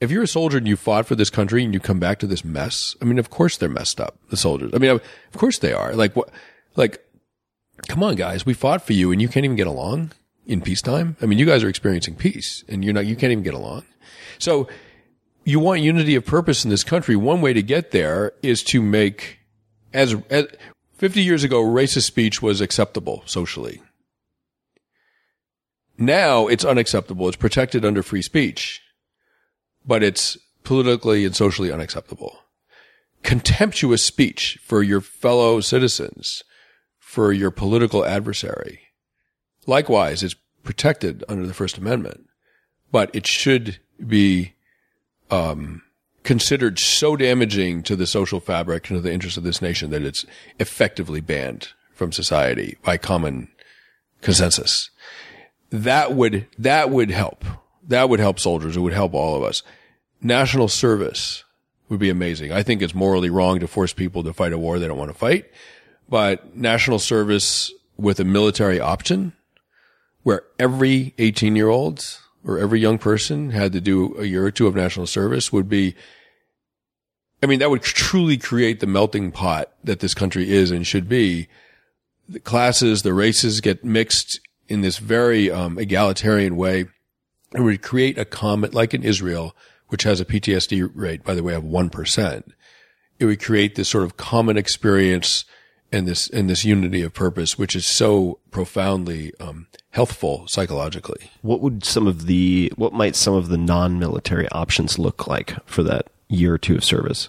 [0.04, 2.26] if you're a soldier and you fought for this country and you come back to
[2.26, 4.70] this mess, I mean, of course they're messed up, the soldiers.
[4.74, 5.02] I mean, of
[5.32, 5.94] course they are.
[5.94, 6.30] Like what,
[6.76, 7.04] like,
[7.88, 10.12] come on guys, we fought for you and you can't even get along
[10.46, 11.16] in peacetime.
[11.20, 13.84] I mean, you guys are experiencing peace and you're not, you can't even get along.
[14.38, 14.68] So
[15.44, 17.16] you want unity of purpose in this country.
[17.16, 19.38] One way to get there is to make
[19.92, 20.46] as, as
[20.98, 23.80] 50 years ago, racist speech was acceptable socially.
[25.96, 27.28] Now it's unacceptable.
[27.28, 28.83] It's protected under free speech
[29.84, 32.38] but it's politically and socially unacceptable.
[33.22, 36.42] Contemptuous speech for your fellow citizens,
[36.98, 38.80] for your political adversary.
[39.66, 42.26] Likewise, it's protected under the First Amendment,
[42.90, 44.54] but it should be,
[45.30, 45.82] um,
[46.22, 50.02] considered so damaging to the social fabric and to the interests of this nation that
[50.02, 50.24] it's
[50.58, 53.48] effectively banned from society by common
[54.22, 54.90] consensus.
[55.70, 57.44] That would, that would help.
[57.88, 58.76] That would help soldiers.
[58.76, 59.62] It would help all of us.
[60.20, 61.44] National service
[61.88, 62.52] would be amazing.
[62.52, 65.10] I think it's morally wrong to force people to fight a war they don't want
[65.10, 65.46] to fight,
[66.08, 69.32] but national service with a military option
[70.22, 74.50] where every 18 year old or every young person had to do a year or
[74.50, 75.94] two of national service would be,
[77.42, 81.08] I mean, that would truly create the melting pot that this country is and should
[81.08, 81.48] be.
[82.28, 86.86] The classes, the races get mixed in this very um, egalitarian way.
[87.54, 89.54] It would create a common, like in Israel,
[89.88, 92.42] which has a PTSD rate, by the way, of 1%.
[93.18, 95.44] It would create this sort of common experience
[95.92, 101.30] and this, and this unity of purpose, which is so profoundly, um, healthful psychologically.
[101.42, 105.84] What would some of the what might some of the non-military options look like for
[105.84, 107.28] that year or two of service?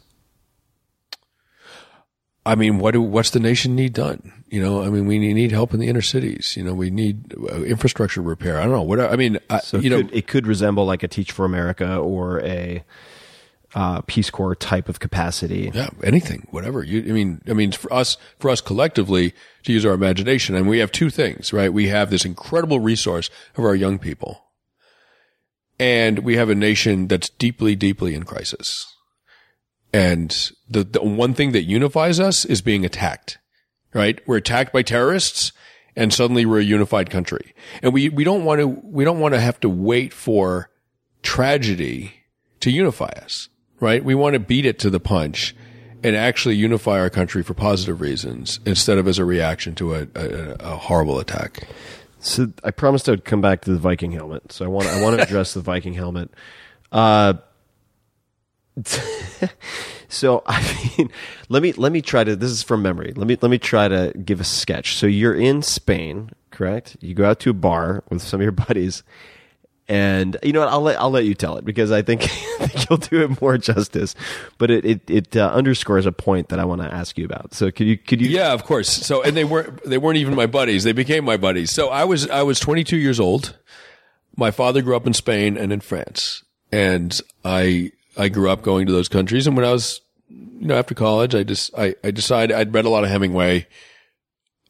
[2.45, 4.31] I mean, what do, what's the nation need done?
[4.49, 6.53] You know, I mean, we need help in the inner cities.
[6.55, 8.59] You know, we need uh, infrastructure repair.
[8.59, 10.85] I don't know what, I mean, I, So you it, know, could, it could resemble
[10.85, 12.83] like a Teach for America or a
[13.73, 15.71] uh, Peace Corps type of capacity.
[15.73, 16.83] yeah, anything, whatever.
[16.83, 20.69] You, I mean, I mean, for us, for us collectively to use our imagination, and
[20.69, 21.73] we have two things, right?
[21.73, 24.43] We have this incredible resource of our young people.
[25.77, 28.85] And we have a nation that's deeply, deeply in crisis.
[29.91, 33.37] And the, the one thing that unifies us is being attacked,
[33.93, 34.19] right?
[34.27, 35.51] We're attacked by terrorists
[35.95, 37.53] and suddenly we're a unified country.
[37.81, 40.69] And we, we don't want to, we don't want to have to wait for
[41.21, 42.13] tragedy
[42.59, 44.03] to unify us, right?
[44.03, 45.55] We want to beat it to the punch
[46.03, 50.07] and actually unify our country for positive reasons instead of as a reaction to a,
[50.15, 51.67] a, a horrible attack.
[52.19, 54.51] So I promised I would come back to the Viking helmet.
[54.51, 56.31] So I want I want to address the Viking helmet.
[56.91, 57.35] Uh,
[60.15, 60.61] so I
[60.97, 61.11] mean,
[61.49, 62.35] let me let me try to.
[62.35, 63.13] This is from memory.
[63.15, 64.95] Let me let me try to give a sketch.
[64.95, 66.97] So you're in Spain, correct?
[67.01, 69.03] You go out to a bar with some of your buddies,
[69.87, 70.69] and you know what?
[70.69, 72.23] I'll let I'll let you tell it because I think,
[72.59, 74.15] I think you'll do it more justice.
[74.57, 77.53] But it it, it uh, underscores a point that I want to ask you about.
[77.53, 78.29] So could you could you?
[78.29, 78.89] Yeah, of course.
[78.89, 80.83] So, and they weren't they weren't even my buddies.
[80.83, 81.71] They became my buddies.
[81.71, 83.57] So I was I was 22 years old.
[84.37, 88.87] My father grew up in Spain and in France, and I I grew up going
[88.87, 89.45] to those countries.
[89.45, 90.01] And when I was
[90.35, 93.67] you know after college, I just I I decided I'd read a lot of Hemingway.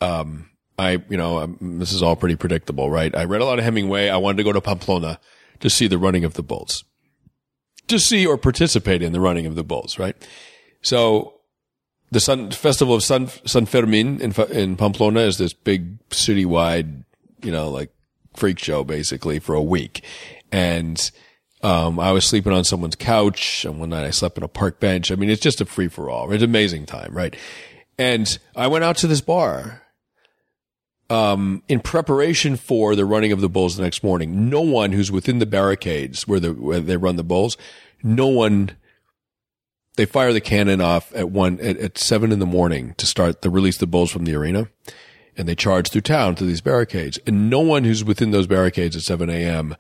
[0.02, 3.16] Um, I you know um, this is all pretty predictable, right?
[3.16, 4.10] I read a lot of Hemingway.
[4.10, 5.20] I wanted to go to Pamplona
[5.60, 6.84] to see the running of the bulls,
[7.88, 10.16] to see or participate in the running of the bulls, right?
[10.82, 11.36] So
[12.12, 17.04] the Sun Festival of San San Fermin in in Pamplona is this big citywide,
[17.42, 17.92] you know, like
[18.36, 20.04] freak show basically for a week,
[20.52, 21.12] and
[21.66, 24.80] um, I was sleeping on someone's couch, and one night I slept on a park
[24.80, 25.12] bench.
[25.12, 26.32] I mean, it's just a free for all.
[26.32, 27.36] It's an amazing time, right?
[27.98, 29.82] And I went out to this bar.
[31.10, 35.12] Um, in preparation for the running of the bulls the next morning, no one who's
[35.12, 37.58] within the barricades where the where they run the bulls,
[38.04, 38.76] no one
[39.98, 43.42] they fire the cannon off at one at, at seven in the morning to start
[43.42, 44.68] to release the bulls from the arena,
[45.38, 47.20] and they charge through town through these barricades.
[47.26, 49.76] And no one who's within those barricades at seven a.m.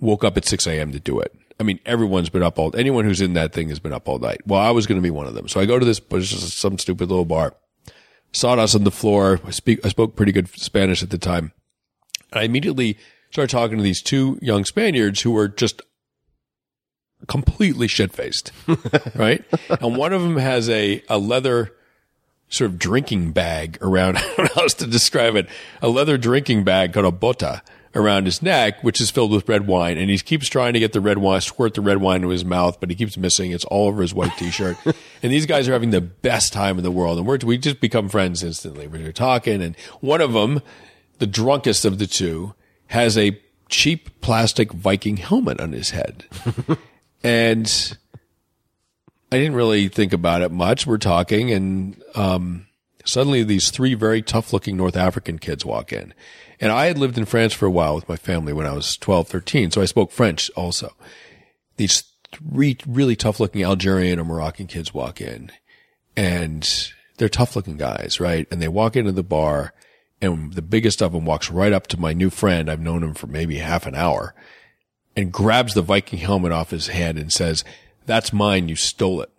[0.00, 0.92] woke up at six a.m.
[0.92, 1.34] to do it.
[1.60, 2.74] I mean, everyone's been up all.
[2.76, 4.46] Anyone who's in that thing has been up all night.
[4.46, 6.20] Well, I was going to be one of them, so I go to this, but
[6.20, 7.54] it's just some stupid little bar.
[8.32, 9.40] Sawdust on the floor.
[9.44, 9.84] I speak.
[9.84, 11.52] I spoke pretty good Spanish at the time.
[12.30, 12.98] And I immediately
[13.30, 15.82] started talking to these two young Spaniards who were just
[17.26, 18.52] completely shit faced,
[19.14, 19.44] right?
[19.80, 21.74] and one of them has a, a leather
[22.48, 25.48] sort of drinking bag around, I don't know how else to describe it,
[25.82, 27.62] a leather drinking bag called a bota
[27.94, 29.98] around his neck, which is filled with red wine.
[29.98, 32.44] And he keeps trying to get the red wine, squirt the red wine into his
[32.44, 33.50] mouth, but he keeps missing.
[33.50, 34.76] It's all over his white t-shirt.
[34.84, 37.18] and these guys are having the best time in the world.
[37.18, 38.86] And we're, we just become friends instantly.
[38.86, 40.62] We're talking and one of them,
[41.18, 42.54] the drunkest of the two,
[42.88, 46.24] has a cheap plastic Viking helmet on his head.
[47.22, 47.98] and
[49.30, 50.86] I didn't really think about it much.
[50.86, 52.66] We're talking and, um,
[53.04, 56.14] suddenly these three very tough looking North African kids walk in.
[56.60, 58.96] And I had lived in France for a while with my family when I was
[58.96, 59.70] 12, 13.
[59.70, 60.94] So I spoke French also.
[61.76, 65.50] These three really tough looking Algerian or Moroccan kids walk in
[66.16, 68.46] and they're tough looking guys, right?
[68.50, 69.72] And they walk into the bar
[70.20, 72.68] and the biggest of them walks right up to my new friend.
[72.68, 74.34] I've known him for maybe half an hour
[75.16, 77.64] and grabs the Viking helmet off his head and says,
[78.06, 78.68] that's mine.
[78.68, 79.30] You stole it.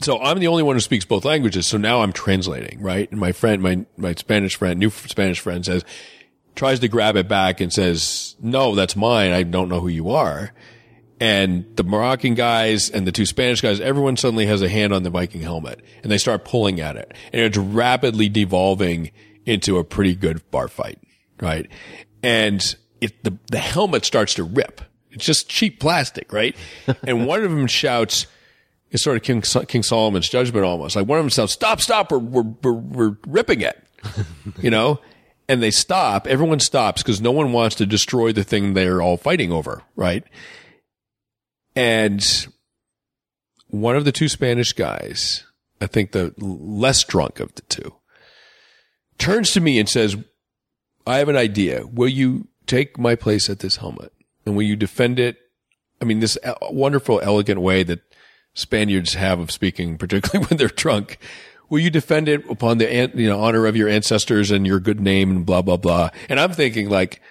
[0.00, 1.66] So I'm the only one who speaks both languages.
[1.66, 3.10] So now I'm translating, right?
[3.10, 5.84] And my friend, my, my Spanish friend, new Spanish friend says,
[6.54, 9.32] tries to grab it back and says, no, that's mine.
[9.32, 10.52] I don't know who you are.
[11.20, 15.02] And the Moroccan guys and the two Spanish guys, everyone suddenly has a hand on
[15.02, 19.10] the Viking helmet and they start pulling at it and it's rapidly devolving
[19.44, 20.98] into a pretty good bar fight.
[21.40, 21.70] Right.
[22.22, 24.80] And it, the, the helmet starts to rip.
[25.10, 26.56] It's just cheap plastic, right?
[27.02, 28.26] and one of them shouts,
[28.90, 30.96] it's sort of King, King Solomon's judgment almost.
[30.96, 33.82] Like one of them shouts, stop, stop, we're, we're, we're, we're ripping it,
[34.60, 35.00] you know?
[35.48, 36.26] And they stop.
[36.26, 40.24] Everyone stops because no one wants to destroy the thing they're all fighting over, right?
[41.74, 42.24] And
[43.68, 45.44] one of the two Spanish guys,
[45.80, 47.94] I think the less drunk of the two,
[49.18, 50.16] turns to me and says,
[51.06, 51.86] I have an idea.
[51.86, 54.12] Will you take my place at this helmet?
[54.46, 55.36] And will you defend it?
[56.00, 58.00] I mean, this uh, wonderful, elegant way that
[58.54, 61.18] Spaniards have of speaking, particularly when they're drunk.
[61.68, 65.00] Will you defend it upon the you know honor of your ancestors and your good
[65.00, 66.10] name and blah blah blah?
[66.28, 67.22] And I'm thinking like,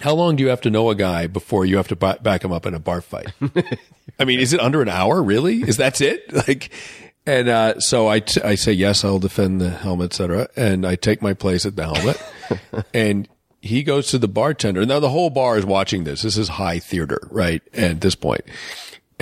[0.00, 2.52] how long do you have to know a guy before you have to back him
[2.52, 3.32] up in a bar fight?
[4.18, 5.22] I mean, is it under an hour?
[5.22, 5.62] Really?
[5.62, 6.32] Is that it?
[6.48, 6.70] Like,
[7.24, 10.48] and uh, so I, t- I say yes, I'll defend the helmet, etc.
[10.56, 12.20] And I take my place at the helmet,
[12.92, 13.28] and
[13.60, 14.84] he goes to the bartender.
[14.84, 16.22] Now the whole bar is watching this.
[16.22, 17.62] This is high theater, right?
[17.74, 18.42] At this point.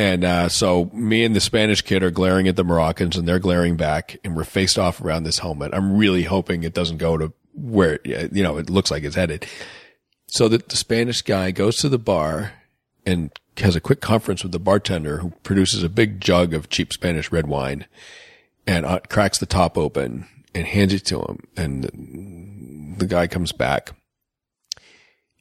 [0.01, 3.39] And uh, so me and the Spanish kid are glaring at the Moroccans, and they're
[3.39, 5.74] glaring back, and we're faced off around this helmet.
[5.74, 9.44] I'm really hoping it doesn't go to where you know it looks like it's headed.
[10.27, 12.55] So that the Spanish guy goes to the bar
[13.05, 16.94] and has a quick conference with the bartender, who produces a big jug of cheap
[16.94, 17.85] Spanish red wine,
[18.66, 21.47] and uh, cracks the top open and hands it to him.
[21.59, 23.90] And the guy comes back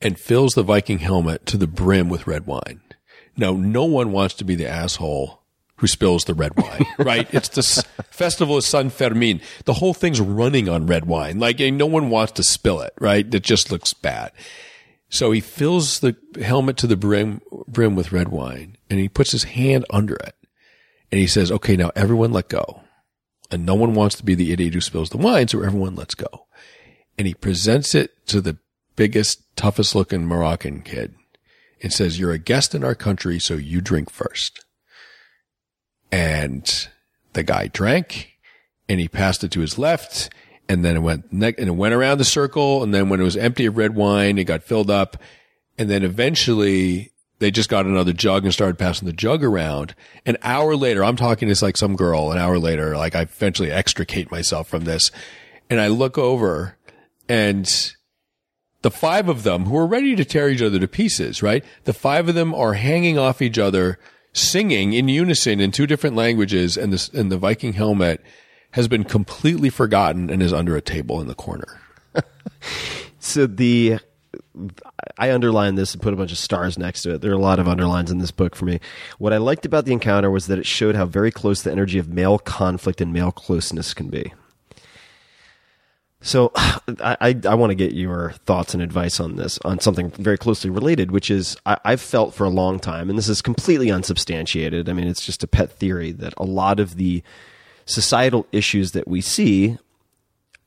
[0.01, 2.81] and fills the Viking helmet to the brim with red wine.
[3.39, 5.41] Now, no one wants to be the asshole
[5.77, 7.33] who spills the red wine, right?
[7.33, 9.39] it's the festival of San Fermin.
[9.63, 11.39] The whole thing's running on red wine.
[11.39, 13.33] Like, no one wants to spill it, right?
[13.33, 14.33] It just looks bad.
[15.07, 19.31] So he fills the helmet to the brim, brim with red wine and he puts
[19.31, 20.35] his hand under it
[21.11, 22.81] and he says, okay, now everyone let go.
[23.49, 25.47] And no one wants to be the idiot who spills the wine.
[25.47, 26.45] So everyone lets go.
[27.17, 28.59] And he presents it to the
[28.95, 31.15] biggest, toughest looking Moroccan kid
[31.81, 34.63] and says, you're a guest in our country, so you drink first.
[36.11, 36.87] And
[37.33, 38.33] the guy drank
[38.87, 40.29] and he passed it to his left
[40.67, 42.83] and then it went ne- and it went around the circle.
[42.83, 45.17] And then when it was empty of red wine, it got filled up.
[45.77, 49.95] And then eventually they just got another jug and started passing the jug around.
[50.25, 53.71] An hour later, I'm talking to like some girl an hour later, like I eventually
[53.71, 55.11] extricate myself from this
[55.69, 56.77] and I look over
[57.27, 57.93] and
[58.81, 61.63] the five of them who are ready to tear each other to pieces, right?
[61.83, 63.99] The five of them are hanging off each other,
[64.33, 68.23] singing in unison in two different languages, and this and the Viking helmet
[68.71, 71.81] has been completely forgotten and is under a table in the corner.
[73.19, 73.99] so the
[75.17, 77.21] I underlined this and put a bunch of stars next to it.
[77.21, 78.79] There are a lot of underlines in this book for me.
[79.17, 81.99] What I liked about the encounter was that it showed how very close the energy
[81.99, 84.33] of male conflict and male closeness can be.
[86.21, 90.37] So I, I, want to get your thoughts and advice on this, on something very
[90.37, 93.91] closely related, which is I, I've felt for a long time, and this is completely
[93.91, 94.89] unsubstantiated.
[94.89, 97.23] I mean, it's just a pet theory that a lot of the
[97.85, 99.77] societal issues that we see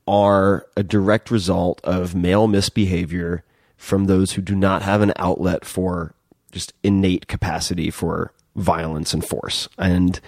[0.07, 3.43] are a direct result of male misbehavior
[3.77, 6.13] from those who do not have an outlet for
[6.51, 9.67] just innate capacity for violence and force.
[9.77, 10.19] And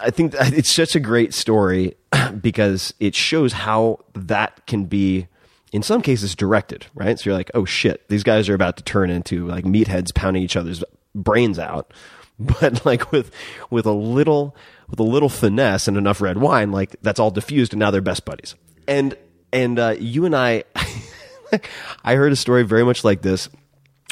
[0.00, 1.94] I think it's such a great story
[2.40, 5.28] because it shows how that can be
[5.72, 7.18] in some cases directed, right?
[7.18, 10.42] So you're like, oh shit, these guys are about to turn into like meatheads pounding
[10.42, 10.84] each other's
[11.14, 11.92] brains out.
[12.38, 13.30] But like with
[13.70, 14.56] with a little
[14.88, 18.00] with a little finesse and enough red wine, like that's all diffused and now they're
[18.00, 18.56] best buddies.
[18.88, 19.16] And
[19.52, 20.64] and uh, you and I
[22.04, 23.48] I heard a story very much like this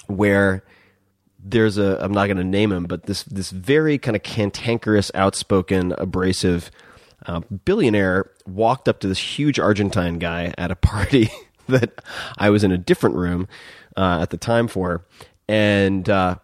[0.06, 0.62] where
[1.42, 5.10] there's a I'm not going to name him, but this this very kind of cantankerous,
[5.14, 6.70] outspoken, abrasive
[7.26, 11.30] uh, billionaire walked up to this huge Argentine guy at a party
[11.68, 12.02] that
[12.38, 13.48] I was in a different room
[13.96, 15.04] uh, at the time for,
[15.48, 16.36] and uh,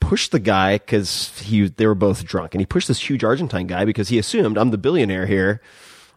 [0.00, 3.66] pushed the guy because he they were both drunk, and he pushed this huge Argentine
[3.66, 5.60] guy because he assumed I'm the billionaire here.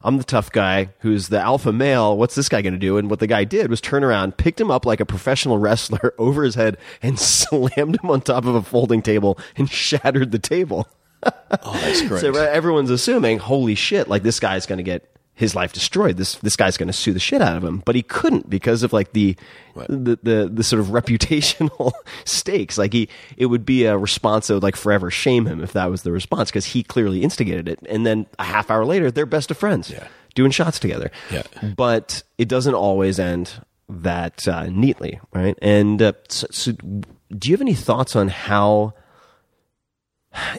[0.05, 2.15] I'm the tough guy who's the alpha male.
[2.15, 2.97] What's this guy going to do?
[2.97, 6.13] And what the guy did was turn around, picked him up like a professional wrestler
[6.19, 10.39] over his head, and slammed him on top of a folding table and shattered the
[10.39, 10.87] table.
[11.23, 12.21] oh, that's great.
[12.21, 16.15] So everyone's assuming, holy shit, like this guy's going to get his life destroyed.
[16.17, 18.83] This this guy's going to sue the shit out of him, but he couldn't because
[18.83, 19.35] of like the
[19.75, 19.87] right.
[19.89, 21.91] the, the the sort of reputational
[22.23, 22.77] stakes.
[22.77, 25.91] Like he, it would be a response that would like forever shame him if that
[25.91, 27.79] was the response because he clearly instigated it.
[27.89, 29.91] And then a half hour later, they're best of friends.
[29.91, 30.07] Yeah.
[30.35, 31.11] doing shots together.
[31.31, 31.43] Yeah.
[31.75, 33.53] But it doesn't always end
[33.89, 35.57] that uh, neatly, right?
[35.61, 38.93] And uh, so, so, do you have any thoughts on how?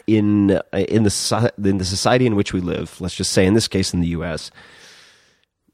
[0.07, 3.53] In uh, in the in the society in which we live, let's just say in
[3.53, 4.51] this case in the U.S.,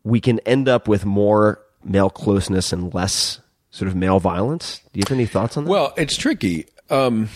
[0.04, 3.40] we can end up with more male closeness and less
[3.72, 4.82] sort of male violence.
[4.92, 5.70] Do you have any thoughts on that?
[5.70, 6.68] Well, it's tricky.
[6.90, 7.30] Um,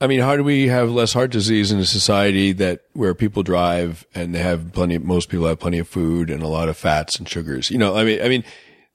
[0.00, 3.42] I mean, how do we have less heart disease in a society that where people
[3.42, 4.98] drive and they have plenty?
[4.98, 7.70] Most people have plenty of food and a lot of fats and sugars.
[7.70, 8.44] You know, I mean, I mean,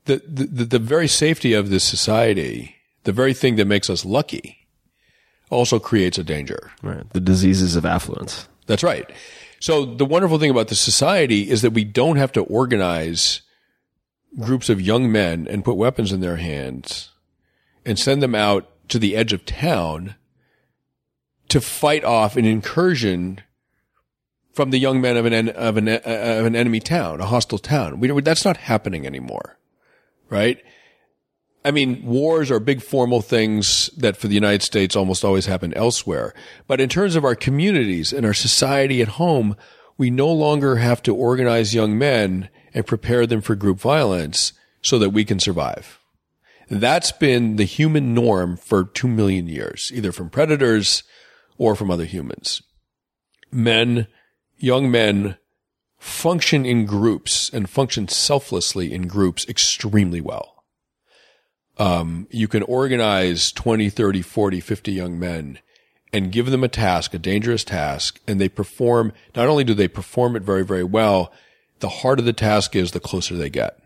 [0.05, 4.62] the the, the very safety of this society, the very thing that makes us lucky,
[5.53, 6.71] also creates a danger.
[6.81, 7.09] right.
[7.13, 8.47] the diseases of affluence.
[8.67, 9.09] That's right.
[9.59, 13.41] So the wonderful thing about the society is that we don't have to organize
[14.39, 17.11] groups of young men and put weapons in their hands
[17.85, 20.15] and send them out to the edge of town
[21.49, 23.41] to fight off an incursion
[24.53, 27.25] from the young men of an en- of an uh, of an enemy town, a
[27.25, 27.99] hostile town.
[27.99, 29.57] We, that's not happening anymore,
[30.29, 30.63] right?
[31.65, 35.73] I mean, wars are big formal things that for the United States almost always happen
[35.75, 36.33] elsewhere.
[36.67, 39.55] But in terms of our communities and our society at home,
[39.97, 44.99] we no longer have to organize young men and prepare them for group violence so
[44.99, 45.99] that we can survive.
[46.69, 51.03] That's been the human norm for two million years, either from predators
[51.57, 52.61] or from other humans.
[53.51, 54.07] Men,
[54.57, 55.37] young men
[55.97, 60.52] function in groups and function selflessly in groups extremely well
[61.77, 65.59] um, you can organize 20, 30, 40, 50 young men
[66.11, 69.87] and give them a task, a dangerous task, and they perform, not only do they
[69.87, 71.33] perform it very, very well,
[71.79, 73.79] the harder the task is, the closer they get.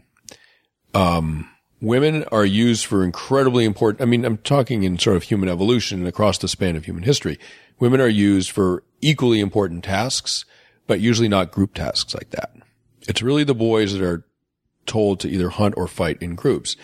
[0.93, 1.49] Um,
[1.79, 5.99] women are used for incredibly important, I mean, I'm talking in sort of human evolution
[5.99, 7.39] and across the span of human history.
[7.79, 10.43] Women are used for equally important tasks,
[10.85, 12.51] but usually not group tasks like that.
[13.07, 14.25] It's really the boys that are
[14.85, 16.75] told to either hunt or fight in groups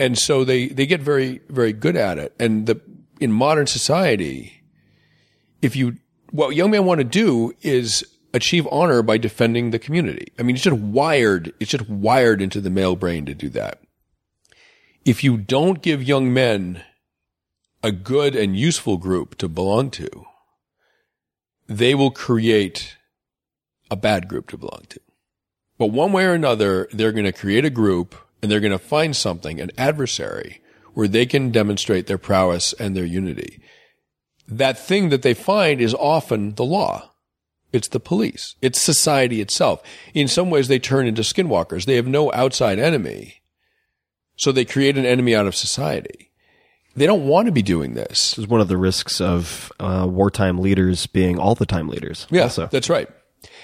[0.00, 2.34] and so they they get very very good at it.
[2.40, 2.80] And the
[3.20, 4.64] in modern society,
[5.62, 5.98] if you
[6.32, 10.32] what young men want to do is achieve honor by defending the community.
[10.38, 11.52] I mean, it's just wired.
[11.60, 13.80] It's just wired into the male brain to do that.
[15.04, 16.82] If you don't give young men
[17.82, 20.08] a good and useful group to belong to,
[21.66, 22.96] they will create
[23.90, 25.00] a bad group to belong to.
[25.78, 28.78] But one way or another, they're going to create a group and they're going to
[28.78, 30.60] find something, an adversary,
[30.94, 33.60] where they can demonstrate their prowess and their unity.
[34.48, 37.10] That thing that they find is often the law.
[37.72, 38.56] It's the police.
[38.60, 39.82] It's society itself.
[40.12, 41.84] In some ways, they turn into skinwalkers.
[41.84, 43.42] They have no outside enemy.
[44.36, 46.30] So they create an enemy out of society.
[46.96, 48.30] They don't want to be doing this.
[48.32, 52.26] This is one of the risks of uh, wartime leaders being all the time leaders.
[52.30, 52.66] Yeah, also.
[52.66, 53.08] that's right.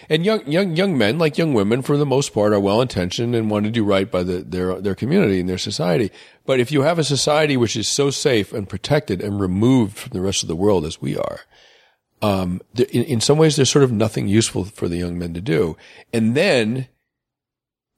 [0.09, 3.35] And young, young, young men, like young women, for the most part, are well intentioned
[3.35, 6.11] and want to do right by the, their, their community and their society.
[6.45, 10.13] But if you have a society which is so safe and protected and removed from
[10.13, 11.41] the rest of the world as we are,
[12.23, 15.41] um, in, in some ways, there's sort of nothing useful for the young men to
[15.41, 15.77] do.
[16.13, 16.89] And then,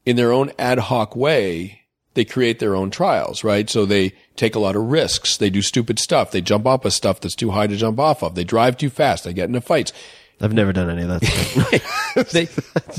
[0.04, 1.82] in their own ad hoc way,
[2.14, 3.70] they create their own trials, right?
[3.70, 5.36] So they take a lot of risks.
[5.36, 6.32] They do stupid stuff.
[6.32, 8.34] They jump off of stuff that's too high to jump off of.
[8.34, 9.22] They drive too fast.
[9.22, 9.92] They get into fights.
[10.40, 12.48] I've never done any of that they,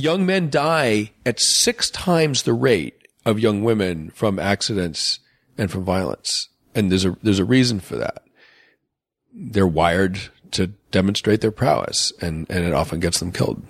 [0.01, 5.19] young men die at six times the rate of young women from accidents
[5.57, 6.49] and from violence.
[6.75, 8.23] And there's a, there's a reason for that.
[9.33, 10.19] They're wired
[10.51, 13.63] to demonstrate their prowess and, and it often gets them killed.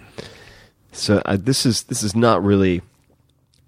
[0.91, 2.81] so uh, this is this is not really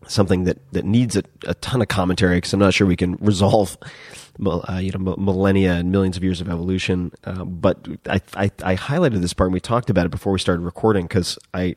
[0.08, 3.16] something that, that needs a, a ton of commentary because I'm not sure we can
[3.18, 3.78] resolve
[4.46, 7.12] uh, you know millennia and millions of years of evolution.
[7.24, 10.40] Uh, but I, I I highlighted this part and we talked about it before we
[10.40, 11.76] started recording because I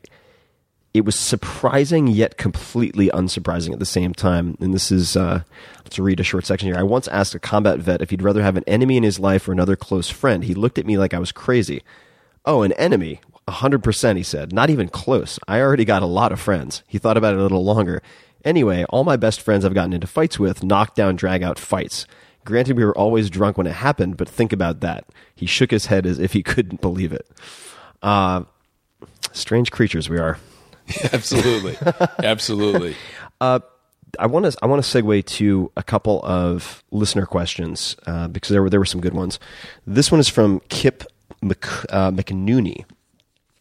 [0.93, 4.57] it was surprising yet completely unsurprising at the same time.
[4.61, 5.43] And this is uh,
[5.83, 6.77] let's read a short section here.
[6.77, 9.47] I once asked a combat vet if he'd rather have an enemy in his life
[9.47, 10.45] or another close friend.
[10.45, 11.83] He looked at me like I was crazy.
[12.45, 13.19] Oh, an enemy.
[13.47, 14.51] A hundred percent, he said.
[14.51, 15.39] Not even close.
[15.47, 16.83] I already got a lot of friends.
[16.87, 18.01] He thought about it a little longer.
[18.43, 22.05] Anyway, all my best friends I've gotten into fights with, knockdown, drag out fights.
[22.43, 25.05] Granted, we were always drunk when it happened, but think about that.
[25.35, 27.27] He shook his head as if he couldn't believe it.
[28.01, 28.43] Uh,
[29.31, 30.37] strange creatures we are.
[31.13, 31.75] Absolutely.
[32.23, 32.95] Absolutely.
[34.19, 38.49] I want to I want to segue to a couple of listener questions uh, because
[38.49, 39.39] there were there were some good ones.
[39.85, 41.03] This one is from Kip
[41.41, 42.85] Mc, uh, McNooney,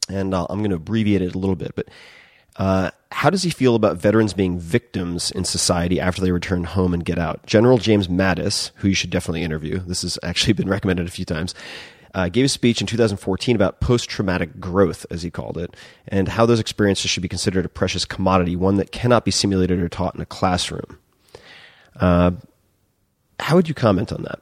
[0.08, 1.74] and uh, I'm going to abbreviate it a little bit.
[1.74, 1.88] But
[2.56, 6.94] uh, how does he feel about veterans being victims in society after they return home
[6.94, 7.44] and get out?
[7.46, 11.24] General James Mattis, who you should definitely interview, this has actually been recommended a few
[11.24, 11.54] times.
[12.14, 15.76] uh, gave a speech in 2014 about post traumatic growth, as he called it,
[16.06, 19.80] and how those experiences should be considered a precious commodity, one that cannot be simulated
[19.80, 20.98] or taught in a classroom.
[21.96, 22.30] Uh,
[23.40, 24.40] how would you comment on that?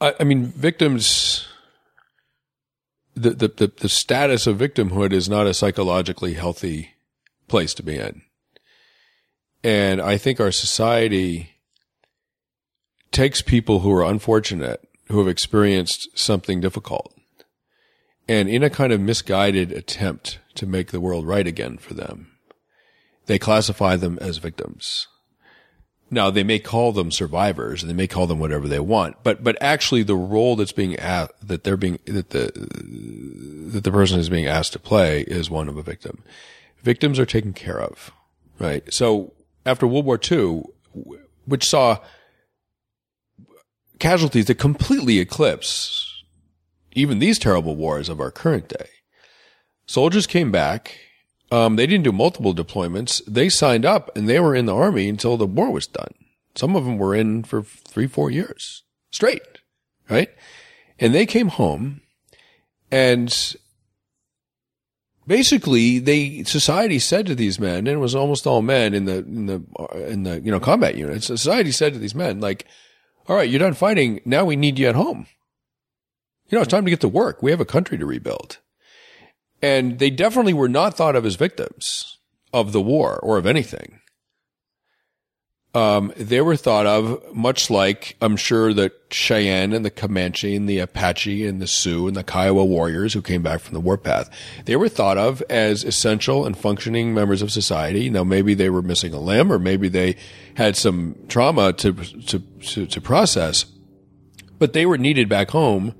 [0.00, 1.41] I, I mean, victims.
[3.14, 6.94] The, the the the status of victimhood is not a psychologically healthy
[7.46, 8.22] place to be in,
[9.62, 11.50] and I think our society
[13.10, 17.14] takes people who are unfortunate, who have experienced something difficult,
[18.26, 22.32] and in a kind of misguided attempt to make the world right again for them,
[23.26, 25.06] they classify them as victims.
[26.12, 29.42] Now they may call them survivors and they may call them whatever they want, but
[29.42, 32.52] but actually the role that's being asked that they're being that the
[33.72, 36.22] that the person is being asked to play is one of a victim.
[36.82, 38.12] Victims are taken care of,
[38.58, 38.92] right?
[38.92, 39.32] So
[39.64, 40.64] after World War II,
[41.46, 41.98] which saw
[43.98, 46.22] casualties that completely eclipse
[46.92, 48.90] even these terrible wars of our current day,
[49.86, 50.98] soldiers came back
[51.52, 53.20] um, they didn't do multiple deployments.
[53.26, 56.14] They signed up and they were in the army until the war was done.
[56.54, 59.42] Some of them were in for three, four years straight,
[60.08, 60.30] right?
[60.98, 62.00] And they came home
[62.90, 63.54] and
[65.26, 69.18] basically they, society said to these men, and it was almost all men in the,
[69.18, 69.62] in the,
[70.08, 71.26] in the, you know, combat units.
[71.26, 72.66] Society said to these men, like,
[73.28, 74.22] all right, you're done fighting.
[74.24, 75.26] Now we need you at home.
[76.48, 77.42] You know, it's time to get to work.
[77.42, 78.58] We have a country to rebuild.
[79.62, 82.18] And they definitely were not thought of as victims
[82.52, 84.00] of the war or of anything.
[85.74, 90.68] Um, they were thought of much like I'm sure the Cheyenne and the Comanche and
[90.68, 94.28] the Apache and the Sioux and the Kiowa warriors who came back from the warpath.
[94.66, 98.10] They were thought of as essential and functioning members of society.
[98.10, 100.16] Now, maybe they were missing a limb or maybe they
[100.56, 103.64] had some trauma to, to, to, to process,
[104.58, 105.94] but they were needed back home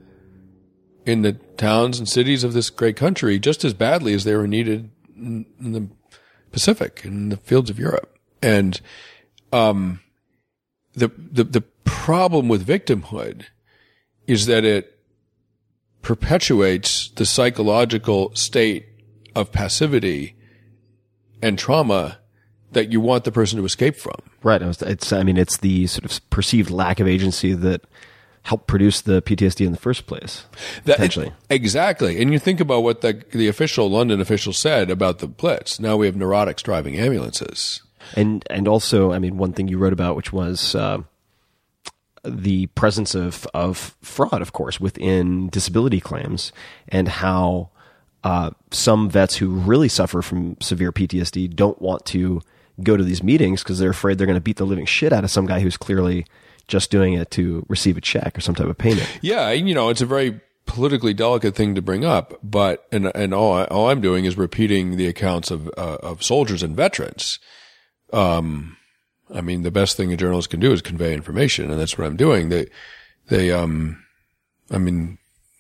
[1.04, 4.46] in the towns and cities of this great country just as badly as they were
[4.46, 5.88] needed in, in the
[6.50, 8.18] Pacific and in the fields of Europe.
[8.42, 8.80] And
[9.52, 10.00] um,
[10.94, 13.44] the, the the problem with victimhood
[14.26, 14.98] is that it
[16.02, 18.86] perpetuates the psychological state
[19.34, 20.36] of passivity
[21.40, 22.18] and trauma
[22.72, 24.16] that you want the person to escape from.
[24.42, 24.62] Right.
[24.62, 25.12] It's.
[25.12, 27.82] I mean, it's the sort of perceived lack of agency that
[28.42, 30.46] help produce the PTSD in the first place.
[30.84, 31.32] That, potentially.
[31.48, 32.20] Exactly.
[32.20, 35.78] And you think about what the, the official London official said about the Blitz.
[35.78, 37.82] Now we have neurotics driving ambulances.
[38.16, 40.98] And, and also, I mean, one thing you wrote about, which was, uh,
[42.24, 46.52] the presence of, of fraud, of course, within disability claims
[46.88, 47.70] and how,
[48.24, 52.40] uh, some vets who really suffer from severe PTSD don't want to
[52.82, 55.24] go to these meetings because they're afraid they're going to beat the living shit out
[55.24, 56.24] of some guy who's clearly
[56.68, 59.08] just doing it to receive a check or some type of payment.
[59.20, 63.34] Yeah, you know, it's a very politically delicate thing to bring up, but and and
[63.34, 67.38] all I, all I'm doing is repeating the accounts of uh, of soldiers and veterans.
[68.12, 68.76] Um,
[69.34, 72.06] I mean, the best thing a journalist can do is convey information, and that's what
[72.06, 72.48] I'm doing.
[72.48, 72.66] They
[73.28, 74.02] they um,
[74.70, 75.18] I mean,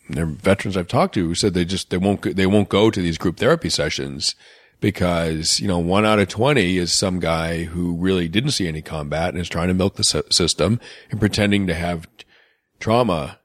[0.08, 2.90] there are veterans I've talked to who said they just they won't they won't go
[2.90, 4.34] to these group therapy sessions
[4.82, 8.82] because, you know, one out of 20 is some guy who really didn't see any
[8.82, 10.80] combat and is trying to milk the system
[11.10, 12.08] and pretending to have
[12.80, 13.38] trauma,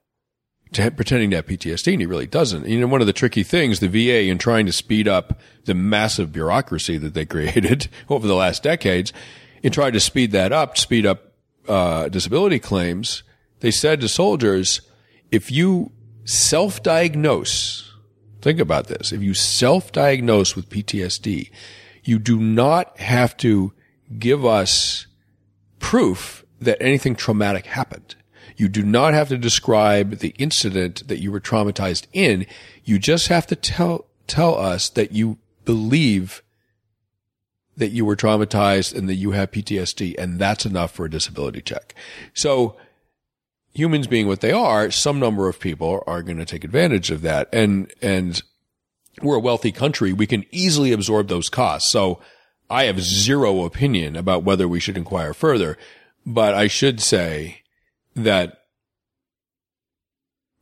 [0.72, 2.66] to pretending to have PTSD and he really doesn't.
[2.66, 5.74] You know, one of the tricky things, the VA in trying to speed up the
[5.74, 9.12] massive bureaucracy that they created over the last decades,
[9.62, 11.34] in trying to speed that up, speed up,
[11.68, 13.22] uh, disability claims,
[13.60, 14.80] they said to soldiers,
[15.30, 15.92] if you
[16.24, 17.87] self-diagnose
[18.48, 19.12] Think about this.
[19.12, 21.50] If you self-diagnose with PTSD,
[22.02, 23.74] you do not have to
[24.18, 25.06] give us
[25.80, 28.14] proof that anything traumatic happened.
[28.56, 32.46] You do not have to describe the incident that you were traumatized in.
[32.84, 36.42] You just have to tell, tell us that you believe
[37.76, 41.60] that you were traumatized and that you have PTSD and that's enough for a disability
[41.60, 41.94] check.
[42.32, 42.76] So
[43.78, 47.22] humans being what they are, some number of people are going to take advantage of
[47.22, 47.48] that.
[47.52, 48.42] And, and
[49.22, 50.12] we're a wealthy country.
[50.12, 51.90] We can easily absorb those costs.
[51.90, 52.20] So
[52.68, 55.78] I have zero opinion about whether we should inquire further,
[56.26, 57.62] but I should say
[58.16, 58.64] that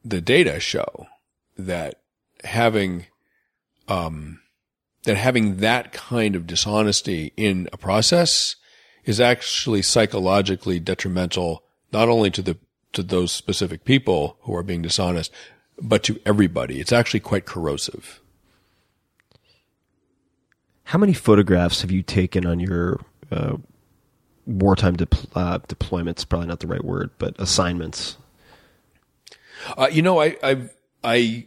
[0.04, 1.06] the data show
[1.56, 2.00] that
[2.44, 3.06] having,
[3.88, 4.40] um,
[5.04, 8.56] that having that kind of dishonesty in a process
[9.06, 12.58] is actually psychologically detrimental, not only to the
[12.96, 15.32] to those specific people who are being dishonest,
[15.80, 16.80] but to everybody.
[16.80, 18.20] It's actually quite corrosive.
[20.84, 23.00] How many photographs have you taken on your
[23.30, 23.56] uh,
[24.46, 26.28] wartime de- uh, deployments?
[26.28, 28.16] Probably not the right word, but assignments.
[29.76, 30.70] Uh, you know, I, I,
[31.02, 31.44] I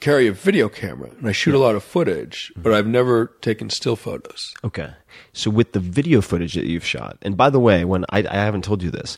[0.00, 3.70] carry a video camera and I shoot a lot of footage, but I've never taken
[3.70, 4.54] still photos.
[4.62, 4.90] Okay.
[5.32, 8.36] So with the video footage that you've shot, and by the way, when I, I
[8.36, 9.16] haven't told you this,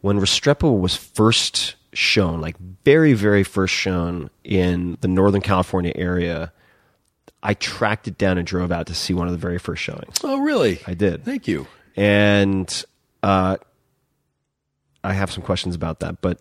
[0.00, 6.52] when Restrepo was first shown, like very, very first shown in the Northern California area,
[7.42, 10.16] I tracked it down and drove out to see one of the very first showings.
[10.22, 10.80] Oh, really?
[10.86, 11.24] I did.
[11.24, 11.66] Thank you.
[11.96, 12.84] And
[13.22, 13.56] uh,
[15.02, 16.20] I have some questions about that.
[16.20, 16.40] But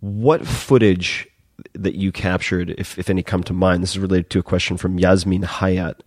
[0.00, 1.28] what footage
[1.74, 4.76] that you captured, if, if any come to mind, this is related to a question
[4.76, 6.00] from Yasmin Hayat.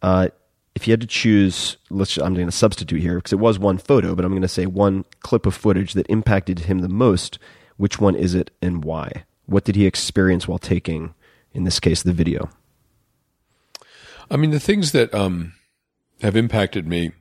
[0.00, 0.28] Uh,
[0.76, 3.78] if you had to choose, let's, I'm going to substitute here because it was one
[3.78, 7.38] photo, but I'm going to say one clip of footage that impacted him the most.
[7.78, 9.24] Which one is it and why?
[9.46, 11.14] What did he experience while taking,
[11.54, 12.50] in this case, the video?
[14.30, 15.54] I mean, the things that um,
[16.20, 17.12] have impacted me,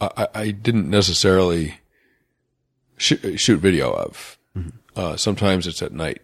[0.00, 1.80] I, I didn't necessarily
[2.96, 4.38] shoot, shoot video of.
[4.96, 6.22] Uh, sometimes it's at night.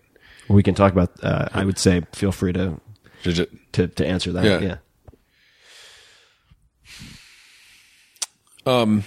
[0.48, 1.22] We can talk about.
[1.22, 2.80] Uh, I would say, feel free to
[3.72, 4.44] to, to answer that.
[4.44, 4.60] Yeah.
[4.60, 4.76] yeah.
[8.66, 9.04] Um,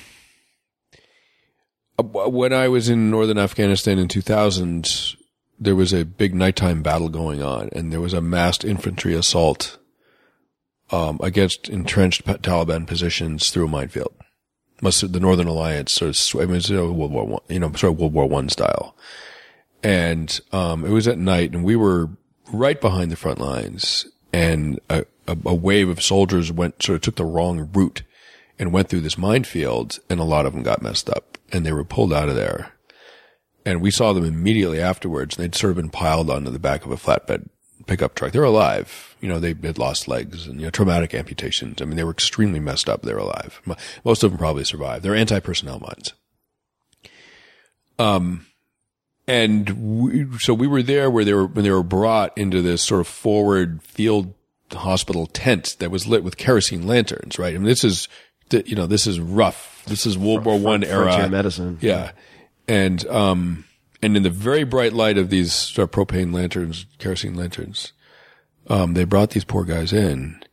[1.97, 5.15] uh, when I was in northern Afghanistan in 2000,
[5.59, 9.77] there was a big nighttime battle going on, and there was a massed infantry assault
[10.91, 14.13] um, against entrenched Taliban positions through a minefield.
[14.81, 17.93] Must the Northern Alliance sort of, I mean, it's World War One, you know, sort
[17.93, 18.95] of World War One style.
[19.81, 22.09] And um, it was at night, and we were
[22.51, 27.01] right behind the front lines, and a, a, a wave of soldiers went sort of
[27.01, 28.03] took the wrong route
[28.59, 31.73] and went through this minefield, and a lot of them got messed up, and they
[31.73, 32.73] were pulled out of there.
[33.65, 36.85] And we saw them immediately afterwards, and they'd sort of been piled onto the back
[36.85, 37.47] of a flatbed
[37.87, 38.31] pickup truck.
[38.31, 39.15] They're alive.
[39.21, 41.81] You know, they had lost legs and, you know, traumatic amputations.
[41.81, 43.01] I mean, they were extremely messed up.
[43.01, 43.61] They're alive.
[44.03, 45.03] Most of them probably survived.
[45.03, 46.13] They're anti-personnel mines.
[47.99, 48.45] Um,
[49.27, 49.69] and
[50.01, 53.01] we, so we were there where they were, when they were brought into this sort
[53.01, 54.33] of forward field
[54.71, 57.53] hospital tent that was lit with kerosene lanterns, right?
[57.53, 58.07] I mean, this is,
[58.51, 59.83] you know, this is rough.
[59.85, 61.77] This is World War One era medicine.
[61.81, 62.11] yeah.
[62.67, 63.65] And, um,
[64.01, 67.93] and in the very bright light of these sort of propane lanterns, kerosene lanterns,
[68.67, 70.43] um, they brought these poor guys in.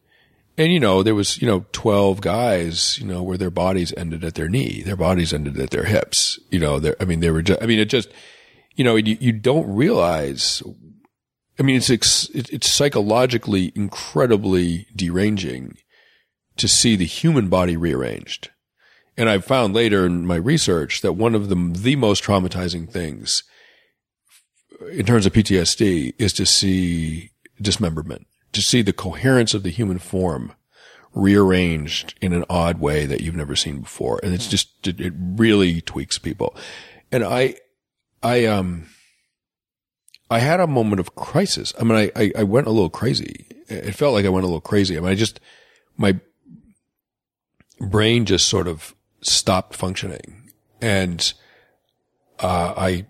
[0.58, 4.24] And, you know, there was, you know, 12 guys, you know, where their bodies ended
[4.24, 4.82] at their knee.
[4.82, 6.38] Their bodies ended at their hips.
[6.50, 8.10] You know, I mean, they were just, I mean, it just,
[8.74, 10.62] you know, you, you don't realize,
[11.58, 15.76] I mean, it's, it's psychologically incredibly deranging
[16.60, 18.50] to see the human body rearranged.
[19.16, 23.42] And I found later in my research that one of the, the most traumatizing things
[24.92, 27.30] in terms of PTSD is to see
[27.60, 30.52] dismemberment, to see the coherence of the human form
[31.12, 34.20] rearranged in an odd way that you've never seen before.
[34.22, 36.54] And it's just, it, it really tweaks people.
[37.10, 37.56] And I,
[38.22, 38.86] I, um,
[40.30, 41.74] I had a moment of crisis.
[41.80, 43.46] I mean, I, I, I went a little crazy.
[43.68, 44.96] It felt like I went a little crazy.
[44.96, 45.40] I mean, I just,
[45.96, 46.18] my
[47.80, 50.50] brain just sort of stopped functioning.
[50.80, 51.32] And,
[52.38, 53.06] uh, I,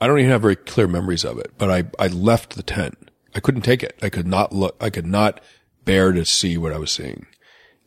[0.00, 3.10] I don't even have very clear memories of it, but I, I left the tent.
[3.34, 3.98] I couldn't take it.
[4.02, 5.40] I could not look, I could not
[5.84, 7.26] bear to see what I was seeing.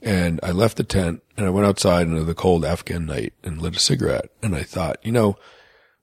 [0.01, 3.61] And I left the tent and I went outside into the cold Afghan night and
[3.61, 4.29] lit a cigarette.
[4.41, 5.37] And I thought, you know,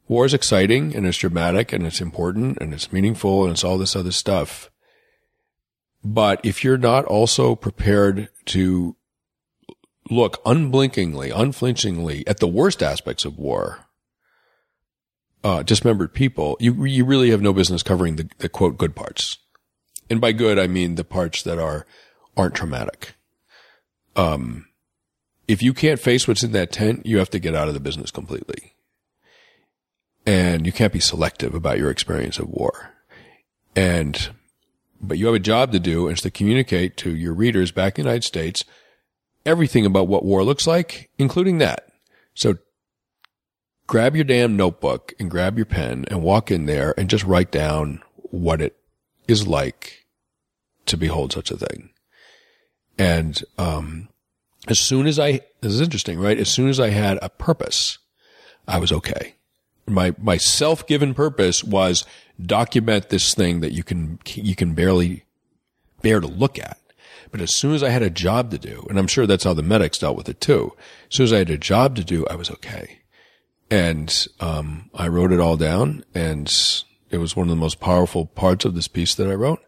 [0.08, 3.78] war is exciting and it's dramatic and it's important and it's meaningful and it's all
[3.78, 4.70] this other stuff.
[6.02, 8.96] But if you're not also prepared to
[10.10, 13.86] look unblinkingly, unflinchingly at the worst aspects of war,
[15.42, 19.38] uh, dismembered people, you you really have no business covering the, the quote good parts.
[20.08, 21.86] And by good, I mean the parts that are
[22.36, 23.14] aren't traumatic.
[24.16, 24.66] Um,
[25.46, 27.80] if you can't face what's in that tent, you have to get out of the
[27.80, 28.74] business completely.
[30.26, 32.94] And you can't be selective about your experience of war.
[33.76, 34.30] And,
[35.00, 37.98] but you have a job to do and it's to communicate to your readers back
[37.98, 38.64] in the United States
[39.46, 41.88] everything about what war looks like, including that.
[42.34, 42.58] So
[43.86, 47.50] grab your damn notebook and grab your pen and walk in there and just write
[47.50, 48.76] down what it
[49.28, 50.06] is like
[50.86, 51.90] to behold such a thing.
[52.98, 54.08] And, um,
[54.66, 56.38] as soon as I, this is interesting, right?
[56.38, 57.98] As soon as I had a purpose,
[58.66, 59.34] I was okay.
[59.86, 62.06] My, my self-given purpose was
[62.40, 65.24] document this thing that you can, you can barely
[66.00, 66.78] bear to look at.
[67.34, 69.54] But as soon as I had a job to do, and I'm sure that's how
[69.54, 70.72] the medics dealt with it too.
[71.10, 73.00] As soon as I had a job to do, I was okay.
[73.68, 76.46] And, um, I wrote it all down and
[77.10, 79.58] it was one of the most powerful parts of this piece that I wrote.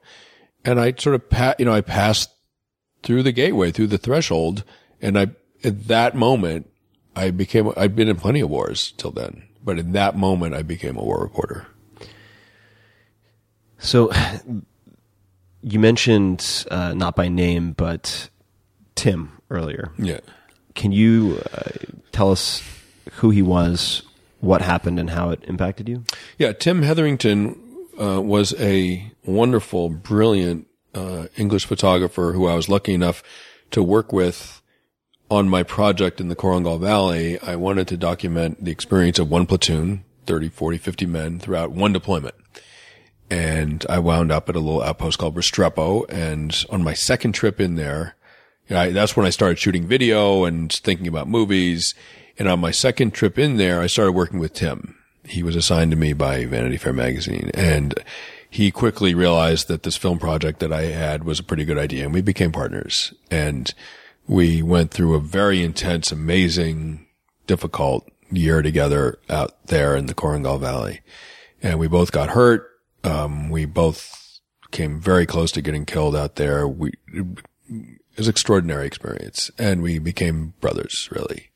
[0.64, 2.30] And I sort of pa- you know, I passed
[3.02, 4.62] through the gateway, through the threshold.
[5.02, 5.26] And I,
[5.64, 6.70] at that moment,
[7.16, 10.62] I became, I'd been in plenty of wars till then, But in that moment, I
[10.62, 11.66] became a war reporter.
[13.78, 14.12] So
[15.66, 18.30] you mentioned uh, not by name, but
[18.94, 19.90] Tim earlier.
[19.98, 20.20] Yeah.
[20.76, 21.70] Can you uh,
[22.12, 22.62] tell us
[23.14, 24.02] who he was,
[24.38, 26.04] what happened, and how it impacted you?
[26.38, 27.60] Yeah, Tim Hetherington
[28.00, 33.24] uh, was a wonderful, brilliant uh, English photographer who I was lucky enough
[33.72, 34.62] to work with
[35.28, 37.40] on my project in the Korengal Valley.
[37.40, 41.92] I wanted to document the experience of one platoon, 30, 40, 50 men throughout one
[41.92, 42.36] deployment.
[43.30, 46.04] And I wound up at a little outpost called Restrepo.
[46.08, 48.14] And on my second trip in there,
[48.70, 51.94] I, that's when I started shooting video and thinking about movies.
[52.38, 54.96] And on my second trip in there, I started working with Tim.
[55.24, 57.98] He was assigned to me by Vanity Fair magazine and
[58.48, 62.04] he quickly realized that this film project that I had was a pretty good idea
[62.04, 63.72] and we became partners and
[64.26, 67.06] we went through a very intense, amazing,
[67.46, 71.00] difficult year together out there in the Korengal Valley
[71.62, 72.70] and we both got hurt.
[73.06, 76.66] Um, we both came very close to getting killed out there.
[76.66, 77.26] We, it
[78.16, 81.50] was an extraordinary experience and we became brothers really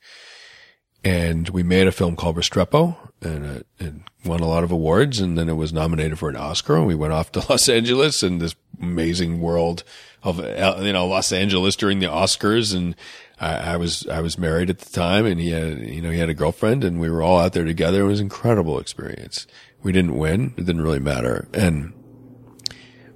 [1.05, 3.95] and we made a film called Restrepo, and it, it,
[4.25, 5.19] won a lot of awards.
[5.19, 6.77] And then it was nominated for an Oscar.
[6.77, 9.85] And we went off to Los Angeles and this amazing world
[10.23, 12.75] of you know Los Angeles during the Oscars.
[12.75, 12.95] And
[13.41, 16.19] I, I, was I was married at the time, and he had you know he
[16.19, 18.03] had a girlfriend, and we were all out there together.
[18.03, 19.47] It was an incredible experience.
[19.83, 21.95] We didn't win; it didn't really matter, and.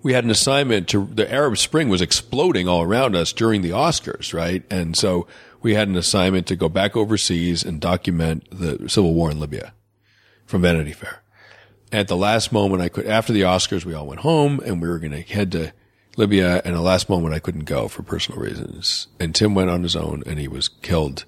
[0.03, 3.71] We had an assignment to the Arab Spring was exploding all around us during the
[3.71, 4.63] Oscars, right?
[4.71, 5.27] And so
[5.63, 9.73] we had an assignment to go back overseas and document the civil war in Libya
[10.45, 11.23] from Vanity Fair.
[11.91, 14.89] At the last moment, I could, after the Oscars, we all went home and we
[14.89, 15.73] were going to head to
[16.19, 16.61] Libya.
[16.67, 19.09] And the last moment, I couldn't go for personal reasons.
[19.19, 21.25] And Tim went on his own and he was killed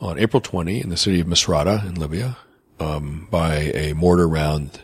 [0.00, 2.38] on April 20 in the city of Misrata in Libya,
[2.80, 4.82] um, by a mortar round,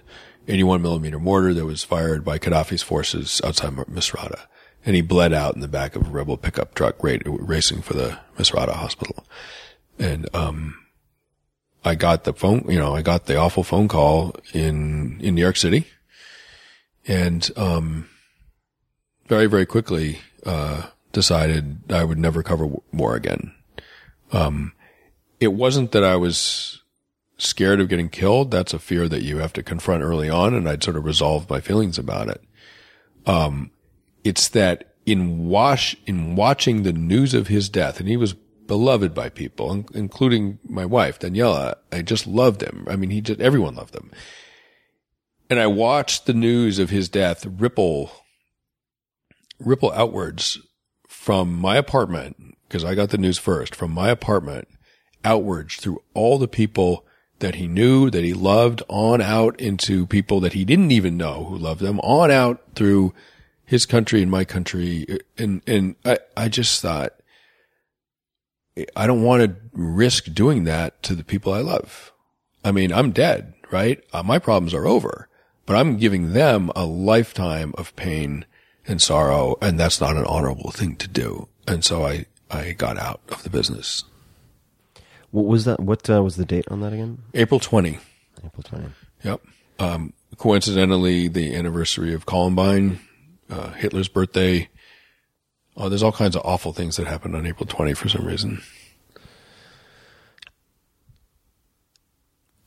[0.48, 4.46] 81 millimeter mortar that was fired by Gaddafi's forces outside Misrata
[4.84, 8.18] and he bled out in the back of a rebel pickup truck racing for the
[8.38, 9.24] Misrata hospital.
[9.98, 10.76] And, um,
[11.84, 15.40] I got the phone, you know, I got the awful phone call in, in New
[15.40, 15.86] York City
[17.06, 18.08] and, um,
[19.28, 23.52] very, very quickly, uh, decided I would never cover war again.
[24.32, 24.72] Um,
[25.40, 26.79] it wasn't that I was
[27.42, 28.50] scared of getting killed.
[28.50, 30.54] That's a fear that you have to confront early on.
[30.54, 32.42] And I'd sort of resolve my feelings about it.
[33.26, 33.70] Um,
[34.24, 39.14] it's that in wash, in watching the news of his death, and he was beloved
[39.14, 41.74] by people, including my wife, Daniela.
[41.90, 42.86] I just loved him.
[42.88, 44.10] I mean, he just, everyone loved him.
[45.48, 48.12] And I watched the news of his death ripple,
[49.58, 50.58] ripple outwards
[51.08, 52.36] from my apartment,
[52.68, 54.68] because I got the news first, from my apartment
[55.24, 57.04] outwards through all the people
[57.40, 61.44] that he knew, that he loved, on out into people that he didn't even know
[61.44, 63.12] who loved them, on out through
[63.64, 65.06] his country and my country.
[65.36, 67.14] And, and I, I just thought,
[68.96, 72.12] I don't want to risk doing that to the people I love.
[72.64, 74.02] I mean, I'm dead, right?
[74.12, 75.28] Uh, my problems are over,
[75.66, 78.44] but I'm giving them a lifetime of pain
[78.86, 79.56] and sorrow.
[79.60, 81.48] And that's not an honorable thing to do.
[81.66, 84.04] And so I, I got out of the business.
[85.30, 85.80] What was that?
[85.80, 87.22] What uh, was the date on that again?
[87.34, 87.98] April 20.
[88.44, 88.86] April 20.
[89.24, 89.40] Yep.
[89.78, 93.00] Um, coincidentally, the anniversary of Columbine
[93.50, 94.68] uh, Hitler's birthday.
[95.76, 98.62] Oh, there's all kinds of awful things that happened on April 20 for some reason.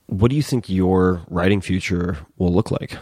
[0.08, 2.98] What do you think your writing future will look like?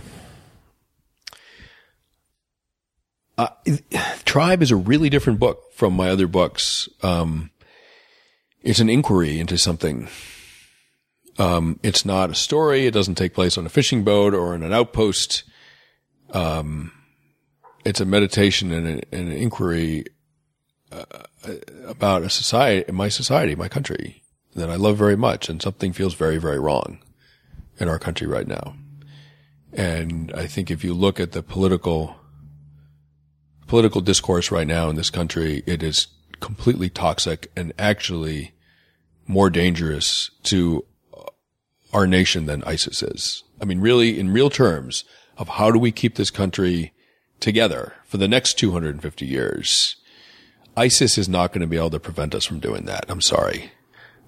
[3.38, 3.50] Uh,
[4.26, 6.88] Tribe is a really different book from my other books.
[7.04, 7.51] Um,
[8.62, 10.08] it's an inquiry into something.
[11.38, 12.86] Um, it's not a story.
[12.86, 15.44] It doesn't take place on a fishing boat or in an outpost.
[16.32, 16.92] Um,
[17.84, 20.06] it's a meditation and, a, and an inquiry
[20.92, 21.04] uh,
[21.88, 24.22] about a society, my society, my country
[24.56, 27.00] that I love very much, and something feels very, very wrong
[27.80, 28.76] in our country right now.
[29.74, 32.18] And I think if you look at the political
[33.68, 36.08] political discourse right now in this country, it is
[36.42, 38.54] completely toxic and actually
[39.28, 40.84] more dangerous to
[41.94, 43.44] our nation than ISIS is.
[43.62, 45.04] I mean, really, in real terms
[45.38, 46.94] of how do we keep this country
[47.40, 49.96] together for the next 250 years,
[50.76, 53.06] ISIS is not going to be able to prevent us from doing that.
[53.10, 53.72] I'm sorry,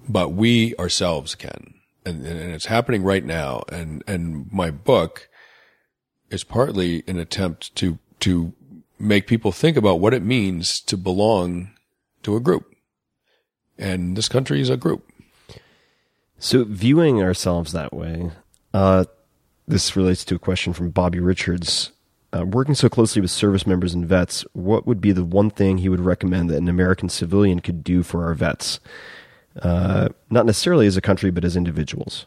[0.08, 1.74] but we ourselves can.
[2.06, 3.64] And, and it's happening right now.
[3.72, 5.28] And, and my book
[6.30, 8.52] is partly an attempt to, to
[8.98, 11.70] make people think about what it means to belong
[12.24, 12.74] to a group.
[13.78, 15.08] And this country is a group.
[16.38, 18.30] So, viewing ourselves that way,
[18.72, 19.04] uh,
[19.66, 21.92] this relates to a question from Bobby Richards.
[22.32, 25.78] Uh, working so closely with service members and vets, what would be the one thing
[25.78, 28.80] he would recommend that an American civilian could do for our vets?
[29.62, 32.26] Uh, not necessarily as a country, but as individuals.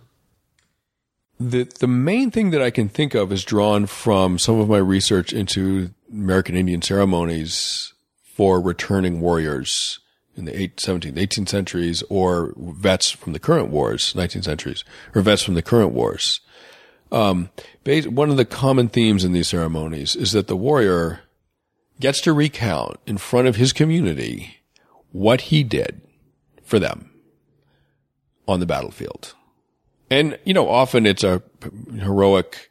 [1.40, 4.78] The the main thing that I can think of is drawn from some of my
[4.78, 7.94] research into American Indian ceremonies
[8.38, 10.00] for returning warriors
[10.36, 14.84] in the 8th, 17th, 18th centuries or vets from the current wars, 19th centuries,
[15.16, 16.40] or vets from the current wars.
[17.12, 17.50] Um,
[17.84, 21.22] one of the common themes in these ceremonies is that the warrior
[22.00, 24.58] gets to recount in front of his community
[25.12, 26.00] what he did
[26.62, 27.10] for them
[28.48, 29.34] on the battlefield.
[30.12, 31.42] And, you know, often it's a
[31.92, 32.70] heroic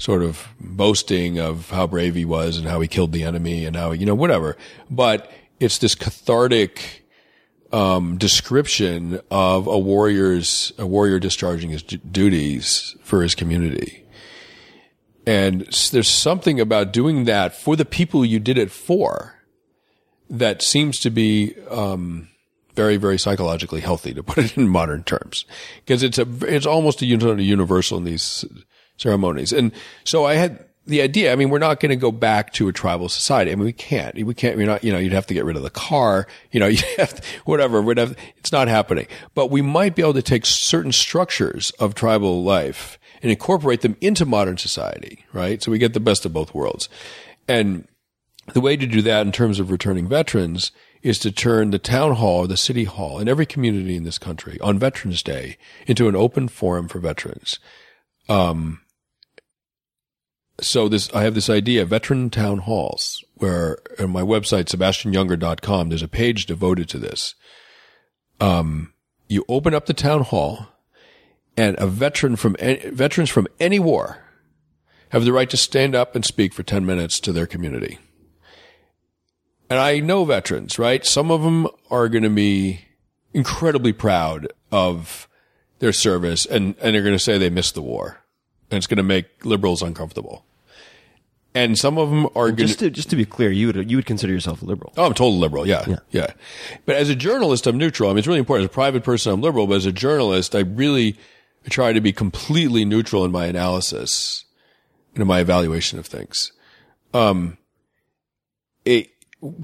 [0.00, 3.76] sort of boasting of how brave he was and how he killed the enemy and
[3.76, 4.56] how, you know, whatever.
[4.90, 7.04] But it's this cathartic,
[7.70, 14.06] um, description of a warrior's, a warrior discharging his d- duties for his community.
[15.26, 19.36] And there's something about doing that for the people you did it for
[20.30, 22.28] that seems to be, um,
[22.74, 25.44] very, very psychologically healthy to put it in modern terms.
[25.84, 28.46] Because it's a, it's almost a universal in these
[29.00, 29.52] ceremonies.
[29.52, 29.72] And
[30.04, 32.72] so I had the idea, I mean, we're not going to go back to a
[32.72, 33.52] tribal society.
[33.52, 35.56] I mean, we can't, we can't, we're not, you know, you'd have to get rid
[35.56, 38.14] of the car, you know, you have to, whatever, whatever.
[38.36, 39.06] It's not happening.
[39.34, 43.96] But we might be able to take certain structures of tribal life and incorporate them
[44.00, 45.62] into modern society, right?
[45.62, 46.88] So we get the best of both worlds.
[47.46, 47.86] And
[48.52, 50.72] the way to do that in terms of returning veterans
[51.02, 54.18] is to turn the town hall or the city hall in every community in this
[54.18, 55.56] country on Veterans Day
[55.86, 57.58] into an open forum for veterans.
[58.28, 58.80] Um,
[60.60, 66.02] so this, I have this idea, veteran town halls, where on my website, sebastianjunger.com, there's
[66.02, 67.34] a page devoted to this.
[68.40, 68.92] Um,
[69.28, 70.68] you open up the town hall
[71.56, 74.24] and a veteran from, veterans from any war
[75.10, 77.98] have the right to stand up and speak for 10 minutes to their community
[79.70, 81.06] and I know veterans, right?
[81.06, 82.80] Some of them are going to be
[83.32, 85.28] incredibly proud of
[85.78, 88.18] their service and, and they're going to say they missed the war
[88.68, 90.44] and it's going to make liberals uncomfortable.
[91.54, 94.06] And some of them are just to, just to be clear, you would, you would
[94.06, 94.92] consider yourself a liberal.
[94.96, 95.66] Oh, I'm total liberal.
[95.66, 95.98] Yeah, yeah.
[96.10, 96.32] Yeah.
[96.86, 98.08] But as a journalist, I'm neutral.
[98.08, 98.64] I mean, it's really important.
[98.64, 101.18] As a private person, I'm liberal, but as a journalist, I really
[101.68, 104.44] try to be completely neutral in my analysis
[105.14, 106.52] and in my evaluation of things.
[107.12, 107.58] Um,
[108.84, 109.10] it,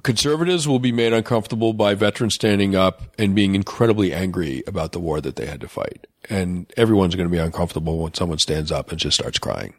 [0.03, 4.99] conservatives will be made uncomfortable by veterans standing up and being incredibly angry about the
[4.99, 6.09] war that they had to fight.
[6.29, 9.75] And everyone's going to be uncomfortable when someone stands up and just starts crying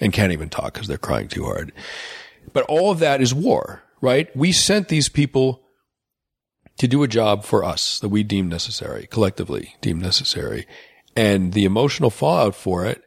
[0.00, 1.72] and can't even talk because they're crying too hard.
[2.52, 4.34] But all of that is war, right?
[4.36, 5.62] We sent these people
[6.78, 10.66] to do a job for us that we deem necessary, collectively deem necessary.
[11.16, 13.02] And the emotional fallout for it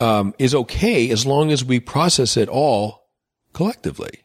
[0.00, 3.08] um, is okay as long as we process it all
[3.52, 4.24] collectively.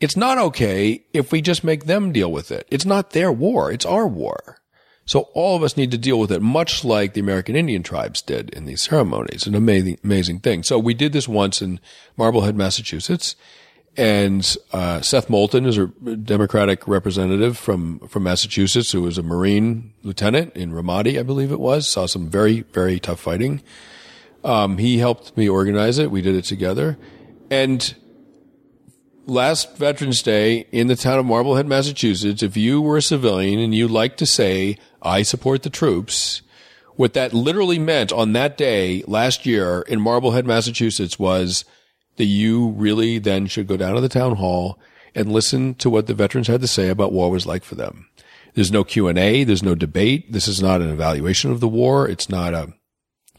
[0.00, 2.66] It's not okay if we just make them deal with it.
[2.70, 3.70] It's not their war.
[3.70, 4.58] It's our war.
[5.06, 8.22] So all of us need to deal with it, much like the American Indian tribes
[8.22, 9.46] did in these ceremonies.
[9.46, 10.62] An amazing, amazing thing.
[10.62, 11.78] So we did this once in
[12.16, 13.36] Marblehead, Massachusetts,
[13.96, 19.92] and uh, Seth Moulton is a Democratic representative from from Massachusetts who was a Marine
[20.02, 21.86] lieutenant in Ramadi, I believe it was.
[21.88, 23.62] Saw some very very tough fighting.
[24.42, 26.10] Um, he helped me organize it.
[26.10, 26.98] We did it together,
[27.50, 27.94] and
[29.26, 33.74] last Veterans Day in the town of Marblehead, Massachusetts, if you were a civilian and
[33.74, 36.42] you like to say, I support the troops,
[36.96, 41.64] what that literally meant on that day last year in Marblehead, Massachusetts was
[42.16, 44.78] that you really then should go down to the town hall
[45.14, 48.08] and listen to what the veterans had to say about what was like for them.
[48.54, 49.44] There's no Q&A.
[49.44, 50.32] There's no debate.
[50.32, 52.08] This is not an evaluation of the war.
[52.08, 52.72] It's not a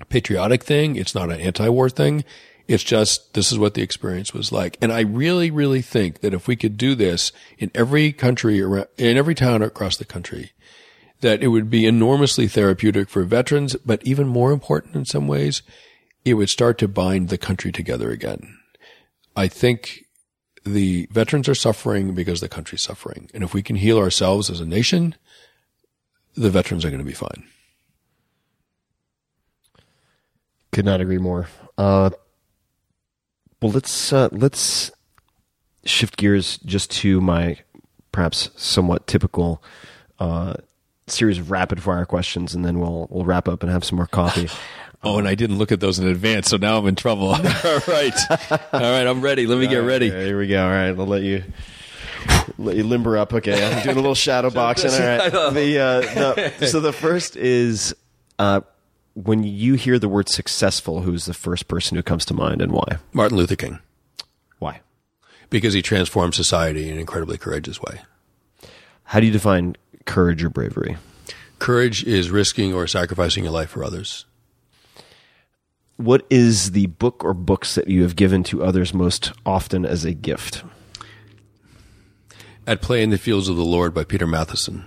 [0.10, 0.98] patriotic thing.
[0.98, 2.26] It's not an anti-war thing.
[2.68, 4.78] It's just, this is what the experience was like.
[4.82, 8.88] And I really, really think that if we could do this in every country, around,
[8.98, 10.52] in every town across the country,
[11.22, 15.62] that it would be enormously therapeutic for veterans, but even more important in some ways,
[16.24, 18.58] it would start to bind the country together again.
[19.36, 20.06] I think
[20.66, 23.30] the veterans are suffering because the country's suffering.
[23.34, 25.16] And if we can heal ourselves as a nation,
[26.36, 27.48] the veterans are going to be fine.
[30.72, 31.48] Could not agree more.
[31.78, 32.10] Uh,
[33.66, 34.92] well, let's uh, let's
[35.86, 37.58] shift gears just to my
[38.12, 39.64] perhaps somewhat typical
[40.20, 40.54] uh,
[41.08, 44.06] series of rapid fire questions, and then we'll we'll wrap up and have some more
[44.06, 44.50] coffee.
[45.04, 47.30] oh, and I didn't look at those in advance, so now I'm in trouble.
[47.30, 47.42] All
[47.88, 49.48] right, all right, I'm ready.
[49.48, 50.12] Let me get ready.
[50.12, 50.64] here we go.
[50.64, 51.44] All right, I'll let you
[52.60, 53.34] Let you limber up.
[53.34, 54.92] Okay, I'm doing a little shadow boxing.
[54.92, 55.32] All right.
[55.32, 57.96] The, uh, the so the first is
[58.38, 58.62] uh,
[59.16, 61.02] when you hear the word successful.
[61.02, 62.98] Who's the first person who comes to mind, and why?
[63.14, 63.80] Martin Luther King,
[64.60, 64.82] Why?
[65.50, 68.02] because he transformed society in an incredibly courageous way.
[69.06, 69.76] How do you define
[70.06, 70.98] courage or bravery?
[71.60, 74.26] Courage is risking or sacrificing your life for others.
[75.98, 80.04] What is the book or books that you have given to others most often as
[80.04, 80.64] a gift?
[82.68, 84.84] At Play in the Fields of the Lord by Peter Matthiessen.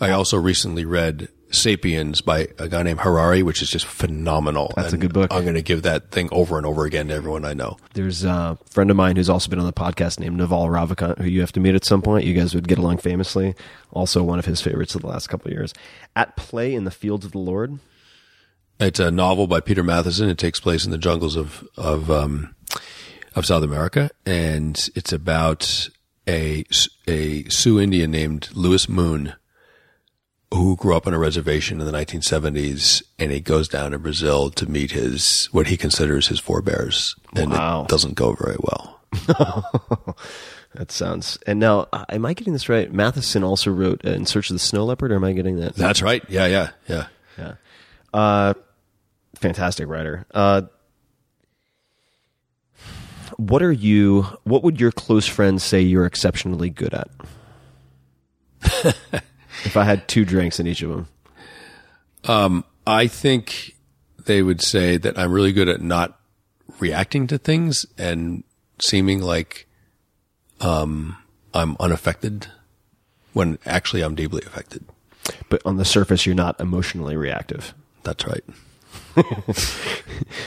[0.00, 4.72] I also recently read Sapiens by a guy named Harari, which is just phenomenal.
[4.76, 5.32] That's a good book.
[5.32, 7.76] I'm going to give that thing over and over again to everyone I know.
[7.94, 11.28] There's a friend of mine who's also been on the podcast named Naval Ravikant, who
[11.28, 12.24] you have to meet at some point.
[12.24, 13.54] You guys would get along famously.
[13.92, 15.72] Also, one of his favorites of the last couple of years.
[16.14, 17.78] At Play in the Fields of the Lord.
[18.78, 20.28] It's a novel by Peter Matthiessen.
[20.28, 22.54] It takes place in the jungles of of um,
[23.34, 25.88] of South America, and it's about
[26.28, 26.64] a
[27.08, 29.34] a Sioux Indian named Lewis Moon
[30.52, 34.50] who grew up on a reservation in the 1970s, and he goes down to Brazil
[34.50, 37.82] to meet his what he considers his forebears, and Wow.
[37.82, 39.00] it doesn't go very well.
[40.74, 41.38] That sounds.
[41.46, 42.92] And now, uh, am I getting this right?
[42.92, 45.74] Matthiessen also wrote uh, In Search of the Snow Leopard, or am I getting that?
[45.74, 46.22] That's right.
[46.28, 47.06] Yeah, yeah, yeah.
[47.38, 47.54] Yeah.
[48.12, 48.52] Uh,
[49.36, 50.26] fantastic writer.
[50.34, 50.62] Uh,
[53.38, 54.22] what are you?
[54.44, 57.08] What would your close friends say you're exceptionally good at?
[59.66, 61.08] if I had two drinks in each of them,
[62.24, 63.74] Um, I think
[64.24, 66.18] they would say that I'm really good at not
[66.80, 68.42] reacting to things and
[68.80, 69.66] seeming like
[70.60, 71.16] um,
[71.54, 72.48] I'm unaffected
[73.32, 74.84] when actually I'm deeply affected.
[75.48, 77.74] but on the surface, you're not emotionally reactive.
[78.02, 78.44] That's right.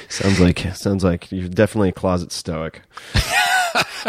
[0.10, 2.82] Sounds like sounds like you're definitely a closet stoic.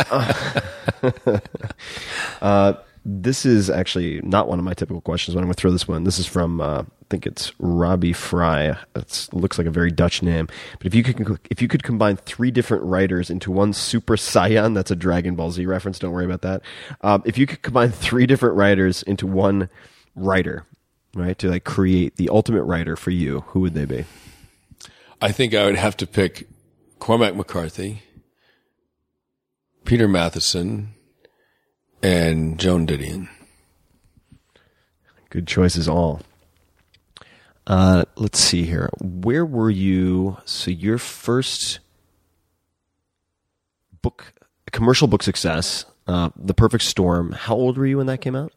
[2.40, 2.74] uh,
[3.04, 5.88] this is actually not one of my typical questions, but I'm going to throw this
[5.88, 6.04] one.
[6.04, 8.76] This is from uh, I think it's Robbie Fry.
[8.94, 10.48] It looks like a very Dutch name.
[10.78, 14.74] But if you could if you could combine three different writers into one Super Saiyan,
[14.74, 15.98] that's a Dragon Ball Z reference.
[15.98, 16.62] Don't worry about that.
[17.00, 19.68] Um, if you could combine three different writers into one
[20.14, 20.66] writer,
[21.14, 24.04] right, to like create the ultimate writer for you, who would they be?
[25.22, 26.48] I think I would have to pick
[26.98, 28.02] Cormac McCarthy,
[29.84, 30.88] Peter Matthiessen,
[32.02, 33.28] and Joan Didion.
[35.30, 36.22] Good choices all.
[37.66, 38.90] Uh, let's see here.
[39.00, 40.38] Where were you?
[40.44, 41.78] So your first
[44.02, 44.32] book,
[44.72, 47.32] commercial book success, uh, The Perfect Storm.
[47.32, 48.52] How old were you when that came out?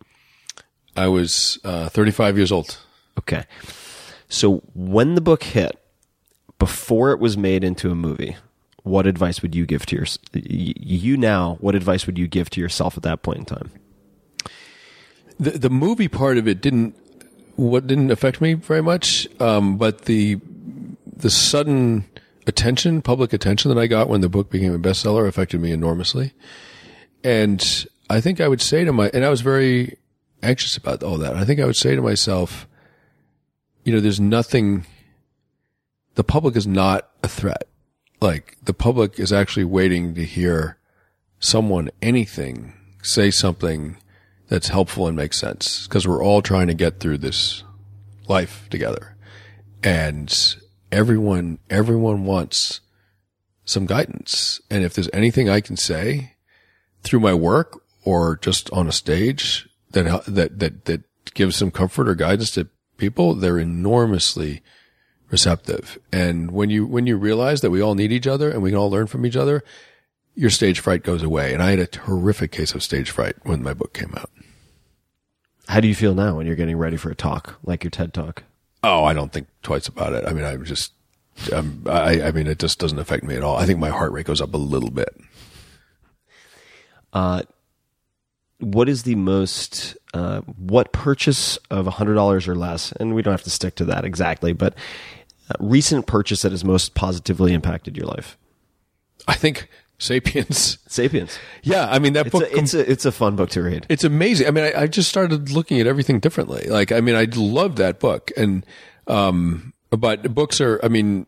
[0.95, 2.77] I was uh, 35 years old.
[3.19, 3.43] Okay.
[4.29, 5.77] So when the book hit,
[6.57, 8.37] before it was made into a movie,
[8.83, 11.57] what advice would you give to your you now?
[11.61, 13.71] What advice would you give to yourself at that point in time?
[15.39, 16.95] The the movie part of it didn't
[17.55, 20.39] what didn't affect me very much, um, but the
[21.15, 22.05] the sudden
[22.45, 26.33] attention, public attention that I got when the book became a bestseller affected me enormously.
[27.23, 29.97] And I think I would say to my and I was very
[30.41, 31.35] anxious about all that.
[31.35, 32.67] I think I would say to myself,
[33.85, 34.85] you know, there's nothing
[36.15, 37.67] the public is not a threat.
[38.23, 40.77] Like the public is actually waiting to hear
[41.41, 42.71] someone anything
[43.01, 43.97] say something
[44.47, 47.65] that's helpful and makes sense because we're all trying to get through this
[48.29, 49.17] life together.
[49.83, 50.33] And
[50.89, 52.79] everyone, everyone wants
[53.65, 54.61] some guidance.
[54.69, 56.35] And if there's anything I can say
[57.01, 62.07] through my work or just on a stage that, that, that, that gives some comfort
[62.07, 64.63] or guidance to people, they're enormously
[65.33, 65.97] receptive.
[66.13, 68.77] And when you, when you realize that we all need each other and we can
[68.77, 69.63] all learn from each other,
[70.35, 71.53] your stage fright goes away.
[71.53, 74.29] And I had a terrific case of stage fright when my book came out.
[75.67, 78.13] How do you feel now when you're getting ready for a talk, like your TED
[78.13, 78.43] talk?
[78.83, 80.23] Oh, I don't think twice about it.
[80.27, 80.93] I mean, I'm just,
[81.51, 83.57] um, I, I mean, it just doesn't affect me at all.
[83.57, 85.17] I think my heart rate goes up a little bit.
[87.11, 87.41] Uh,
[88.59, 92.91] what is the most uh, what purchase of hundred dollars or less?
[92.93, 94.75] And we don't have to stick to that exactly, but
[95.59, 98.37] recent purchase that has most positively impacted your life.
[99.27, 100.79] I think Sapiens.
[100.87, 101.37] Sapiens.
[101.61, 102.43] Yeah, I mean that It's book.
[102.43, 103.85] a, it's a it's a fun book to read.
[103.89, 104.47] it's amazing.
[104.47, 106.67] I mean, I, I just started looking at everything differently.
[106.67, 108.65] Like, I mean, I love that book, and
[109.07, 110.79] um, but books are.
[110.83, 111.25] I mean,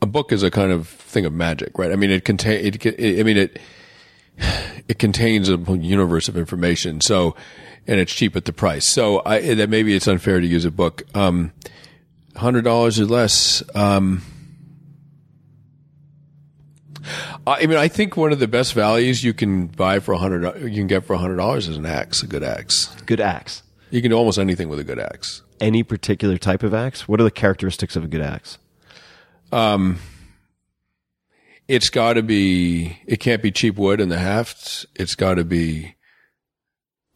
[0.00, 1.92] a book is a kind of thing of magic, right?
[1.92, 2.64] I mean, it contain.
[2.64, 3.58] It, it, I mean, it
[4.88, 7.00] it contains a universe of information.
[7.00, 7.36] So,
[7.86, 8.86] and it's cheap at the price.
[8.88, 11.02] So, I that maybe it's unfair to use a book.
[11.14, 11.52] Um,
[12.36, 13.62] hundred dollars or less.
[13.74, 14.22] Um,
[17.46, 20.60] I mean, I think one of the best values you can buy for a hundred,
[20.62, 22.86] you can get for a hundred dollars is an axe, a good axe.
[23.06, 23.62] Good axe.
[23.90, 25.42] You can do almost anything with a good axe.
[25.60, 27.06] Any particular type of axe?
[27.08, 28.58] What are the characteristics of a good axe?
[29.50, 29.98] Um,
[31.68, 32.98] It's got to be.
[33.06, 34.86] It can't be cheap wood in the heft.
[34.94, 35.94] It's got to be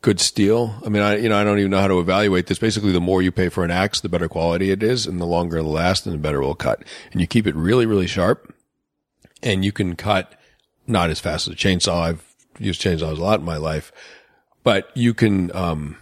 [0.02, 0.74] good steel.
[0.84, 2.58] I mean, I you know I don't even know how to evaluate this.
[2.58, 5.26] Basically, the more you pay for an axe, the better quality it is, and the
[5.26, 6.82] longer it'll last, and the better it will cut.
[7.12, 8.54] And you keep it really, really sharp,
[9.42, 10.38] and you can cut
[10.86, 12.00] not as fast as a chainsaw.
[12.02, 13.92] I've used chainsaws a lot in my life,
[14.62, 15.54] but you can.
[15.54, 15.98] um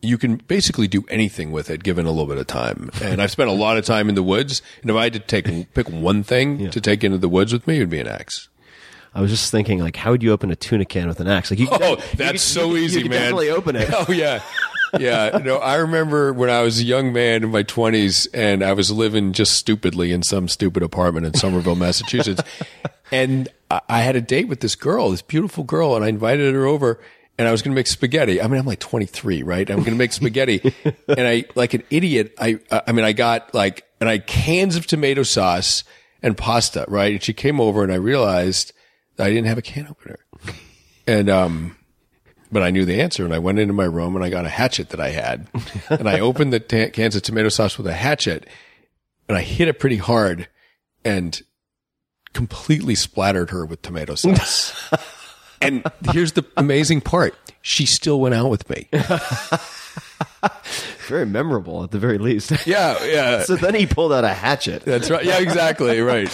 [0.00, 2.90] you can basically do anything with it given a little bit of time.
[3.02, 4.60] And I've spent a lot of time in the woods.
[4.82, 7.66] And if I had to take pick one thing to take into the woods with
[7.66, 8.50] me, it would be an axe.
[9.14, 11.50] I was just thinking, like, how would you open a tuna can with an axe?
[11.50, 13.20] Like, you Oh, you that's could- so you easy, you man.
[13.20, 13.88] Definitely open it.
[13.92, 14.42] Oh yeah.
[14.98, 18.74] Yeah, no, I remember when I was a young man in my 20s and I
[18.74, 22.40] was living just stupidly in some stupid apartment in Somerville, Massachusetts.
[23.12, 26.64] and I- had a date with this girl, this beautiful girl, and I invited her
[26.66, 27.00] over
[27.36, 28.40] and I was going to make spaghetti.
[28.40, 29.68] I mean, I'm like 23, right?
[29.68, 30.60] I'm going to make spaghetti.
[31.08, 34.86] and I, like an idiot, I, I mean, I got like, and I cans of
[34.86, 35.82] tomato sauce
[36.22, 37.14] and pasta, right?
[37.14, 38.72] And she came over and I realized
[39.18, 40.18] I didn't have a can opener.
[41.06, 41.76] And, um,
[42.50, 44.48] but I knew the answer and I went into my room and I got a
[44.48, 45.48] hatchet that I had
[45.90, 48.46] and I opened the ta- cans of tomato sauce with a hatchet
[49.28, 50.48] and I hit it pretty hard
[51.04, 51.40] and
[52.32, 54.92] completely splattered her with tomato sauce.
[55.60, 57.34] and here's the amazing part.
[57.62, 58.88] She still went out with me.
[61.06, 62.50] Very memorable, at the very least.
[62.66, 63.02] Yeah.
[63.04, 63.42] Yeah.
[63.44, 64.82] so then he pulled out a hatchet.
[64.82, 65.24] That's right.
[65.24, 66.00] Yeah, exactly.
[66.00, 66.28] Right.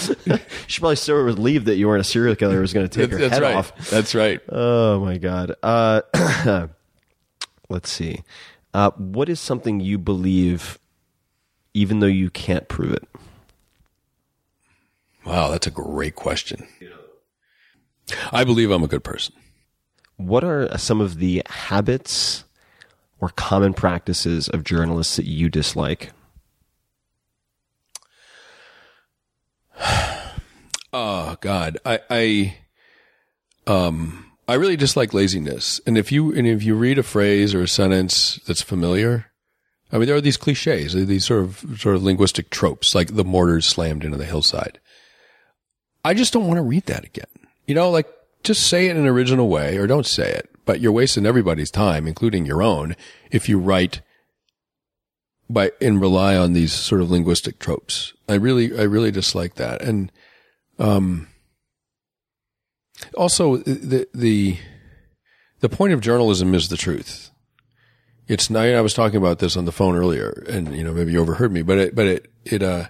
[0.68, 3.10] She probably still relieved that you weren't a serial killer who was going to take
[3.10, 3.56] her That's head right.
[3.56, 3.90] off.
[3.90, 4.40] That's right.
[4.48, 5.56] Oh my god.
[5.62, 6.02] Uh,
[7.68, 8.22] let's see.
[8.72, 10.78] Uh, what is something you believe,
[11.74, 13.08] even though you can't prove it?
[15.26, 15.50] Wow.
[15.50, 16.66] That's a great question.
[18.32, 19.34] I believe I'm a good person.
[20.16, 22.44] What are some of the habits
[23.20, 26.12] or common practices of journalists that you dislike?
[30.92, 32.56] Oh God, I, I,
[33.68, 35.80] um, I really dislike laziness.
[35.86, 39.26] And if you and if you read a phrase or a sentence that's familiar,
[39.92, 43.24] I mean, there are these cliches, these sort of sort of linguistic tropes, like the
[43.24, 44.80] mortars slammed into the hillside.
[46.04, 47.26] I just don't want to read that again.
[47.68, 48.08] You know, like
[48.42, 50.49] just say it in an original way, or don't say it.
[50.64, 52.96] But you're wasting everybody's time, including your own,
[53.30, 54.02] if you write
[55.48, 58.12] by and rely on these sort of linguistic tropes.
[58.28, 59.82] I really, I really dislike that.
[59.82, 60.12] And
[60.78, 61.26] um,
[63.14, 64.58] also the the
[65.60, 67.30] the point of journalism is the truth.
[68.28, 71.12] It's now I was talking about this on the phone earlier, and you know maybe
[71.12, 72.86] you overheard me, but it but it it uh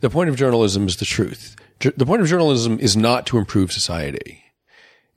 [0.00, 1.56] the point of journalism is the truth.
[1.80, 4.44] The point of journalism is not to improve society,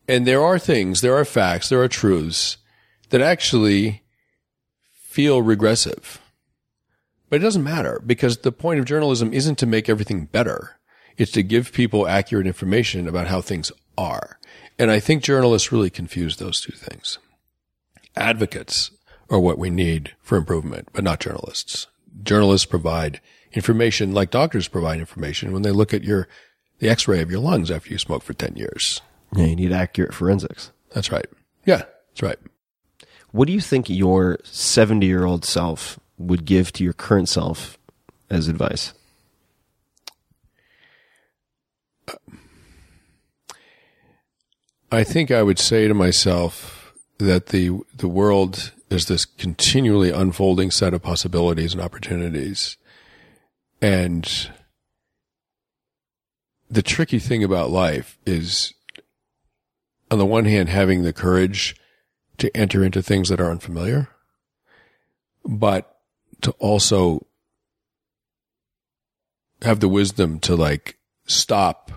[0.08, 2.58] and there are things, there are facts, there are truths
[3.10, 4.04] that actually
[4.92, 6.20] feel regressive.
[7.30, 10.78] But it doesn't matter because the point of journalism isn't to make everything better.
[11.18, 14.40] It's to give people accurate information about how things are.
[14.78, 17.20] And I think journalists really confuse those two things.
[18.16, 18.92] Advocates
[19.30, 21.88] are what we need for improvement, but not journalists.
[22.24, 23.22] Journalists provide
[23.54, 26.28] information like doctors provide information when they look at your,
[26.80, 29.02] the x-ray of your lungs after you smoke for 10 years.
[29.36, 30.72] Yeah, you need accurate forensics.
[30.92, 31.26] That's right.
[31.66, 32.38] Yeah, that's right.
[33.32, 37.78] What do you think your 70 year old self would give to your current self
[38.30, 38.94] as advice?
[44.92, 50.70] I think I would say to myself that the the world is this continually unfolding
[50.70, 52.78] set of possibilities and opportunities.
[53.82, 54.52] And
[56.70, 58.74] the tricky thing about life is
[60.14, 61.76] on the one hand having the courage
[62.38, 64.10] to enter into things that are unfamiliar,
[65.44, 65.98] but
[66.42, 67.26] to also
[69.64, 71.92] have the wisdom to like stop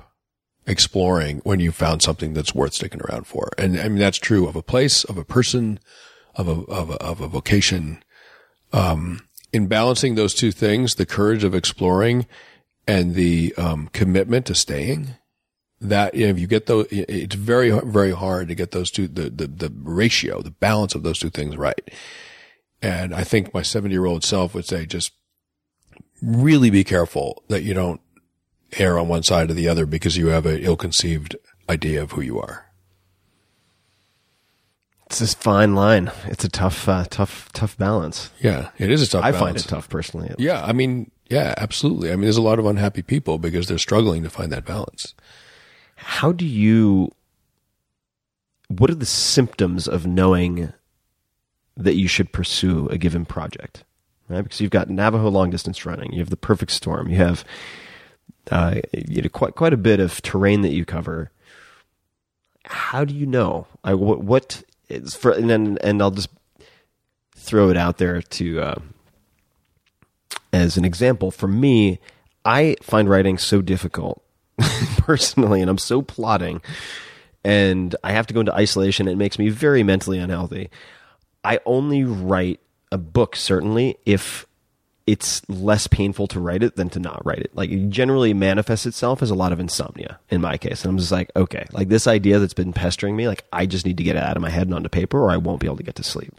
[0.66, 3.50] exploring when you found something that's worth sticking around for.
[3.58, 5.78] And I mean, that's true of a place, of a person,
[6.36, 8.02] of a, of a, of a vocation.
[8.72, 12.24] Um, in balancing those two things, the courage of exploring
[12.88, 15.16] and the, um, commitment to staying,
[15.80, 19.08] that, you know, if you get those, it's very, very hard to get those two,
[19.08, 21.90] the, the, the ratio, the balance of those two things right.
[22.82, 25.12] And I think my 70 year old self would say, just
[26.22, 28.00] really be careful that you don't
[28.78, 31.36] err on one side or the other because you have an ill-conceived
[31.68, 32.66] idea of who you are.
[35.06, 36.10] It's this fine line.
[36.24, 38.30] It's a tough, uh, tough, tough balance.
[38.40, 39.24] Yeah, it is a tough.
[39.24, 39.64] I find balance.
[39.64, 40.34] it tough personally.
[40.36, 42.10] Yeah, I mean, yeah, absolutely.
[42.10, 45.14] I mean, there's a lot of unhappy people because they're struggling to find that balance.
[45.96, 47.10] How do you?
[48.68, 50.72] What are the symptoms of knowing
[51.76, 53.84] that you should pursue a given project?
[54.28, 57.44] Right, because you've got Navajo long distance running, you have the perfect storm, you have
[58.50, 61.30] uh, you know, quite quite a bit of terrain that you cover.
[62.64, 63.66] How do you know?
[63.84, 66.28] I, what, what is for and then, and I'll just
[67.36, 68.74] throw it out there to uh,
[70.52, 71.30] as an example.
[71.30, 72.00] For me,
[72.44, 74.22] I find writing so difficult
[74.98, 76.60] personally, and I'm so plotting,
[77.44, 79.08] and I have to go into isolation.
[79.08, 80.70] It makes me very mentally unhealthy.
[81.44, 82.60] I only write
[82.90, 84.46] a book certainly if
[85.06, 87.54] it's less painful to write it than to not write it.
[87.54, 90.82] Like it generally manifests itself as a lot of insomnia in my case.
[90.82, 93.86] And I'm just like, okay, like this idea that's been pestering me, like I just
[93.86, 95.68] need to get it out of my head and onto paper or I won't be
[95.68, 96.34] able to get to sleep.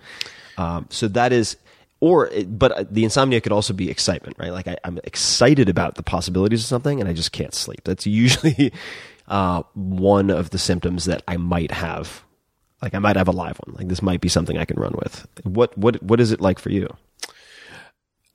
[0.58, 1.56] Um, so that is,
[2.00, 4.52] or, it, but the insomnia could also be excitement, right?
[4.52, 7.82] Like I, I'm excited about the possibilities of something and I just can't sleep.
[7.84, 8.72] That's usually,
[9.28, 12.24] uh, one of the symptoms that I might have.
[12.82, 13.76] Like I might have a live one.
[13.76, 15.28] Like this might be something I can run with.
[15.44, 16.88] What, what, what is it like for you?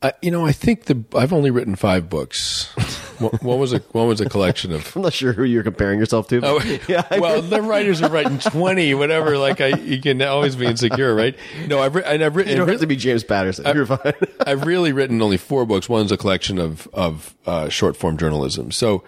[0.02, 2.74] I, you know, I think the I've only written five books.
[3.22, 4.90] one was a one was a collection of.
[4.96, 6.40] I'm not sure who you're comparing yourself to.
[6.42, 7.06] Oh, yeah.
[7.18, 9.38] Well, the writers are writing twenty, whatever.
[9.38, 11.36] Like I, you can always be insecure, right?
[11.66, 12.22] No, I've written.
[12.22, 12.52] I've written.
[12.52, 13.66] You don't have to be James Patterson.
[13.66, 14.12] I've, you're fine.
[14.46, 15.88] I've really written only four books.
[15.88, 18.70] One's a collection of of uh, short form journalism.
[18.72, 19.04] So,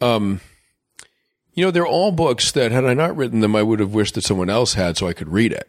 [0.00, 0.40] um,
[1.54, 4.14] you know, they're all books that had I not written them, I would have wished
[4.14, 5.68] that someone else had, so I could read it.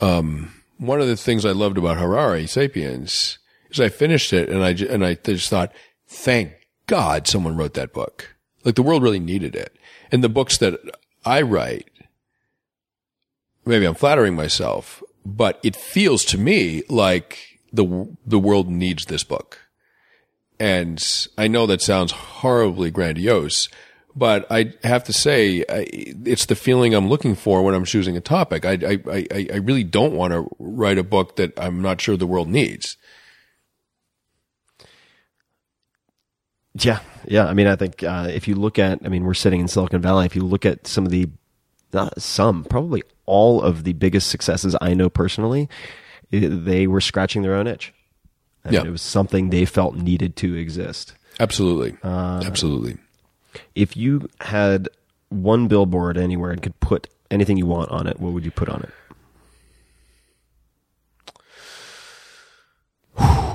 [0.00, 3.38] Um one of the things I loved about Harari, Sapiens,
[3.70, 5.72] is I finished it and I, and I just thought,
[6.06, 6.52] thank
[6.86, 8.36] God someone wrote that book.
[8.64, 9.76] Like the world really needed it.
[10.10, 10.80] And the books that
[11.24, 11.90] I write,
[13.64, 19.24] maybe I'm flattering myself, but it feels to me like the, the world needs this
[19.24, 19.60] book.
[20.58, 21.04] And
[21.36, 23.68] I know that sounds horribly grandiose,
[24.16, 28.16] but I have to say, I, it's the feeling I'm looking for when I'm choosing
[28.16, 28.64] a topic.
[28.64, 28.98] I, I,
[29.32, 32.48] I, I really don't want to write a book that I'm not sure the world
[32.48, 32.96] needs.
[36.84, 37.46] Yeah, yeah.
[37.46, 40.00] I mean, I think uh, if you look at, I mean, we're sitting in Silicon
[40.00, 40.26] Valley.
[40.26, 41.28] If you look at some of the,
[41.92, 45.68] not some, probably all of the biggest successes I know personally,
[46.30, 47.92] they were scratching their own itch.
[48.64, 48.80] I yeah.
[48.80, 51.14] Mean, it was something they felt needed to exist.
[51.40, 51.96] Absolutely.
[52.02, 52.98] Uh, Absolutely
[53.74, 54.88] if you had
[55.28, 58.68] one billboard anywhere and could put anything you want on it, what would you put
[58.68, 58.90] on it?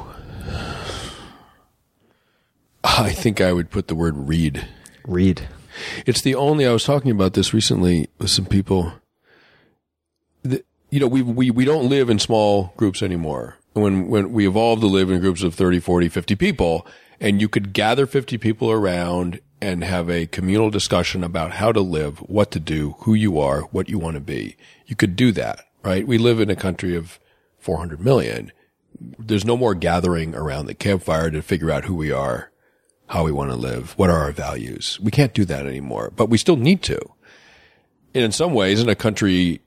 [2.96, 4.68] I think I would put the word read.
[5.06, 5.48] Read.
[6.06, 8.94] It's the only, I was talking about this recently with some people.
[10.44, 13.58] That, you know, we, we, we don't live in small groups anymore.
[13.74, 16.86] When, when we evolved to live in groups of 30, 40, 50 people,
[17.20, 21.82] and you could gather 50 people around and have a communal discussion about how to
[21.82, 24.56] live, what to do, who you are, what you want to be.
[24.86, 26.06] You could do that, right?
[26.06, 27.20] We live in a country of
[27.58, 28.52] 400 million.
[29.00, 32.52] There's no more gathering around the campfire to figure out who we are,
[33.14, 35.00] how we want to live, what are our values.
[35.00, 37.00] We can't do that anymore, but we still need to.
[38.16, 39.62] And in some ways, in a country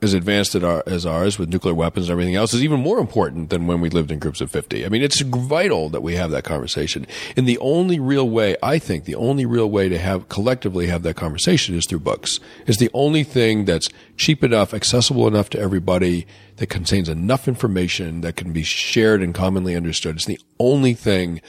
[0.00, 3.66] as advanced as ours with nuclear weapons and everything else is even more important than
[3.66, 4.86] when we lived in groups of 50.
[4.86, 7.04] I mean, it's vital that we have that conversation.
[7.36, 11.02] And the only real way, I think, the only real way to have collectively have
[11.02, 12.38] that conversation is through books.
[12.66, 18.20] Is the only thing that's cheap enough, accessible enough to everybody, that contains enough information
[18.20, 20.16] that can be shared and commonly understood.
[20.16, 21.40] It's the only thing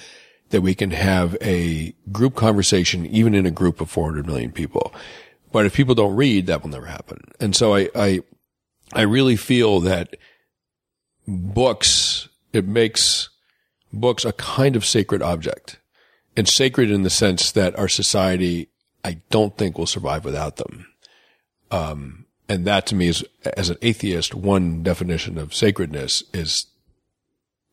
[0.49, 4.93] that we can have a group conversation, even in a group of 400 million people.
[5.51, 7.31] But if people don't read, that will never happen.
[7.39, 8.21] And so I, I,
[8.93, 10.15] I really feel that
[11.27, 13.29] books, it makes
[13.91, 15.79] books a kind of sacred object
[16.35, 18.69] and sacred in the sense that our society,
[19.03, 20.87] I don't think will survive without them.
[21.71, 23.23] Um, and that to me is,
[23.57, 26.67] as an atheist, one definition of sacredness is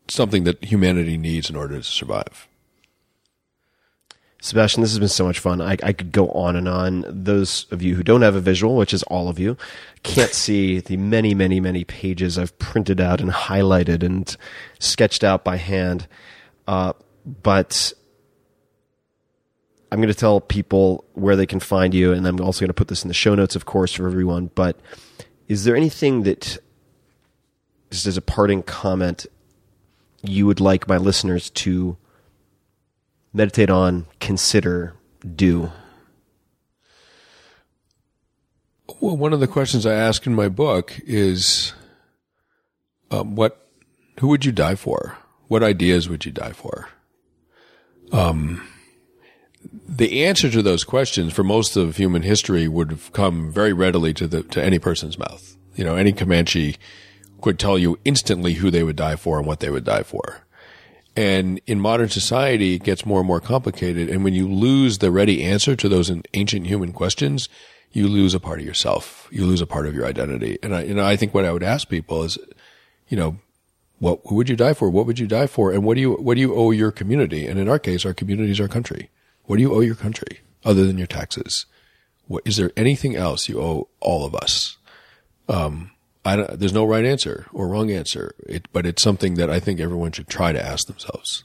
[0.08, 2.48] something that humanity needs in order to survive.
[4.42, 5.60] Sebastian, this has been so much fun.
[5.60, 7.04] I, I, could go on and on.
[7.06, 9.56] Those of you who don't have a visual, which is all of you,
[10.02, 14.34] can't see the many, many, many pages I've printed out and highlighted and
[14.78, 16.06] sketched out by hand.
[16.66, 16.94] Uh,
[17.42, 17.92] but
[19.92, 22.74] I'm going to tell people where they can find you, and I'm also going to
[22.74, 24.50] put this in the show notes, of course, for everyone.
[24.54, 24.78] But
[25.48, 26.56] is there anything that,
[27.90, 29.26] just as a parting comment,
[30.22, 31.96] you would like my listeners to
[33.32, 34.94] meditate on, consider,
[35.36, 35.70] do?
[39.00, 41.72] Well, one of the questions I ask in my book is,
[43.10, 43.66] um, what,
[44.18, 45.16] who would you die for?
[45.48, 46.88] What ideas would you die for?
[48.12, 48.66] Um,
[49.88, 54.12] the answer to those questions for most of human history would have come very readily
[54.14, 55.56] to the to any person's mouth.
[55.74, 56.76] You know, any Comanche
[57.40, 60.46] could tell you instantly who they would die for and what they would die for.
[61.16, 64.08] And in modern society, it gets more and more complicated.
[64.08, 67.48] And when you lose the ready answer to those ancient human questions,
[67.92, 69.28] you lose a part of yourself.
[69.30, 70.58] You lose a part of your identity.
[70.62, 72.38] And I, you know, I think what I would ask people is,
[73.08, 73.36] you know,
[73.98, 74.88] what would you die for?
[74.88, 75.72] What would you die for?
[75.72, 77.46] And what do you what do you owe your community?
[77.46, 79.10] And in our case, our community is our country.
[79.44, 81.66] What do you owe your country other than your taxes?
[82.26, 84.78] What is there anything else you owe all of us?
[85.48, 85.90] Um,
[86.24, 90.12] there's no right answer or wrong answer, it, but it's something that I think everyone
[90.12, 91.44] should try to ask themselves.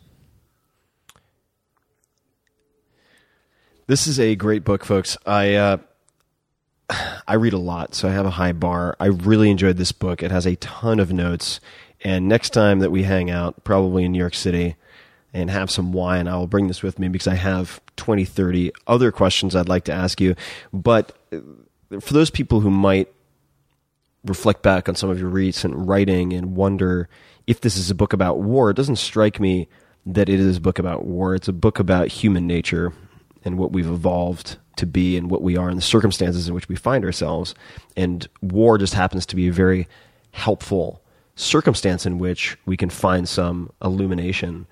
[3.87, 5.17] This is a great book, folks.
[5.25, 5.77] I uh,
[7.27, 8.95] I read a lot, so I have a high bar.
[8.99, 10.23] I really enjoyed this book.
[10.23, 11.59] It has a ton of notes.
[12.03, 14.75] And next time that we hang out, probably in New York City,
[15.33, 18.71] and have some wine, I will bring this with me because I have 20, 30
[18.87, 20.35] other questions I'd like to ask you.
[20.71, 23.09] But uh, for those people who might
[24.25, 27.07] reflect back on some of your recent writing and wonder
[27.47, 29.67] if this is a book about war, it doesn't strike me
[30.05, 31.35] that it is a book about war.
[31.35, 32.93] It's a book about human nature
[33.43, 36.67] and what we've evolved to be and what we are and the circumstances in which
[36.67, 37.55] we find ourselves.
[37.95, 39.87] And war just happens to be a very
[40.31, 41.01] helpful
[41.35, 44.67] circumstance in which we can find some illumination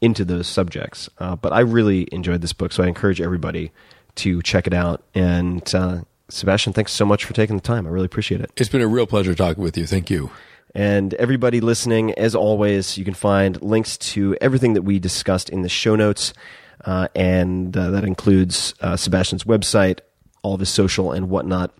[0.00, 1.08] into those subjects.
[1.18, 3.72] Uh, but I really enjoyed this book, so I encourage everybody
[4.16, 5.02] to check it out.
[5.14, 7.86] And uh, Sebastian, thanks so much for taking the time.
[7.86, 8.50] I really appreciate it.
[8.56, 9.86] It's been a real pleasure talking with you.
[9.86, 10.30] Thank you.
[10.74, 15.62] And everybody listening, as always, you can find links to everything that we discussed in
[15.62, 16.34] the show notes.
[16.84, 20.00] Uh, and uh, that includes uh, Sebastian's website,
[20.42, 21.72] all of his social and whatnot,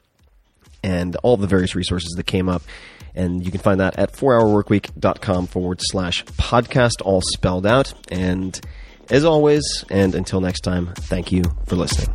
[0.82, 2.62] and all the various resources that came up.
[3.14, 7.92] And you can find that at 4hourworkweek.com forward slash podcast, all spelled out.
[8.10, 8.58] And
[9.10, 12.14] as always, and until next time, thank you for listening.